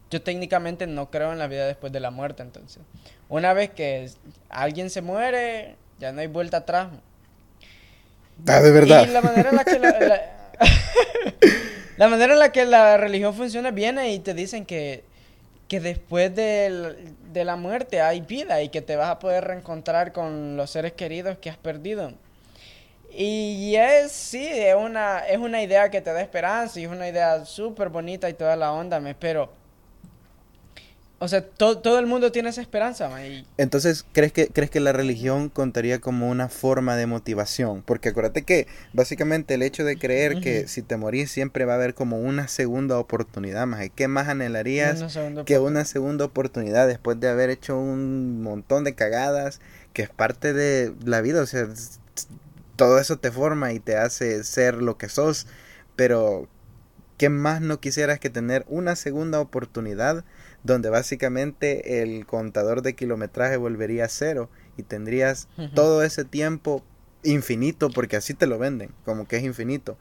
yo 0.08 0.22
técnicamente 0.22 0.86
no 0.86 1.10
creo 1.10 1.32
en 1.32 1.40
la 1.40 1.48
vida 1.48 1.66
después 1.66 1.92
de 1.92 1.98
la 1.98 2.12
muerte, 2.12 2.44
entonces. 2.44 2.80
Una 3.28 3.52
vez 3.54 3.70
que 3.70 4.08
alguien 4.50 4.88
se 4.88 5.02
muere, 5.02 5.74
ya 5.98 6.12
no 6.12 6.20
hay 6.20 6.28
vuelta 6.28 6.58
atrás. 6.58 6.88
Ah, 8.46 8.60
de 8.60 8.70
verdad. 8.70 9.04
Y 9.04 9.10
la 9.10 9.20
manera 9.20 9.50
en 9.50 9.56
la 9.56 9.64
que 9.64 9.78
la, 9.80 9.98
la- 9.98 10.22
la 11.96 12.08
manera 12.08 12.32
en 12.34 12.38
la 12.38 12.52
que 12.52 12.64
la 12.64 12.96
religión 12.96 13.34
funciona 13.34 13.72
viene 13.72 14.12
y 14.12 14.20
te 14.20 14.32
dicen 14.34 14.64
que, 14.64 15.02
que 15.68 15.81
después 15.81 16.35
de 16.35 17.44
la 17.44 17.57
muerte 17.57 18.00
hay 18.00 18.22
vida 18.22 18.62
y 18.62 18.70
que 18.70 18.83
te 18.83 18.96
vas 18.96 19.11
a 19.11 19.18
poder 19.18 19.44
reencontrar 19.44 20.12
con 20.12 20.57
los 20.57 20.70
seres 20.70 20.92
queridos 20.92 21.38
que 21.38 21.50
has 21.50 21.59
perdido. 21.59 22.14
Y 23.11 23.74
es, 23.76 24.12
sí, 24.12 24.46
es 24.46 24.74
una, 24.74 25.26
es 25.26 25.38
una 25.38 25.62
idea 25.62 25.90
que 25.90 26.00
te 26.00 26.12
da 26.12 26.20
esperanza 26.20 26.78
y 26.78 26.85
es 26.85 26.90
una 26.90 27.09
idea 27.09 27.44
súper 27.44 27.88
bonita 27.88 28.28
y 28.28 28.35
toda 28.35 28.57
la 28.57 28.72
onda, 28.72 29.00
me, 29.00 29.14
pero... 29.14 29.57
O 31.20 31.26
sea, 31.26 31.44
to- 31.44 31.78
todo 31.78 31.98
el 31.98 32.07
mundo 32.07 32.31
tiene 32.31 32.48
esa 32.50 32.61
esperanza, 32.61 33.26
y 33.26 33.44
Entonces, 33.57 34.07
¿crees 34.12 34.33
que, 34.33 34.46
¿crees 34.48 34.70
que 34.70 34.78
la 34.78 34.92
religión 34.92 35.48
contaría 35.48 36.00
como 36.00 36.28
una 36.31 36.48
forma 36.48 36.94
de 36.94 37.07
motivación? 37.07 37.83
Porque 37.83 38.11
acuérdate 38.11 38.42
que 38.42 38.68
básicamente 38.92 39.54
el 39.54 39.62
hecho 39.62 39.85
de 39.85 39.98
creer 39.98 40.38
que 40.40 40.68
si 40.68 40.81
te 40.83 40.96
morís 40.96 41.33
siempre 41.33 41.64
va 41.64 41.72
a 41.72 41.76
haber 41.76 41.94
como 41.94 42.20
una 42.20 42.46
segunda 42.46 42.98
oportunidad 42.98 43.66
más. 43.66 43.85
¿Qué 43.96 44.07
más 44.07 44.28
anhelarías 44.28 45.00
una 45.00 45.44
que 45.44 45.59
una 45.59 45.85
segunda 45.85 46.24
oportunidad 46.24 46.87
después 46.87 47.18
de 47.18 47.28
haber 47.28 47.50
hecho 47.50 47.76
un 47.76 48.40
montón 48.42 48.85
de 48.85 48.94
cagadas 48.94 49.61
que 49.92 50.02
es 50.02 50.11
parte 50.11 50.52
de 50.52 50.94
la 51.04 51.20
vida? 51.20 51.42
O 51.42 51.46
sea, 51.46 51.66
todo 52.76 53.00
eso 53.00 53.16
te 53.18 53.33
forma 53.33 53.72
y 53.72 53.81
te 53.81 53.96
hace 53.96 54.44
ser 54.44 54.76
lo 54.76 54.96
que 54.98 55.09
sos. 55.09 55.48
Pero, 55.96 56.46
¿qué 57.16 57.28
más 57.28 57.61
no 57.61 57.81
quisieras 57.81 58.20
que 58.20 58.31
tener 58.31 58.64
una 58.68 58.94
segunda 58.94 59.40
oportunidad 59.40 60.24
donde 60.68 60.90
básicamente 60.90 62.02
el 62.02 62.26
contador 62.26 62.83
de 62.83 62.94
kilometraje 62.94 63.57
volvería 63.57 64.04
a 64.04 64.09
cero 64.09 64.50
y 64.76 64.83
tendrías 64.85 65.48
todo 65.74 66.02
ese 66.04 66.24
tiempo 66.24 66.85
infinito, 67.24 67.90
porque 67.90 68.16
así 68.16 68.35
te 68.35 68.46
lo 68.46 68.59
venden, 68.59 68.90
como 69.04 69.26
que 69.26 69.38
es 69.38 69.42
infinito, 69.42 69.96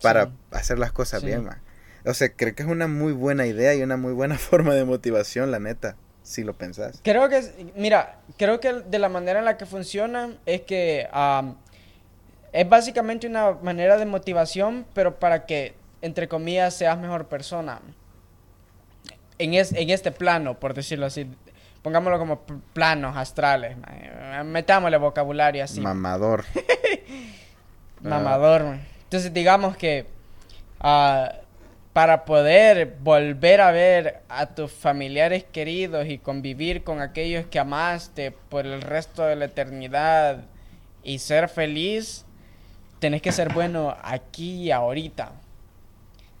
para 0.00 0.26
Sí. 0.26 0.32
hacer 0.52 0.78
las 0.78 0.92
cosas 0.92 1.20
Sí. 1.20 1.26
bien, 1.26 1.44
man. 1.44 1.60
O 2.04 2.14
sea, 2.14 2.32
creo 2.32 2.54
que 2.54 2.62
es 2.62 2.68
una 2.68 2.86
muy 2.88 3.12
buena 3.12 3.46
idea 3.46 3.74
y 3.74 3.82
una 3.82 3.96
muy 3.96 4.12
buena 4.12 4.36
forma 4.38 4.74
de 4.74 4.84
motivación, 4.84 5.50
la 5.50 5.58
neta, 5.58 5.96
si 6.22 6.44
lo 6.44 6.52
pensás. 6.52 7.00
Creo 7.02 7.28
que, 7.28 7.72
mira, 7.76 8.20
creo 8.36 8.60
que 8.60 8.72
de 8.74 8.98
la 8.98 9.08
manera 9.08 9.38
en 9.38 9.44
la 9.44 9.56
que 9.56 9.66
funciona 9.66 10.36
es 10.46 10.60
que 10.60 11.08
am, 11.10 11.56
es 12.52 12.68
básicamente 12.68 13.26
una 13.26 13.52
manera 13.62 13.96
de 13.96 14.04
motivación, 14.06 14.84
pero 14.94 15.18
para 15.18 15.46
que, 15.46 15.74
entre 16.02 16.28
comillas, 16.28 16.74
seas 16.74 16.98
mejor 16.98 17.26
persona. 17.28 17.80
En, 19.42 19.54
es- 19.54 19.72
en 19.72 19.90
este 19.90 20.10
plano, 20.12 20.54
por 20.58 20.74
decirlo 20.74 21.06
así. 21.06 21.26
Pongámoslo 21.82 22.18
como 22.18 22.40
planos 22.72 23.16
astrales. 23.16 23.76
ma. 23.76 24.42
Metámosle 24.44 24.96
vocabulario 24.98 25.64
así. 25.64 25.80
Mamador. 25.80 26.44
Mamador. 28.00 28.64
man. 28.64 28.80
Entonces 29.04 29.32
digamos 29.32 29.76
que 29.76 30.06
ah, 30.80 31.32
para 31.92 32.24
poder 32.24 32.96
volver 33.00 33.60
a 33.60 33.70
ver 33.70 34.20
a 34.28 34.46
tus 34.46 34.72
familiares 34.72 35.44
queridos 35.44 36.06
y 36.08 36.18
convivir 36.18 36.84
con 36.84 37.00
aquellos 37.02 37.46
que 37.46 37.58
amaste 37.58 38.30
por 38.48 38.66
el 38.66 38.80
resto 38.80 39.24
de 39.24 39.36
la 39.36 39.44
eternidad 39.46 40.38
y 41.04 41.18
ser 41.18 41.48
feliz, 41.48 42.24
tenés 42.98 43.20
que 43.22 43.32
ser 43.32 43.52
bueno 43.52 43.94
aquí 44.02 44.62
y 44.64 44.70
ahorita. 44.70 45.32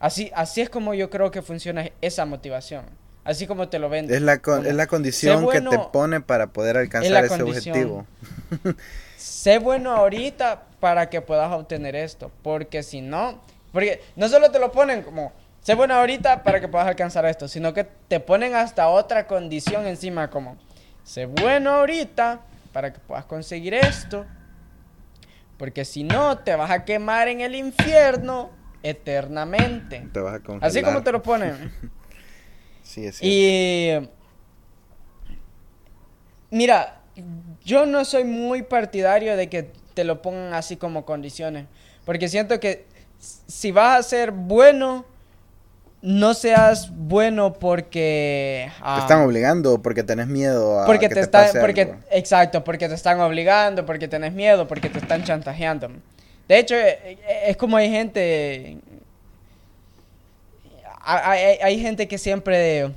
Así, 0.02 0.32
así 0.34 0.60
es 0.60 0.68
como 0.68 0.94
yo 0.94 1.10
creo 1.10 1.30
que 1.30 1.42
funciona 1.42 1.88
esa 2.00 2.26
motivación. 2.26 2.84
Así 3.22 3.46
como 3.46 3.68
te 3.68 3.78
lo 3.78 3.88
venden. 3.88 4.16
Es 4.16 4.20
la, 4.20 4.38
con- 4.38 4.56
Como, 4.56 4.68
es 4.68 4.74
la 4.74 4.88
condición 4.88 5.44
bueno- 5.44 5.70
que 5.70 5.78
te 5.78 5.84
pone 5.92 6.20
para 6.20 6.48
poder 6.48 6.76
alcanzar 6.76 7.24
ese 7.24 7.40
objetivo. 7.40 8.04
sé 9.16 9.60
bueno 9.60 9.92
ahorita 9.92 10.64
para 10.80 11.08
que 11.08 11.20
puedas 11.20 11.52
obtener 11.52 11.94
esto. 11.94 12.32
Porque 12.42 12.82
si 12.82 13.00
no, 13.00 13.40
porque 13.70 14.02
no 14.16 14.28
solo 14.28 14.50
te 14.50 14.58
lo 14.58 14.72
ponen 14.72 15.02
como, 15.02 15.32
sé 15.60 15.76
bueno 15.76 15.94
ahorita 15.94 16.42
para 16.42 16.58
que 16.60 16.66
puedas 16.66 16.88
alcanzar 16.88 17.24
esto, 17.26 17.46
sino 17.46 17.72
que 17.72 17.84
te 17.84 18.18
ponen 18.18 18.56
hasta 18.56 18.88
otra 18.88 19.28
condición 19.28 19.86
encima 19.86 20.30
como, 20.30 20.56
sé 21.04 21.26
bueno 21.26 21.70
ahorita 21.70 22.40
para 22.72 22.92
que 22.92 22.98
puedas 22.98 23.24
conseguir 23.26 23.72
esto. 23.74 24.26
Porque 25.58 25.84
si 25.84 26.02
no, 26.02 26.38
te 26.38 26.56
vas 26.56 26.72
a 26.72 26.84
quemar 26.84 27.28
en 27.28 27.40
el 27.40 27.54
infierno 27.54 28.50
eternamente. 28.82 30.08
Te 30.12 30.20
vas 30.20 30.34
a 30.34 30.40
congelar. 30.40 30.68
Así 30.68 30.82
como 30.82 31.02
te 31.02 31.12
lo 31.12 31.22
ponen. 31.22 31.72
Sí, 32.84 33.06
es 33.06 33.16
cierto. 33.16 33.34
Y 33.34 34.08
mira, 36.50 37.00
yo 37.64 37.86
no 37.86 38.04
soy 38.04 38.24
muy 38.24 38.62
partidario 38.62 39.36
de 39.36 39.48
que 39.48 39.70
te 39.94 40.04
lo 40.04 40.20
pongan 40.20 40.52
así 40.54 40.76
como 40.76 41.04
condiciones, 41.04 41.66
porque 42.04 42.28
siento 42.28 42.58
que 42.60 42.86
si 43.18 43.70
vas 43.70 43.98
a 43.98 44.02
ser 44.02 44.32
bueno, 44.32 45.06
no 46.02 46.34
seas 46.34 46.90
bueno 46.92 47.52
porque 47.52 48.66
Te 48.68 48.82
ah, 48.82 48.98
están 49.00 49.20
obligando 49.22 49.80
porque 49.80 50.02
tenés 50.02 50.26
miedo 50.26 50.80
a 50.80 50.86
porque 50.86 51.08
que 51.08 51.14
te, 51.14 51.14
te 51.14 51.20
están 51.20 51.46
pase 51.46 51.60
porque 51.60 51.82
algo. 51.82 51.96
exacto, 52.10 52.64
porque 52.64 52.88
te 52.88 52.94
están 52.94 53.20
obligando, 53.20 53.86
porque 53.86 54.08
tenés 54.08 54.32
miedo, 54.32 54.66
porque 54.66 54.90
te 54.90 54.98
están 54.98 55.22
chantajeando. 55.22 55.90
De 56.52 56.58
hecho, 56.58 56.74
eh, 56.74 56.98
eh, 57.02 57.42
es 57.46 57.56
como 57.56 57.78
hay 57.78 57.88
gente 57.88 58.76
hay, 61.02 61.80
gente 61.80 62.06
que 62.06 62.18
siempre 62.18 62.92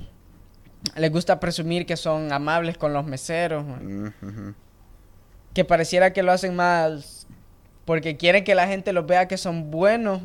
les 0.94 1.10
gusta 1.10 1.40
presumir 1.40 1.86
que 1.86 1.96
son 1.96 2.30
amables 2.34 2.76
con 2.76 2.92
los 2.92 3.06
meseros, 3.06 3.64
Mm, 3.64 4.08
ujú. 4.08 4.54
que 5.54 5.64
pareciera 5.64 6.12
que 6.12 6.22
lo 6.22 6.32
hacen 6.32 6.54
más 6.54 7.26
porque 7.86 8.18
quieren 8.18 8.44
que 8.44 8.54
la 8.54 8.68
gente 8.68 8.92
los 8.92 9.06
vea 9.06 9.26
que 9.26 9.38
son 9.38 9.70
buenos, 9.70 10.20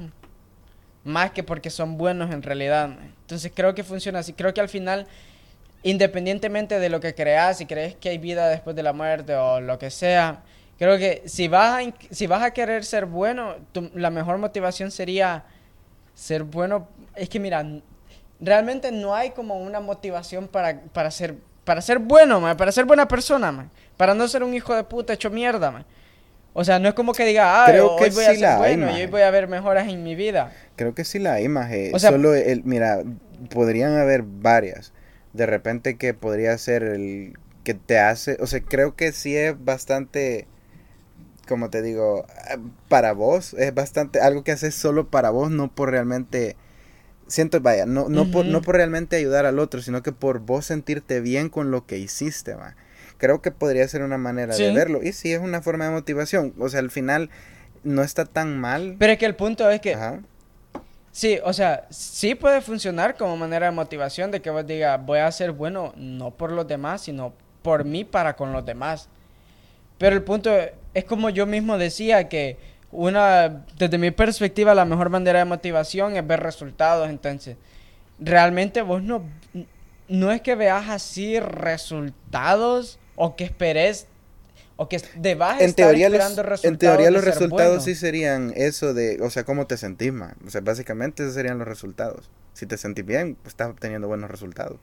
más 1.06 1.32
que 1.32 1.42
porque 1.42 1.70
son 1.70 1.98
buenos 1.98 2.34
en 2.34 2.44
realidad. 2.44 2.90
Entonces 3.22 3.50
creo 3.56 3.74
que 3.74 3.86
funciona 3.86 4.20
así. 4.20 4.34
Creo 4.34 4.54
que 4.54 4.60
al 4.60 4.68
final, 4.68 5.08
independientemente 5.84 6.80
de 6.80 6.90
lo 6.90 7.00
que 7.00 7.16
creas, 7.16 7.60
si 7.60 7.66
crees 7.66 7.96
que 7.96 8.10
hay 8.10 8.18
vida 8.18 8.50
después 8.50 8.76
de 8.76 8.84
la 8.84 8.92
muerte 8.92 9.36
o 9.36 9.62
lo 9.62 9.80
que 9.80 9.90
sea, 9.90 10.44
creo 10.82 10.98
que 10.98 11.22
si 11.28 11.48
vas 11.48 11.80
a, 11.86 11.94
si 12.10 12.26
vas 12.26 12.42
a 12.42 12.50
querer 12.52 12.84
ser 12.84 13.06
bueno, 13.06 13.58
tu- 13.72 13.92
la 13.94 14.10
mejor 14.10 14.40
motivación 14.40 14.90
sería 14.90 15.44
ser 16.16 16.42
bueno. 16.42 16.88
Es 17.16 17.30
que 17.30 17.40
mira, 17.40 17.64
realmente 18.40 18.92
no 18.92 19.14
hay 19.14 19.30
como 19.30 19.58
una 19.60 19.80
motivación 19.80 20.48
para, 20.48 20.82
para 20.82 21.12
ser 21.12 21.36
para 21.64 21.82
ser 21.84 22.00
bueno, 22.00 22.42
man, 22.42 22.58
para 22.58 22.72
ser 22.72 22.86
buena 22.86 23.08
persona, 23.08 23.52
man, 23.52 23.70
para 23.96 24.16
no 24.16 24.28
ser 24.28 24.42
un 24.44 24.56
hijo 24.56 24.76
de 24.76 24.84
puta 24.84 25.14
hecho 25.14 25.30
mierda, 25.30 25.70
man. 25.70 25.86
O 26.54 26.64
sea, 26.64 26.80
no 26.80 26.90
es 26.90 26.96
como 26.96 27.14
que 27.14 27.26
diga, 27.26 27.64
ah, 27.64 27.68
Creo 27.70 27.92
hoy 27.92 28.10
que 28.10 28.16
voy 28.16 28.24
a 28.26 28.32
ser 28.32 28.40
la 28.40 28.56
hay, 28.56 28.76
bueno 28.76 28.98
y 28.98 29.02
hoy 29.02 29.06
voy 29.08 29.22
a 29.22 29.30
ver 29.30 29.48
mejoras 29.48 29.88
en 29.88 30.02
mi 30.04 30.16
vida. 30.16 30.52
Creo 30.76 30.96
que 30.96 31.06
sí 31.06 31.20
la 31.20 31.34
hay, 31.36 31.48
maje. 31.48 31.92
O 31.94 32.00
sea- 32.00 32.10
Solo 32.10 32.34
el, 32.34 32.64
mira, 32.64 33.04
podrían 33.54 33.96
haber 33.98 34.24
varias. 34.24 34.92
De 35.34 35.46
repente 35.46 35.96
que 35.98 36.16
podría 36.16 36.58
ser 36.58 36.82
el 36.82 37.38
que 37.64 37.76
te 37.76 38.00
hace, 38.00 38.38
o 38.42 38.48
sea, 38.48 38.60
creo 38.62 38.96
que 38.96 39.12
sí 39.12 39.38
es 39.38 39.54
bastante, 39.64 40.48
como 41.52 41.70
te 41.70 41.82
digo, 41.82 42.26
ah, 42.30 42.60
para 42.88 43.12
vos, 43.12 43.54
es 43.56 43.74
bastante 43.74 44.22
algo 44.22 44.46
que 44.46 44.54
haces 44.54 44.74
solo 44.74 45.10
para 45.10 45.32
vos, 45.32 45.52
no 45.52 45.70
por 45.70 45.92
realmente, 45.92 46.56
siento, 47.28 47.60
vaya, 47.60 47.86
no, 47.86 48.08
no, 48.08 48.32
por, 48.32 48.46
no 48.46 48.62
por 48.62 48.78
realmente 48.78 49.18
ayudar 49.18 49.46
al 49.46 49.60
otro, 49.60 49.82
sino 49.82 50.02
que 50.02 50.14
por 50.14 50.40
vos 50.40 50.66
sentirte 50.66 51.20
bien 51.20 51.50
con 51.50 51.70
lo 51.70 51.86
que 51.86 51.98
hiciste, 51.98 52.54
va. 52.54 52.78
Creo 53.18 53.42
que 53.42 53.52
podría 53.52 53.86
ser 53.90 54.02
una 54.02 54.18
manera 54.18 54.56
de 54.56 54.74
verlo. 54.74 55.04
Y 55.04 55.12
sí, 55.12 55.34
es 55.34 55.42
una 55.42 55.62
forma 55.62 55.84
de 55.84 55.92
motivación. 55.92 56.54
O 56.58 56.70
sea, 56.70 56.80
al 56.80 56.90
final 56.90 57.30
no 57.84 58.02
está 58.02 58.24
tan 58.24 58.58
mal. 58.58 58.96
Pero 58.98 59.12
es 59.12 59.20
que 59.20 59.26
el 59.26 59.36
punto 59.36 59.70
es 59.70 59.82
que, 59.82 59.96
Ajá. 59.96 60.22
sí, 61.12 61.38
o 61.44 61.52
sea, 61.52 61.86
sí 61.90 62.34
puede 62.34 62.62
funcionar 62.62 63.18
como 63.18 63.36
manera 63.36 63.66
de 63.66 63.74
motivación 63.74 64.32
de 64.32 64.42
que 64.42 64.50
vos 64.52 64.66
digas, 64.66 65.06
voy 65.06 65.20
a 65.20 65.30
ser 65.34 65.52
bueno 65.52 65.92
no 65.98 66.32
por 66.32 66.54
los 66.54 66.66
demás, 66.66 67.02
sino 67.02 67.34
por 67.62 67.84
mí 67.84 68.06
para 68.06 68.38
con 68.38 68.54
los 68.54 68.66
demás. 68.66 69.10
Pero 69.98 70.16
el 70.16 70.24
punto 70.24 70.50
es 70.94 71.06
como 71.06 71.30
yo 71.30 71.46
mismo 71.46 71.78
decía 71.78 72.28
que 72.30 72.58
una, 72.92 73.66
desde 73.78 73.98
mi 73.98 74.12
perspectiva, 74.12 74.76
la 74.76 74.86
mejor 74.86 75.10
manera 75.10 75.40
de 75.40 75.46
motivación 75.46 76.16
es 76.18 76.28
ver 76.28 76.42
resultados. 76.42 77.10
Entonces, 77.10 77.58
realmente 78.20 78.82
vos 78.82 79.02
no, 79.02 79.24
no 80.08 80.32
es 80.32 80.42
que 80.42 80.56
veas 80.56 80.90
así 80.90 81.40
resultados 81.40 83.00
o 83.16 83.36
que 83.36 83.46
esperes 83.46 84.08
o 84.76 84.90
que 84.90 85.02
debas 85.16 85.62
en 85.62 85.70
estar 85.70 85.88
teoría, 85.88 86.10
los, 86.10 86.16
esperando 86.16 86.44
resultados. 86.44 86.74
en 86.74 86.78
teoría 86.80 87.12
los 87.12 87.24
resultados 87.24 87.70
bueno. 87.70 87.82
sí 87.84 87.96
serían 87.96 88.52
eso 88.56 88.94
de, 88.94 89.20
o 89.22 89.30
sea, 89.30 89.44
cómo 89.44 89.68
te 89.68 89.78
sentís, 89.78 90.12
man. 90.12 90.36
O 90.46 90.50
sea, 90.50 90.62
básicamente 90.62 91.24
esos 91.24 91.36
serían 91.36 91.60
los 91.60 91.68
resultados. 91.68 92.30
Si 92.54 92.66
te 92.66 92.78
sentís 92.78 93.06
bien, 93.06 93.36
pues 93.36 93.54
estás 93.54 93.70
obteniendo 93.70 94.08
buenos 94.08 94.30
resultados. 94.30 94.80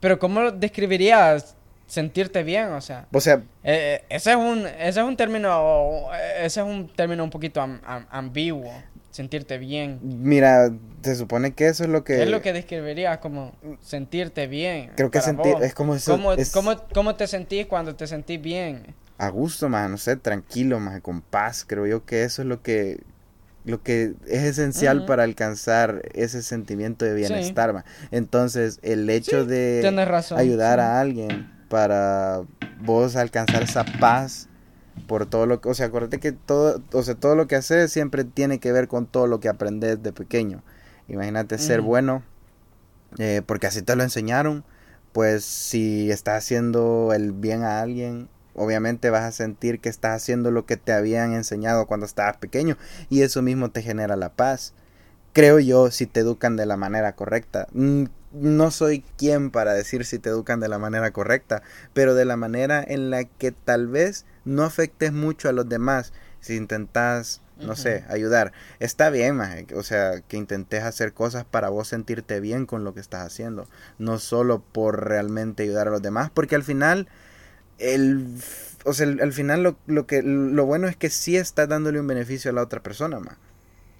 Pero 0.00 0.18
¿cómo 0.18 0.50
describirías 0.50 1.56
sentirte 1.92 2.42
bien? 2.42 2.68
O 2.68 2.80
sea, 2.80 3.06
O 3.12 3.20
sea, 3.20 3.34
eh, 3.64 4.00
eh, 4.00 4.04
ese 4.08 4.30
es 4.30 4.36
un 4.36 4.66
ese 4.66 5.00
es 5.00 5.06
un 5.06 5.14
término 5.14 6.08
eh, 6.14 6.46
ese 6.46 6.60
es 6.60 6.66
un 6.66 6.88
término 6.88 7.22
un 7.22 7.28
poquito 7.28 7.60
am- 7.60 7.82
am- 7.84 8.06
ambiguo, 8.10 8.72
sentirte 9.10 9.58
bien. 9.58 9.98
mira, 10.02 10.72
se 11.02 11.14
supone 11.16 11.52
que 11.52 11.66
eso 11.66 11.84
es 11.84 11.90
lo 11.90 12.02
que... 12.02 12.14
¿Qué 12.14 12.22
es 12.22 12.30
lo 12.30 12.40
que 12.40 12.54
describirías 12.54 13.18
como 13.18 13.52
sentirte 13.82 14.46
bien? 14.46 14.92
Creo 14.96 15.10
que 15.10 15.20
sentir, 15.20 15.52
vos? 15.52 15.62
es 15.62 15.74
como 15.74 15.94
eso, 15.94 16.12
¿Cómo, 16.12 16.32
es 16.32 16.50
cómo, 16.52 16.74
cómo 16.94 17.14
te 17.14 17.26
sentís 17.26 17.66
cuando 17.66 17.94
te 17.94 18.06
sentís 18.06 18.40
bien? 18.40 18.94
a 19.18 19.28
gusto, 19.28 19.68
más, 19.68 19.90
no 19.90 19.98
sé, 19.98 20.16
tranquilo, 20.16 20.80
más, 20.80 20.98
con 21.02 21.20
paz. 21.20 21.64
Creo 21.68 21.86
yo 21.86 22.06
que 22.06 22.24
eso 22.24 22.40
es 22.40 22.48
lo 22.48 22.62
que 22.62 23.00
lo 23.64 23.82
que 23.82 24.14
es 24.26 24.42
esencial 24.42 25.04
para 25.04 25.22
alcanzar 25.22 26.02
ese 26.14 26.42
sentimiento 26.42 27.04
de 27.04 27.14
bienestar. 27.14 27.84
Entonces, 28.10 28.80
el 28.82 29.08
hecho 29.08 29.44
de 29.44 30.04
razón. 30.04 30.38
ayudar 30.38 30.78
sí. 30.78 30.82
a 30.82 31.00
alguien 31.00 31.51
para 31.72 32.42
vos 32.84 33.16
alcanzar 33.16 33.62
esa 33.62 33.86
paz 33.98 34.46
por 35.08 35.24
todo 35.24 35.46
lo 35.46 35.62
que, 35.62 35.70
o 35.70 35.74
sea, 35.74 35.86
acuérdate 35.86 36.20
que 36.20 36.32
todo, 36.32 36.82
o 36.92 37.02
sea, 37.02 37.14
todo 37.14 37.34
lo 37.34 37.46
que 37.46 37.56
haces 37.56 37.90
siempre 37.90 38.24
tiene 38.24 38.60
que 38.60 38.72
ver 38.72 38.88
con 38.88 39.06
todo 39.06 39.26
lo 39.26 39.40
que 39.40 39.48
aprendes 39.48 40.02
de 40.02 40.12
pequeño. 40.12 40.62
Imagínate 41.08 41.56
ser 41.56 41.80
bueno, 41.80 42.22
eh, 43.16 43.40
porque 43.46 43.68
así 43.68 43.80
te 43.80 43.96
lo 43.96 44.02
enseñaron, 44.02 44.64
pues 45.14 45.46
si 45.46 46.10
estás 46.10 46.44
haciendo 46.44 47.14
el 47.14 47.32
bien 47.32 47.62
a 47.62 47.80
alguien, 47.80 48.28
obviamente 48.54 49.08
vas 49.08 49.24
a 49.24 49.32
sentir 49.32 49.80
que 49.80 49.88
estás 49.88 50.14
haciendo 50.14 50.50
lo 50.50 50.66
que 50.66 50.76
te 50.76 50.92
habían 50.92 51.32
enseñado 51.32 51.86
cuando 51.86 52.04
estabas 52.04 52.36
pequeño 52.36 52.76
y 53.08 53.22
eso 53.22 53.40
mismo 53.40 53.70
te 53.70 53.80
genera 53.80 54.16
la 54.16 54.28
paz. 54.28 54.74
Creo 55.32 55.58
yo 55.58 55.90
si 55.90 56.04
te 56.04 56.20
educan 56.20 56.54
de 56.56 56.66
la 56.66 56.76
manera 56.76 57.16
correcta. 57.16 57.66
No 58.32 58.70
soy 58.70 59.04
quien 59.18 59.50
para 59.50 59.74
decir 59.74 60.04
si 60.04 60.18
te 60.18 60.30
educan 60.30 60.60
de 60.60 60.68
la 60.68 60.78
manera 60.78 61.10
correcta, 61.12 61.62
pero 61.92 62.14
de 62.14 62.24
la 62.24 62.36
manera 62.36 62.82
en 62.86 63.10
la 63.10 63.24
que 63.24 63.52
tal 63.52 63.88
vez 63.88 64.24
no 64.44 64.64
afectes 64.64 65.12
mucho 65.12 65.48
a 65.48 65.52
los 65.52 65.68
demás 65.68 66.12
si 66.40 66.56
intentas, 66.56 67.40
no 67.56 67.76
sé, 67.76 68.04
ayudar. 68.08 68.52
Está 68.80 69.10
bien, 69.10 69.36
maje, 69.36 69.66
o 69.76 69.82
sea, 69.82 70.22
que 70.22 70.36
intentes 70.36 70.82
hacer 70.82 71.12
cosas 71.12 71.44
para 71.44 71.68
vos 71.68 71.88
sentirte 71.88 72.40
bien 72.40 72.66
con 72.66 72.84
lo 72.84 72.94
que 72.94 73.00
estás 73.00 73.24
haciendo, 73.24 73.68
no 73.98 74.18
solo 74.18 74.60
por 74.60 75.04
realmente 75.08 75.62
ayudar 75.64 75.88
a 75.88 75.92
los 75.92 76.02
demás, 76.02 76.30
porque 76.32 76.54
al 76.56 76.64
final 76.64 77.08
el 77.78 78.26
o 78.84 78.92
sea, 78.92 79.06
el- 79.06 79.20
al 79.20 79.32
final 79.32 79.62
lo, 79.62 79.76
lo 79.86 80.06
que 80.06 80.22
lo 80.22 80.66
bueno 80.66 80.88
es 80.88 80.96
que 80.96 81.10
sí 81.10 81.36
estás 81.36 81.68
dándole 81.68 82.00
un 82.00 82.06
beneficio 82.06 82.50
a 82.50 82.54
la 82.54 82.62
otra 82.62 82.82
persona, 82.82 83.20
ma. 83.20 83.38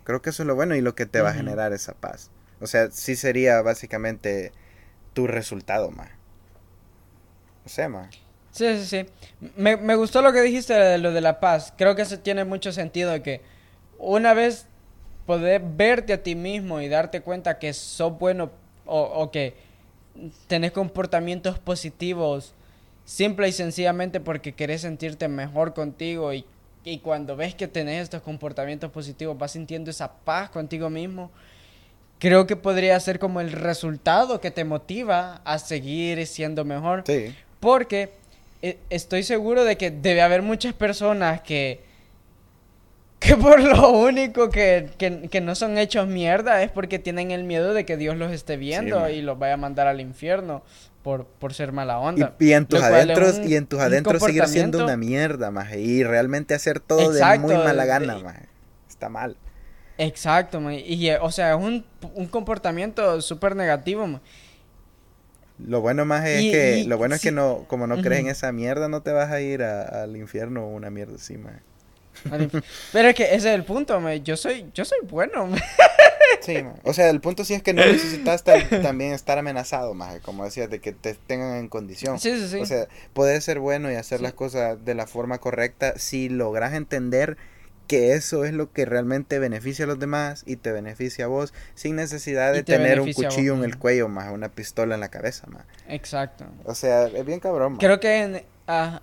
Creo 0.05 0.22
que 0.22 0.30
eso 0.30 0.43
es 0.43 0.47
lo 0.47 0.55
bueno 0.57 0.74
y 0.76 0.80
lo 0.80 0.95
que 0.95 1.07
te 1.07 1.20
va 1.20 1.30
a 1.30 1.35
generar 1.35 1.72
esa 1.72 1.95
paz. 1.95 2.30
O 2.63 2.67
sea, 2.67 2.91
sí 2.91 3.17
sería 3.17 3.63
básicamente 3.63 4.53
tu 5.15 5.27
resultado, 5.27 5.91
ma. 5.91 6.11
O 7.65 7.69
sea, 7.69 7.89
ma. 7.89 8.11
Sí, 8.51 8.67
sí, 8.79 8.87
sí. 8.87 9.07
Me, 9.57 9.77
me 9.77 9.95
gustó 9.97 10.21
lo 10.21 10.33
que 10.33 10.43
dijiste 10.43 10.75
de 10.75 10.99
lo 10.99 11.13
de 11.13 11.21
la 11.21 11.41
paz. 11.41 11.73
Creo 11.77 11.97
que 11.97 12.03
eso 12.03 12.19
tiene 12.19 12.45
mucho 12.45 12.73
sentido 12.73 13.23
que 13.23 13.41
una 13.99 14.35
vez 14.35 14.67
poder 15.27 15.63
verte 15.65 16.13
a 16.15 16.23
ti 16.23 16.35
mismo 16.35 16.81
y 16.81 16.89
darte 16.89 17.23
cuenta 17.23 17.59
que 17.59 17.73
sos 17.73 18.19
bueno 18.19 18.51
o, 18.87 19.01
o 19.03 19.31
que 19.31 19.57
tenés 20.49 20.73
comportamientos 20.73 21.59
positivos 21.59 22.55
simple 23.05 23.49
y 23.49 23.53
sencillamente 23.53 24.21
porque 24.21 24.55
querés 24.55 24.83
sentirte 24.83 25.29
mejor 25.29 25.75
contigo 25.75 26.33
y, 26.35 26.45
y 26.85 26.99
cuando 27.01 27.37
ves 27.37 27.55
que 27.55 27.69
tenés 27.69 28.05
estos 28.05 28.23
comportamientos 28.23 28.91
positivos 28.91 29.39
vas 29.39 29.53
sintiendo 29.53 29.91
esa 29.91 30.13
paz 30.13 30.51
contigo 30.51 30.91
mismo. 30.91 31.31
Creo 32.23 32.47
que 32.47 32.55
podría 32.55 33.01
ser 33.01 33.18
como 33.18 33.41
el 33.41 33.51
resultado 33.51 34.41
que 34.41 34.53
te 34.53 34.62
motiva 34.64 35.41
a 35.45 35.59
seguir 35.59 36.25
siendo 36.29 36.64
mejor. 36.64 37.03
Sí. 37.05 37.35
Porque 37.59 38.11
eh, 38.62 38.79
estoy 38.91 39.25
seguro 39.25 39.64
de 39.64 39.77
que 39.77 39.91
debe 39.91 40.23
haber 40.23 40.41
muchas 40.41 40.73
personas 40.73 41.41
que 41.41 41.81
que 43.18 43.37
por 43.37 43.61
lo 43.61 43.91
único 43.91 44.51
que, 44.51 44.91
que, 44.99 45.29
que 45.29 45.41
no 45.41 45.57
son 45.57 45.79
hechos 45.79 46.07
mierda 46.07 46.62
es 46.62 46.70
porque 46.70 47.01
tienen 47.01 47.33
el 47.33 47.43
miedo 47.43 47.75
de 47.75 47.85
que 47.85 47.97
Dios 47.97 48.16
los 48.16 48.31
esté 48.33 48.57
viendo 48.57 49.09
y 49.09 49.20
los 49.23 49.37
vaya 49.39 49.55
a 49.55 49.57
mandar 49.57 49.89
al 49.89 50.01
infierno 50.01 50.62
por, 51.03 51.27
por 51.27 51.55
ser 51.55 51.73
mala 51.73 51.99
onda. 51.99 52.35
Y, 52.39 52.47
y 52.51 52.53
en 52.53 52.66
tus 52.66 52.81
adentros, 52.83 53.39
un- 53.39 53.49
y 53.49 53.55
en 53.57 53.66
tus 53.66 53.81
adentros 53.81 54.23
seguir 54.23 54.47
siendo 54.47 54.85
una 54.85 54.97
mierda, 54.97 55.51
maje. 55.51 55.81
Y 55.81 56.05
realmente 56.05 56.55
hacer 56.55 56.79
todo 56.79 57.12
Exacto, 57.12 57.49
de 57.49 57.55
muy 57.57 57.64
mala 57.64 57.85
gana, 57.85 58.18
maje. 58.18 58.47
Está 58.89 59.09
mal. 59.09 59.37
Exacto, 60.05 60.61
man. 60.61 60.75
Y, 60.75 61.09
eh, 61.09 61.19
o 61.21 61.31
sea, 61.31 61.51
es 61.55 61.57
un, 61.61 61.85
un 62.15 62.27
comportamiento 62.27 63.21
súper 63.23 63.55
negativo, 63.57 64.07
man. 64.07 64.21
Lo 65.65 65.81
bueno 65.81 66.05
más 66.05 66.27
es 66.27 66.43
Y- 66.43 66.51
que, 66.51 66.79
y- 66.79 66.85
lo 66.85 66.99
bueno 66.99 67.15
es 67.15 67.21
que 67.21 67.31
no, 67.31 67.65
como 67.69 67.87
no 67.87 68.01
crees 68.03 68.21
en 68.23 68.29
esa 68.29 68.51
mierda, 68.53 68.89
no 68.89 69.03
te 69.03 69.13
vas 69.13 69.31
a 69.31 69.41
ir 69.41 69.63
a- 69.63 70.03
al 70.03 70.17
infierno 70.17 70.65
o 70.65 70.69
una 70.69 70.91
mierda 70.91 71.15
así, 71.17 71.37
maje. 71.39 71.61
Pero 72.93 73.09
es 73.09 73.15
que 73.15 73.25
ese 73.25 73.37
es 73.37 73.55
el 73.55 73.65
punto, 73.65 73.99
man. 74.01 74.23
Yo 74.25 74.37
soy, 74.37 74.67
yo 74.75 74.85
soy 74.85 74.99
bueno, 75.09 75.47
man. 75.47 75.61
Sí. 76.41 76.57
O 76.83 76.93
sea, 76.93 77.09
el 77.11 77.21
punto 77.21 77.45
sí 77.45 77.55
es 77.55 77.63
que 77.63 77.73
no 77.73 77.85
necesitas 77.85 78.43
ta- 78.43 78.69
también 78.83 79.13
estar 79.13 79.39
amenazado, 79.39 79.95
maje, 79.95 80.19
como 80.21 80.45
decías, 80.45 80.69
de 80.71 80.81
que 80.81 80.91
te 80.93 81.15
tengan 81.15 81.57
en 81.59 81.69
condición. 81.69 82.19
Sí, 82.19 82.35
sí, 82.37 82.49
sí. 82.49 82.57
O 82.59 82.67
sea, 82.67 82.89
puedes 83.13 83.45
ser 83.45 83.61
bueno 83.61 83.93
y 83.93 83.95
hacer 83.95 84.21
las 84.21 84.33
cosas 84.33 84.85
de 84.85 84.95
la 84.97 85.07
forma 85.07 85.39
correcta 85.39 85.99
si 85.99 86.29
logras 86.29 86.73
entender 86.75 87.37
que 87.93 88.14
eso 88.14 88.47
es 88.47 88.55
lo 88.55 88.72
que 88.72 88.86
realmente 88.86 89.38
beneficia 89.38 89.84
a 89.84 89.88
los 89.88 89.99
demás 89.99 90.45
y 90.47 90.57
te 90.57 90.72
beneficia 90.72 91.26
a 91.26 91.28
vos 91.28 91.53
sin 91.74 91.95
necesidad 91.95 92.55
de 92.55 92.62
te 92.62 92.78
tener 92.78 93.03
un 93.03 93.12
cuchillo 93.12 93.53
en 93.53 93.64
el 93.64 93.76
cuello, 93.76 94.09
más 94.09 94.32
una 94.32 94.49
pistola 94.49 94.95
en 94.95 95.03
la 95.03 95.11
cabeza, 95.11 95.47
más. 95.49 95.66
Exacto. 95.88 96.47
O 96.64 96.74
sea, 96.74 97.09
es 97.09 97.26
bien 97.26 97.38
cabrón. 97.38 97.76
Creo 97.76 98.01
que, 98.01 98.47
ah, 98.66 99.03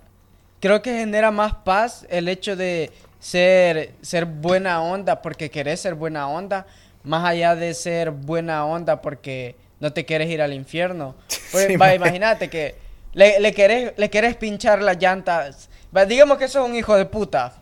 creo 0.58 0.82
que 0.82 0.92
genera 0.92 1.30
más 1.30 1.54
paz 1.54 2.04
el 2.10 2.28
hecho 2.28 2.56
de 2.56 2.90
ser, 3.20 3.92
ser 4.02 4.24
buena 4.24 4.82
onda 4.82 5.22
porque 5.22 5.52
querés 5.52 5.78
ser 5.78 5.94
buena 5.94 6.28
onda, 6.28 6.66
más 7.04 7.24
allá 7.24 7.54
de 7.54 7.74
ser 7.74 8.10
buena 8.10 8.66
onda 8.66 9.00
porque 9.00 9.54
no 9.78 9.92
te 9.92 10.04
quieres 10.04 10.28
ir 10.30 10.42
al 10.42 10.52
infierno. 10.52 11.14
Pues, 11.52 11.68
Sí, 11.68 11.76
va, 11.76 11.94
imagínate 11.94 12.50
que 12.50 12.74
le, 13.12 13.38
le, 13.38 13.52
querés, 13.52 13.92
le 13.96 14.10
querés 14.10 14.34
pinchar 14.34 14.82
las 14.82 14.98
llantas. 14.98 15.68
Va, 15.96 16.06
digamos 16.06 16.38
que 16.38 16.48
sos 16.48 16.68
un 16.68 16.74
hijo 16.74 16.96
de 16.96 17.04
puta. 17.06 17.59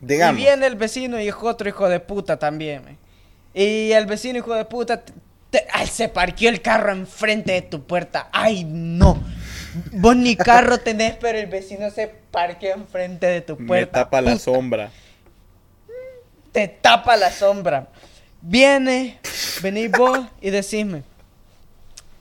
Digamos. 0.00 0.40
Y 0.40 0.44
viene 0.44 0.66
el 0.66 0.76
vecino 0.76 1.20
y 1.20 1.28
es 1.28 1.34
otro 1.40 1.68
hijo 1.68 1.88
de 1.88 2.00
puta 2.00 2.38
también. 2.38 2.98
Y 3.54 3.92
el 3.92 4.06
vecino 4.06 4.38
hijo 4.38 4.54
de 4.54 4.64
puta 4.66 5.02
te- 5.02 5.12
te- 5.50 5.66
ay, 5.72 5.86
se 5.86 6.08
parqueó 6.08 6.50
el 6.50 6.60
carro 6.60 6.92
enfrente 6.92 7.52
de 7.52 7.62
tu 7.62 7.82
puerta. 7.84 8.28
Ay, 8.32 8.64
no. 8.64 9.22
Vos 9.92 10.16
ni 10.16 10.36
carro 10.36 10.78
tenés, 10.78 11.16
pero 11.16 11.38
el 11.38 11.46
vecino 11.46 11.90
se 11.90 12.08
parqueó 12.30 12.74
enfrente 12.74 13.26
de 13.26 13.40
tu 13.40 13.56
Me 13.56 13.66
puerta. 13.66 14.04
tapa 14.04 14.20
la 14.20 14.38
sombra. 14.38 14.90
Te 16.52 16.68
tapa 16.68 17.16
la 17.16 17.30
sombra. 17.30 17.88
Viene, 18.40 19.18
venís 19.62 19.90
vos 19.90 20.20
y 20.40 20.50
decime. 20.50 21.02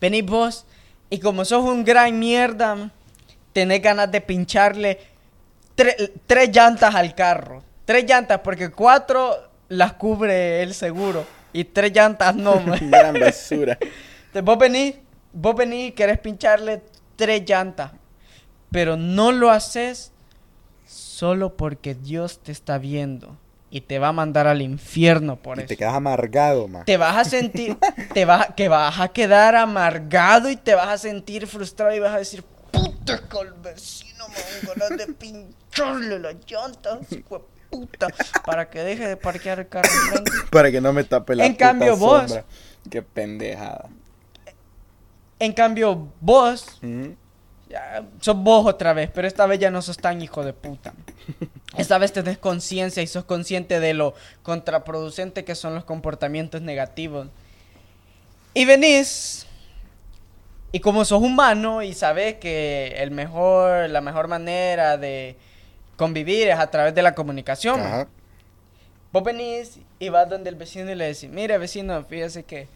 Venís 0.01 0.25
vos 0.25 0.65
y 1.09 1.19
como 1.19 1.45
sos 1.45 1.63
un 1.63 1.83
gran 1.85 2.17
mierda, 2.19 2.91
tenés 3.53 3.81
ganas 3.81 4.11
de 4.11 4.21
pincharle 4.21 4.99
tre- 5.75 6.11
tres 6.27 6.49
llantas 6.51 6.93
al 6.95 7.13
carro. 7.15 7.63
Tres 7.85 8.05
llantas, 8.05 8.39
porque 8.43 8.69
cuatro 8.71 9.35
las 9.69 9.93
cubre 9.93 10.63
el 10.63 10.73
seguro. 10.73 11.25
Y 11.53 11.63
tres 11.65 11.91
llantas 11.93 12.35
no, 12.35 12.59
man. 12.59 12.79
Gran 12.89 13.13
basura. 13.19 13.77
Entonces, 13.79 14.43
vos 14.43 14.57
venís, 14.57 14.95
vos 15.31 15.55
venís 15.55 15.89
y 15.89 15.91
querés 15.91 16.19
pincharle 16.19 16.81
tres 17.15 17.43
llantas. 17.47 17.91
Pero 18.71 18.97
no 18.97 19.31
lo 19.31 19.51
haces 19.51 20.11
solo 20.87 21.55
porque 21.55 21.95
Dios 21.95 22.39
te 22.39 22.51
está 22.51 22.77
viendo. 22.77 23.37
Y 23.71 23.81
te 23.81 23.99
va 23.99 24.09
a 24.09 24.13
mandar 24.13 24.47
al 24.47 24.61
infierno 24.61 25.35
por 25.35 25.57
Y 25.57 25.61
eso. 25.61 25.67
te 25.69 25.77
quedas 25.77 25.95
amargado, 25.95 26.67
más. 26.67 26.85
Te 26.85 26.95
vas 26.97 27.17
a 27.17 27.25
sentir, 27.25 27.77
te 28.13 28.23
vas, 28.23 28.47
que 28.55 28.69
vas 28.69 28.99
a 28.99 29.09
quedar 29.09 29.55
amargado 29.55 30.49
y 30.49 30.55
te 30.55 30.75
vas 30.75 30.87
a 30.87 30.97
sentir 30.97 31.45
frustrado 31.47 31.93
y 31.93 31.99
vas 31.99 32.13
a 32.15 32.19
decir, 32.19 32.43
puta 32.71 33.19
que 33.27 33.37
el 33.39 33.53
vecino 33.53 34.25
me 34.29 34.67
dan 34.67 34.77
ganas 34.89 35.07
de 35.75 35.83
pincharle 35.83 36.19
las 36.19 36.35
llantas, 36.47 36.99
puta, 37.69 38.07
para 38.45 38.69
que 38.69 38.79
deje 38.83 39.07
de 39.07 39.17
parquear 39.17 39.59
el 39.59 39.67
carro 39.67 39.89
enfrente". 39.89 40.31
Para 40.51 40.71
que 40.71 40.79
no 40.81 40.93
me 40.93 41.03
tape 41.03 41.35
la 41.35 41.45
En 41.45 41.53
puta 41.53 41.65
cambio, 41.67 41.97
vos- 41.97 42.21
sombra. 42.29 42.45
Qué 42.89 43.01
pendejada. 43.01 43.89
En 45.39 45.51
cambio, 45.53 46.07
vos, 46.21 46.79
Ujú. 46.81 47.15
ya, 47.69 48.05
sos 48.21 48.37
vos 48.37 48.65
otra 48.65 48.93
vez, 48.93 49.09
pero 49.13 49.27
esta 49.27 49.45
vez 49.47 49.59
ya 49.59 49.69
no 49.69 49.81
sos 49.81 49.97
tan 49.97 50.21
hijo 50.21 50.43
de 50.45 50.53
puta. 50.53 50.93
Esta 51.77 51.97
vez 51.97 52.13
tenés 52.13 52.37
conciencia 52.37 53.03
y 53.03 53.07
sos 53.07 53.25
consciente 53.25 53.81
de 53.81 53.93
lo 53.93 54.13
contraproducente 54.43 55.43
que 55.43 55.55
son 55.55 55.75
los 55.75 55.83
comportamientos 55.83 56.61
negativos. 56.61 57.27
Y 58.53 58.63
venís, 58.63 59.45
y 60.71 60.79
como 60.79 61.03
sos 61.03 61.21
humano 61.21 61.81
y 61.83 61.93
sabes 61.93 62.35
que 62.35 62.93
el 62.99 63.11
mejor, 63.11 63.89
la 63.89 63.99
mejor 63.99 64.29
manera 64.29 64.95
de 64.97 65.35
convivir 65.97 66.47
es 66.49 66.59
a 66.59 66.69
través 66.69 66.93
de 66.95 67.01
la 67.01 67.15
comunicación. 67.15 67.79
Ajá. 67.81 68.07
Vos 69.11 69.23
venís 69.23 69.79
y 69.99 70.09
vas 70.09 70.29
donde 70.29 70.49
el 70.49 70.55
vecino 70.55 70.91
y 70.91 70.95
le 70.95 71.05
decís, 71.05 71.29
mire 71.29 71.57
vecino, 71.57 72.03
fíjese 72.03 72.43
que... 72.43 72.67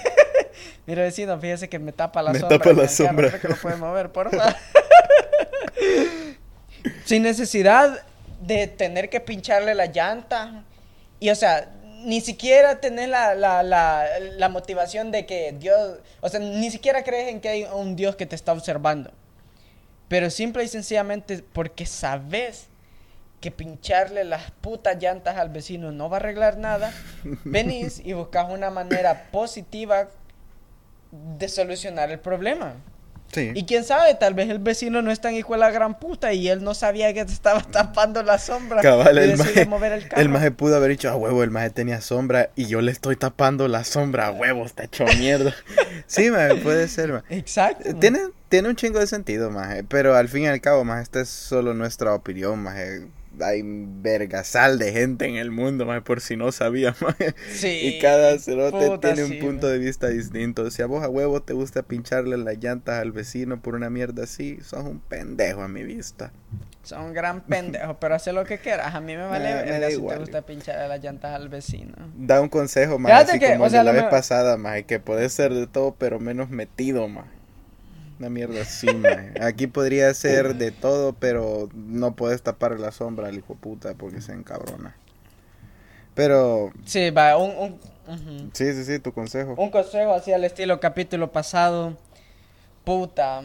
mire 0.86 1.02
vecino, 1.02 1.38
fíjese 1.38 1.68
que 1.68 1.78
me 1.78 1.92
tapa 1.92 2.22
la 2.22 2.32
Me 2.32 2.38
sombra. 2.38 2.58
tapa 2.58 2.70
en 2.70 2.76
la 2.76 2.82
carro, 2.84 2.94
sombra." 2.94 3.28
¿cree 3.28 3.40
que 3.40 3.48
lo 3.48 3.56
puede 3.56 3.76
mover, 3.76 4.10
por 4.10 4.30
favor? 4.36 4.54
Sin 7.04 7.22
necesidad 7.22 8.02
de 8.40 8.66
tener 8.66 9.08
que 9.10 9.20
pincharle 9.20 9.74
la 9.74 9.86
llanta. 9.86 10.64
Y 11.20 11.30
o 11.30 11.34
sea, 11.34 11.70
ni 12.04 12.20
siquiera 12.20 12.80
tener 12.80 13.08
la, 13.08 13.34
la, 13.34 13.62
la, 13.62 14.06
la 14.36 14.48
motivación 14.48 15.10
de 15.10 15.26
que 15.26 15.54
Dios... 15.58 15.98
O 16.20 16.28
sea, 16.28 16.40
ni 16.40 16.70
siquiera 16.70 17.02
crees 17.04 17.28
en 17.28 17.40
que 17.40 17.48
hay 17.48 17.64
un 17.64 17.96
Dios 17.96 18.16
que 18.16 18.26
te 18.26 18.34
está 18.34 18.52
observando. 18.52 19.10
Pero 20.08 20.30
simple 20.30 20.64
y 20.64 20.68
sencillamente 20.68 21.44
porque 21.52 21.86
sabes 21.86 22.68
que 23.40 23.50
pincharle 23.50 24.24
las 24.24 24.50
putas 24.50 25.00
llantas 25.00 25.36
al 25.36 25.50
vecino 25.50 25.92
no 25.92 26.08
va 26.08 26.16
a 26.16 26.20
arreglar 26.20 26.58
nada, 26.58 26.92
venís 27.44 28.00
y 28.04 28.12
buscas 28.12 28.50
una 28.50 28.70
manera 28.70 29.30
positiva 29.30 30.08
de 31.12 31.48
solucionar 31.48 32.10
el 32.10 32.18
problema. 32.18 32.74
Sí. 33.32 33.52
Y 33.54 33.64
quién 33.64 33.84
sabe, 33.84 34.14
tal 34.14 34.34
vez 34.34 34.48
el 34.48 34.58
vecino 34.58 35.02
no 35.02 35.10
es 35.10 35.20
tan 35.20 35.34
hijo 35.34 35.52
de 35.54 35.58
la 35.60 35.70
gran 35.70 35.98
puta 35.98 36.32
y 36.32 36.48
él 36.48 36.62
no 36.64 36.74
sabía 36.74 37.12
que 37.12 37.24
te 37.24 37.32
estaba 37.32 37.62
tapando 37.62 38.22
la 38.22 38.38
sombra. 38.38 38.80
Cabal, 38.82 39.16
y 39.16 39.20
el 39.20 39.36
maje, 39.36 39.66
mover 39.66 39.92
el 39.92 40.08
carro. 40.08 40.22
el 40.22 40.28
maje 40.28 40.50
pudo 40.50 40.76
haber 40.76 40.90
dicho, 40.90 41.10
a 41.10 41.16
huevo, 41.16 41.42
el 41.42 41.50
maje 41.50 41.70
tenía 41.70 42.00
sombra 42.00 42.50
y 42.56 42.66
yo 42.66 42.80
le 42.80 42.92
estoy 42.92 43.16
tapando 43.16 43.68
la 43.68 43.84
sombra, 43.84 44.28
a 44.28 44.30
huevo, 44.32 44.64
está 44.64 44.84
hecho 44.84 45.04
mierda. 45.18 45.54
sí, 46.06 46.30
maje, 46.30 46.56
puede 46.56 46.88
ser, 46.88 47.12
maje. 47.12 47.36
Exacto. 47.36 47.94
Tiene, 47.96 48.20
tiene 48.48 48.68
un 48.68 48.76
chingo 48.76 48.98
de 48.98 49.06
sentido, 49.06 49.50
maje, 49.50 49.84
pero 49.84 50.14
al 50.14 50.28
fin 50.28 50.44
y 50.44 50.46
al 50.46 50.60
cabo, 50.60 50.84
maje, 50.84 51.02
esta 51.02 51.20
es 51.20 51.28
solo 51.28 51.74
nuestra 51.74 52.14
opinión, 52.14 52.62
maje. 52.62 53.06
Hay 53.40 53.62
vergasal 53.64 54.78
de 54.78 54.92
gente 54.92 55.26
en 55.26 55.36
el 55.36 55.50
mundo, 55.50 55.86
maje, 55.86 56.02
por 56.02 56.20
si 56.20 56.36
no 56.36 56.52
sabía. 56.52 56.94
Sí, 57.52 57.80
Y 57.82 57.98
cada 58.00 58.38
cerote 58.38 58.98
tiene 58.98 59.24
un 59.24 59.30
sí, 59.30 59.38
punto 59.38 59.66
de 59.66 59.78
vista 59.78 60.08
distinto. 60.08 60.70
Si 60.70 60.82
a 60.82 60.86
vos 60.86 61.02
a 61.02 61.08
huevo 61.08 61.42
te 61.42 61.52
gusta 61.52 61.82
pincharle 61.82 62.36
las 62.36 62.58
llantas 62.58 63.00
al 63.00 63.12
vecino 63.12 63.60
por 63.60 63.74
una 63.74 63.90
mierda 63.90 64.24
así, 64.24 64.58
sos 64.62 64.84
un 64.84 65.00
pendejo 65.00 65.62
a 65.62 65.68
mi 65.68 65.82
vista. 65.82 66.32
Son 66.82 67.02
un 67.02 67.12
gran 67.12 67.40
pendejo, 67.40 67.98
pero 67.98 68.14
hace 68.14 68.32
lo 68.32 68.44
que 68.44 68.58
quieras. 68.58 68.94
A 68.94 69.00
mí 69.00 69.16
me 69.16 69.26
vale 69.26 69.54
verga 69.54 69.80
da 69.80 69.90
si 69.90 70.00
te 70.00 70.16
gusta 70.18 70.42
pincharle 70.42 70.86
las 70.86 71.02
llantas 71.02 71.34
al 71.34 71.48
vecino. 71.48 71.94
Da 72.16 72.40
un 72.40 72.48
consejo, 72.48 72.98
más 72.98 73.28
así 73.28 73.38
que, 73.40 73.52
como 73.52 73.64
o 73.64 73.70
sea, 73.70 73.80
de 73.80 73.86
la 73.86 73.92
vez 73.92 74.04
pasada, 74.04 74.56
más 74.56 74.82
que 74.84 75.00
puede 75.00 75.28
ser 75.28 75.52
de 75.52 75.66
todo, 75.66 75.96
pero 75.98 76.20
menos 76.20 76.50
metido, 76.50 77.08
más. 77.08 77.26
Una 78.18 78.30
mierda 78.30 78.62
así, 78.62 78.86
maje. 78.94 79.32
Aquí 79.42 79.66
podría 79.66 80.12
ser 80.14 80.54
de 80.54 80.70
todo, 80.70 81.12
pero 81.12 81.68
no 81.74 82.14
puedes 82.14 82.42
tapar 82.42 82.78
la 82.80 82.92
sombra 82.92 83.28
al 83.28 83.36
hijo 83.36 83.54
puta 83.54 83.94
porque 83.94 84.20
se 84.20 84.32
encabrona. 84.32 84.96
Pero, 86.14 86.72
Sí, 86.86 87.10
va, 87.10 87.36
un, 87.36 87.78
sí, 88.54 88.72
sí, 88.72 88.84
sí, 88.84 88.98
tu 89.00 89.12
consejo. 89.12 89.54
un 89.58 89.70
consejo 89.70 90.14
así 90.14 90.32
al 90.32 90.44
estilo 90.44 90.80
capítulo 90.80 91.30
pasado. 91.30 91.94
Puta. 92.84 93.42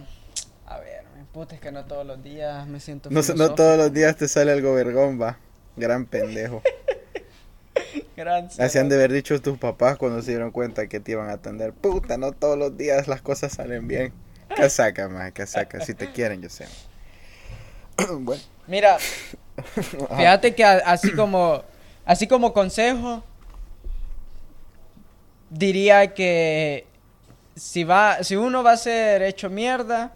A 0.66 0.80
ver, 0.80 1.04
puta, 1.34 1.56
es 1.56 1.62
que 1.62 1.72
no 1.74 1.84
todos 1.84 2.06
los 2.06 2.24
días 2.24 2.66
me 2.68 2.80
siento 2.80 3.10
No, 3.10 3.22
no 3.36 3.56
todos 3.56 3.78
los 3.78 3.92
días 3.92 4.16
te 4.16 4.30
sale 4.30 4.54
algo 4.54 4.74
vergón, 4.74 5.22
va. 5.22 5.38
Gran 5.76 6.06
pendejo. 6.06 6.62
Gran 8.16 8.48
Así 8.58 8.78
han 8.78 8.88
de 8.88 8.96
haber 8.96 9.12
dicho 9.12 9.42
tus 9.42 9.58
papás 9.58 9.98
cuando 9.98 10.22
se 10.22 10.32
dieron 10.32 10.52
cuenta 10.52 10.88
que 10.88 11.02
te 11.02 11.12
iban 11.12 11.30
a 11.30 11.34
atender. 11.34 11.74
Puta, 11.74 12.18
no 12.18 12.32
todos 12.32 12.58
los 12.58 12.78
días 12.78 13.10
las 13.10 13.22
cosas 13.22 13.52
salen 13.54 13.88
bien. 13.88 14.14
Casaca, 14.56 15.08
más, 15.10 15.32
casaca. 15.32 15.84
Si 15.86 15.94
te 15.94 16.12
quieren, 16.12 16.42
yo 16.42 16.50
sé. 16.50 16.68
bueno. 18.20 18.42
Mira, 18.68 18.98
fíjate 20.18 20.56
que 20.56 20.64
así 20.64 21.12
como 21.14 21.64
así 22.06 22.28
como 22.28 22.54
consejo 22.54 23.24
diría 25.50 26.14
que 26.14 26.86
si 27.56 27.84
va 27.84 28.24
si 28.24 28.36
uno 28.36 28.64
va 28.64 28.74
a 28.74 28.78
ser 28.78 29.22
hecho 29.24 29.50
mierda, 29.50 30.14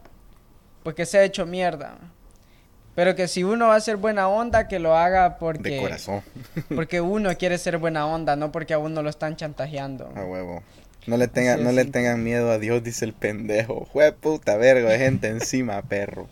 pues 0.83 0.95
que 0.95 1.05
sea 1.05 1.23
hecho 1.23 1.45
mierda. 1.45 1.97
Pero 2.95 3.13
que 3.13 3.27
si 3.27 3.43
uno 3.43 3.67
va 3.67 3.75
a 3.75 3.81
ser 3.81 3.97
buena 3.97 4.29
onda, 4.29 4.69
que 4.69 4.79
lo 4.79 4.95
haga 4.95 5.37
porque... 5.37 5.69
De 5.69 5.81
corazón. 5.81 6.23
porque 6.75 7.01
uno 7.01 7.35
quiere 7.37 7.57
ser 7.57 7.77
buena 7.77 8.07
onda, 8.07 8.37
no 8.37 8.53
porque 8.53 8.73
a 8.73 8.77
uno 8.77 9.01
lo 9.03 9.09
están 9.09 9.35
chantajeando. 9.35 10.09
A 10.15 10.23
huevo. 10.23 10.63
No 11.07 11.17
le, 11.17 11.27
tengan, 11.27 11.63
no 11.63 11.71
le 11.71 11.85
tengan 11.85 12.23
miedo 12.23 12.49
a 12.51 12.57
Dios, 12.57 12.83
dice 12.83 13.05
el 13.05 13.13
pendejo. 13.13 13.85
Jue 13.91 14.11
puta 14.11 14.57
verga 14.57 14.89
de 14.89 14.97
gente 14.97 15.27
encima, 15.27 15.81
perro. 15.87 16.27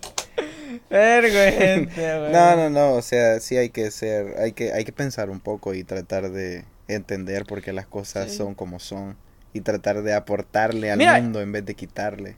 Vergo, 0.89 1.37
gente, 1.57 2.19
güey. 2.19 2.31
No, 2.31 2.55
no, 2.55 2.69
no, 2.69 2.93
o 2.93 3.01
sea, 3.01 3.39
sí 3.39 3.55
hay 3.57 3.69
que 3.69 3.91
ser, 3.91 4.35
hay 4.39 4.53
que, 4.53 4.73
hay 4.73 4.83
que 4.85 4.91
pensar 4.91 5.29
un 5.29 5.39
poco 5.39 5.73
y 5.73 5.83
tratar 5.83 6.31
de 6.31 6.65
entender 6.87 7.45
por 7.45 7.61
qué 7.61 7.71
las 7.73 7.85
cosas 7.85 8.31
Sí. 8.31 8.37
son 8.37 8.55
como 8.55 8.79
son 8.79 9.15
y 9.53 9.61
tratar 9.61 10.01
de 10.01 10.13
aportarle 10.13 10.91
al 10.91 10.97
Mira. 10.97 11.21
mundo 11.21 11.39
en 11.41 11.51
vez 11.51 11.65
de 11.65 11.75
quitarle. 11.75 12.35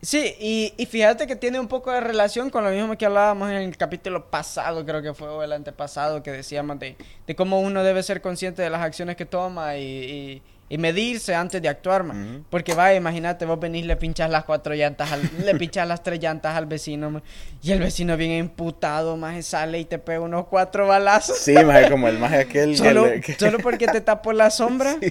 Sí, 0.00 0.34
y, 0.40 0.74
y 0.76 0.86
fíjate 0.86 1.28
que 1.28 1.36
tiene 1.36 1.60
un 1.60 1.68
poco 1.68 1.92
de 1.92 2.00
relación 2.00 2.50
con 2.50 2.64
lo 2.64 2.70
mismo 2.70 2.98
que 2.98 3.06
hablábamos 3.06 3.48
en 3.50 3.58
el 3.58 3.76
capítulo 3.76 4.28
pasado, 4.30 4.84
creo 4.84 5.00
que 5.00 5.14
fue, 5.14 5.28
o 5.28 5.44
el 5.44 5.52
antepasado, 5.52 6.24
que 6.24 6.32
decíamos 6.32 6.80
de, 6.80 6.96
de 7.24 7.36
cómo 7.36 7.60
uno 7.60 7.84
debe 7.84 8.02
ser 8.02 8.20
consciente 8.20 8.62
de 8.62 8.70
las 8.70 8.80
acciones 8.82 9.14
que 9.14 9.26
toma 9.26 9.76
y, 9.76 9.84
y- 9.84 10.42
y 10.72 10.78
medirse 10.78 11.34
antes 11.34 11.60
de 11.60 11.68
actuar, 11.68 12.02
ma. 12.02 12.14
Ujú. 12.14 12.44
Porque 12.48 12.72
vaya, 12.72 12.96
imagínate, 12.96 13.44
vos 13.44 13.60
venís, 13.60 13.84
le 13.84 13.94
pinchas 13.96 14.30
las 14.30 14.44
cuatro 14.44 14.74
llantas, 14.74 15.12
al- 15.12 15.20
le 15.44 15.54
pinchas 15.56 15.86
las 15.86 16.02
tres 16.02 16.18
llantas 16.18 16.56
al 16.56 16.64
vecino, 16.64 17.20
y 17.62 17.72
el 17.72 17.80
vecino 17.80 18.16
bien 18.16 18.32
imputado, 18.32 19.18
más 19.18 19.44
sale 19.44 19.80
y 19.80 19.84
te 19.84 19.98
pega 19.98 20.20
unos 20.20 20.46
cuatro 20.46 20.86
balazos. 20.86 21.36
Sí, 21.36 21.52
más 21.62 21.90
como 21.90 22.08
el 22.08 22.18
más 22.18 22.32
aquel 22.32 22.70
que 22.70 22.76
Solo, 22.78 23.04
que- 23.20 23.34
solo 23.38 23.58
porque 23.58 23.86
te 23.86 24.00
tapó 24.00 24.32
la 24.32 24.48
sombra. 24.50 24.96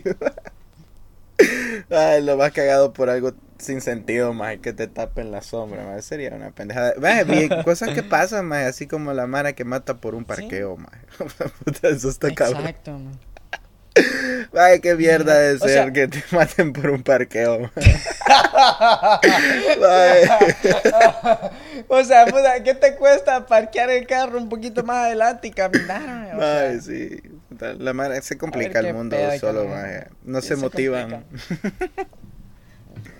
Ay, 1.89 2.21
lo 2.23 2.37
más 2.37 2.51
cagado 2.51 2.93
por 2.93 3.09
algo 3.09 3.33
sin 3.57 3.81
sentido, 3.81 4.33
más 4.33 4.57
que 4.57 4.73
te 4.73 4.87
tapen 4.87 5.31
la 5.31 5.41
sombra, 5.41 5.83
más 5.85 6.03
sería 6.05 6.31
una 6.33 6.51
pendejada. 6.51 6.93
Maje, 6.99 7.23
bien, 7.25 7.49
cosas 7.63 7.89
que 7.89 8.01
pasan, 8.01 8.47
más 8.47 8.65
así 8.65 8.87
como 8.87 9.13
la 9.13 9.27
mara 9.27 9.53
que 9.53 9.63
mata 9.63 9.97
por 9.97 10.15
un 10.15 10.25
parqueo, 10.25 10.77
más. 10.77 10.91
Puta, 11.63 11.89
eso 11.89 12.09
está 12.09 12.33
cabrón. 12.33 12.61
Exacto. 12.61 12.99
Ay, 14.53 14.79
qué 14.79 14.95
mierda 14.95 15.37
de 15.37 15.55
O 15.55 15.59
ser 15.59 15.69
sea- 15.69 15.91
que 15.93 16.07
te 16.07 16.23
maten 16.31 16.71
por 16.73 16.89
un 16.91 17.03
parqueo. 17.03 17.69
O 21.87 22.03
sea, 22.03 22.25
puta, 22.25 22.63
¿qué 22.63 22.73
te 22.73 22.95
cuesta 22.95 23.45
parquear 23.45 23.89
el 23.89 24.07
carro 24.07 24.37
un 24.37 24.47
poquito 24.49 24.83
más 24.83 25.05
adelante 25.07 25.47
y 25.49 25.51
caminar? 25.51 26.35
O 26.35 26.39
sea, 26.39 26.59
Ay, 26.69 26.79
sí. 26.81 27.21
La 27.79 27.93
mara 27.93 28.21
se 28.21 28.37
complica 28.37 28.79
el 28.79 28.93
mundo 28.93 29.17
pedo 29.17 29.37
solo, 29.39 29.65
maje. 29.67 30.07
No 30.23 30.41
se 30.41 30.49
se 30.49 30.55
motivan. 30.55 31.25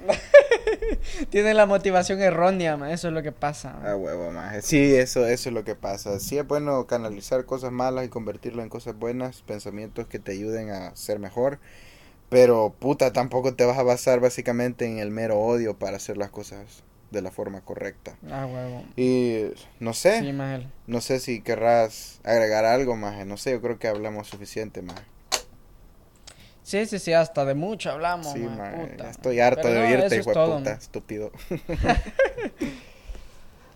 Tiene 1.30 1.54
la 1.54 1.66
motivación 1.66 2.22
errónea, 2.22 2.78
ma, 2.78 2.92
eso 2.92 3.08
es 3.08 3.14
lo 3.14 3.24
que 3.24 3.32
pasa. 3.32 3.74
ma. 3.74 3.92
A 3.92 3.96
huevo, 3.96 4.32
maje. 4.32 4.62
Sí, 4.62 4.96
eso, 4.96 5.26
eso 5.26 5.50
es 5.50 5.54
lo 5.54 5.64
que 5.64 5.76
pasa. 5.76 6.20
Sí 6.20 6.38
es 6.38 6.48
bueno 6.48 6.86
canalizar 6.88 7.46
cosas 7.46 7.72
malas 7.72 8.06
y 8.06 8.10
convertirlo 8.10 8.62
en 8.62 8.70
cosas 8.70 8.98
buenas, 8.98 9.42
pensamientos 9.42 10.08
que 10.08 10.20
te 10.20 10.32
ayuden 10.34 10.70
a 10.72 10.96
ser 10.96 11.20
mejor. 11.20 11.60
Pero, 12.30 12.74
puta, 12.80 13.12
tampoco 13.12 13.56
te 13.56 13.66
vas 13.66 13.78
a 13.78 13.84
basar 13.84 14.22
básicamente 14.22 14.86
en 14.86 15.00
el 15.00 15.12
mero 15.12 15.40
odio 15.40 15.78
para 15.78 15.98
hacer 15.98 16.18
las 16.18 16.30
cosas 16.30 16.84
de 17.12 17.22
la 17.22 17.30
forma 17.30 17.60
correcta. 17.62 18.16
Ah, 18.32 18.46
huevo. 18.46 18.86
Y 18.96 19.48
no 19.82 19.94
sé, 19.94 20.22
Sí, 20.22 20.32
no 20.88 21.02
sé 21.02 21.20
si 21.20 21.42
querrás 21.42 22.22
agregar 22.24 22.64
algo, 22.64 22.96
maje. 22.96 23.26
No 23.26 23.36
sé, 23.36 23.52
yo 23.52 23.62
creo 23.62 23.80
que 23.80 23.90
hablamos 23.90 24.28
suficiente, 24.28 24.82
maje. 24.82 25.04
Sí, 26.64 26.86
sí, 26.86 27.00
sí, 27.00 27.14
hasta 27.14 27.44
de 27.46 27.56
mucho 27.56 27.92
hablamos, 27.92 28.34
Sí, 28.34 28.40
puta. 28.40 29.04
ya 29.04 29.10
estoy 29.10 29.40
harto 29.40 29.62
Pero 29.64 29.74
de 29.74 29.80
no, 29.80 29.86
oírte, 29.88 30.16
hijo 30.18 30.32
puta, 30.34 30.60
ma. 30.60 30.72
estúpido. 30.72 31.32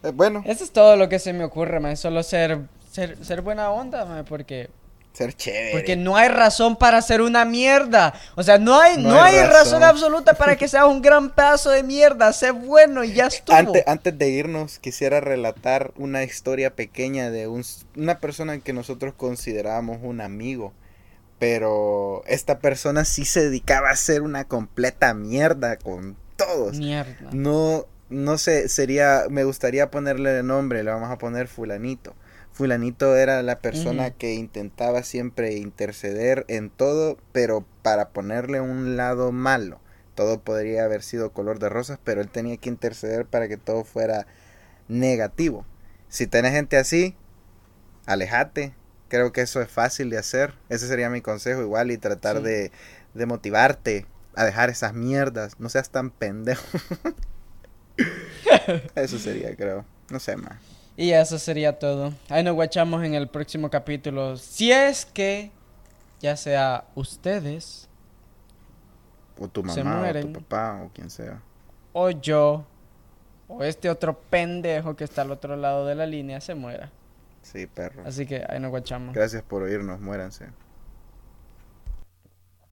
Eh, 0.04 0.12
bueno, 0.14 0.44
Eso 0.46 0.64
es 0.64 0.72
todo 0.72 0.96
lo 0.98 1.10
que 1.10 1.20
se 1.20 1.34
me 1.34 1.44
ocurre, 1.44 1.80
ma, 1.80 1.96
solo 1.96 2.22
ser, 2.24 2.60
ser, 2.92 3.24
ser 3.26 3.42
buena 3.42 3.72
onda, 3.72 4.06
ma, 4.06 4.24
porque, 4.24 4.70
ser 5.14 5.34
chévere. 5.34 5.72
porque 5.72 5.96
no 5.96 6.16
hay 6.16 6.28
razón 6.30 6.76
para 6.76 7.02
ser 7.02 7.22
una 7.22 7.44
mierda. 7.44 8.14
O 8.36 8.44
sea, 8.44 8.60
no 8.60 8.80
hay, 8.80 8.98
No 8.98 9.10
no, 9.10 9.24
hay 9.24 9.36
hay, 9.38 9.48
razón. 9.48 9.82
razón. 9.82 9.84
absoluta 9.84 10.34
para 10.36 10.58
que 10.58 10.68
seas 10.68 10.86
un 10.86 11.02
gran 11.02 11.32
pedazo 11.32 11.72
de 11.72 11.82
mierda. 11.84 12.32
Sé 12.34 12.52
bueno 12.52 13.04
y 13.04 13.14
ya 13.14 13.28
estuvo. 13.28 13.56
Antes, 13.56 13.84
antes 13.88 14.16
de 14.18 14.30
irnos, 14.30 14.78
quisiera 14.78 15.22
relatar 15.22 15.92
una 15.96 16.24
historia 16.24 16.76
pequeña 16.76 17.32
de 17.32 17.48
un, 17.48 17.64
una 17.96 18.20
persona 18.20 18.60
que 18.60 18.74
nosotros 18.74 19.14
considerábamos 19.16 20.00
un 20.04 20.22
amigo. 20.22 20.74
Pero 21.48 22.24
esta 22.26 22.58
persona 22.58 23.06
sí 23.06 23.24
se 23.24 23.44
dedicaba 23.44 23.92
a 23.92 23.96
ser 23.96 24.24
una 24.24 24.46
completa 24.46 25.14
mierda 25.14 25.78
con 25.78 26.18
todos. 26.38 26.80
Mierda. 26.80 27.30
No, 27.34 27.86
no 28.10 28.40
sé, 28.40 28.68
sería, 28.68 29.26
me 29.30 29.44
gustaría 29.44 29.92
ponerle 29.92 30.40
el 30.40 30.48
nombre, 30.48 30.84
le 30.84 30.90
vamos 30.90 31.12
a 31.12 31.20
poner 31.20 31.48
fulanito. 31.48 32.16
Fulanito 32.52 33.16
era 33.16 33.44
la 33.44 33.60
persona 33.60 34.10
que 34.10 34.34
intentaba 34.34 35.04
siempre 35.04 35.54
interceder 35.54 36.46
en 36.48 36.72
todo, 36.72 37.20
pero 37.32 37.64
para 37.84 38.10
ponerle 38.10 38.60
un 38.60 38.98
lado 38.98 39.32
malo. 39.32 39.80
Todo 40.16 40.42
podría 40.42 40.84
haber 40.84 41.04
sido 41.04 41.32
color 41.32 41.60
de 41.60 41.70
rosas, 41.70 42.00
pero 42.04 42.22
él 42.22 42.30
tenía 42.30 42.58
que 42.58 42.70
interceder 42.70 43.28
para 43.28 43.48
que 43.48 43.58
todo 43.58 43.84
fuera 43.84 44.26
negativo. 44.88 45.64
Si 46.10 46.26
tenés 46.26 46.54
gente 46.54 46.78
así, 46.78 47.16
alejate. 48.08 48.74
Creo 49.08 49.32
que 49.32 49.42
eso 49.42 49.62
es 49.62 49.70
fácil 49.70 50.10
de 50.10 50.18
hacer. 50.18 50.54
Ese 50.70 50.88
sería 50.88 51.10
mi 51.10 51.22
consejo 51.22 51.62
igual 51.62 51.92
y 51.92 51.98
tratar 51.98 52.38
Sí. 52.38 52.44
de, 52.44 52.72
de 53.14 53.26
motivarte 53.26 54.06
a 54.36 54.44
dejar 54.46 54.70
esas 54.70 54.94
mierdas. 54.94 55.60
No 55.60 55.70
seas 55.70 55.90
tan 55.90 56.10
pendejo. 56.10 56.64
eso 58.96 59.18
sería, 59.20 59.56
creo. 59.56 59.86
No 60.10 60.20
sé 60.20 60.36
más. 60.38 60.58
Y 60.98 61.12
eso 61.12 61.38
sería 61.40 61.78
todo. 61.78 62.14
Ahí 62.30 62.44
nos 62.44 62.56
guachamos 62.56 63.04
en 63.04 63.14
el 63.14 63.28
próximo 63.28 63.70
capítulo. 63.70 64.38
Si 64.38 64.72
es 64.72 65.06
que, 65.06 65.52
ya 66.22 66.38
sea 66.38 66.86
ustedes 66.96 67.90
O 69.38 69.48
tu 69.50 69.62
Se 69.70 69.84
mamá, 69.84 70.10
o 70.10 70.20
tu 70.22 70.34
papá, 70.34 70.82
o 70.84 70.90
quien 70.94 71.10
sea. 71.10 71.42
o 71.94 72.10
yo 72.10 72.66
o 73.48 73.64
este 73.64 73.90
otro 73.92 74.18
pendejo 74.20 74.96
que 74.96 75.04
está 75.04 75.22
al 75.22 75.32
otro 75.32 75.56
lado 75.56 75.86
de 75.86 75.94
la 75.96 76.06
línea 76.08 76.42
se 76.42 76.56
muera. 76.56 76.92
Sí, 77.46 77.68
perro. 77.68 78.02
Así 78.06 78.26
que 78.26 78.44
ahí 78.50 78.60
nos 78.60 78.72
guachamos. 78.72 79.14
Gracias 79.14 79.44
por 79.44 79.62
oírnos, 79.62 80.02
muéranse. 80.02 80.48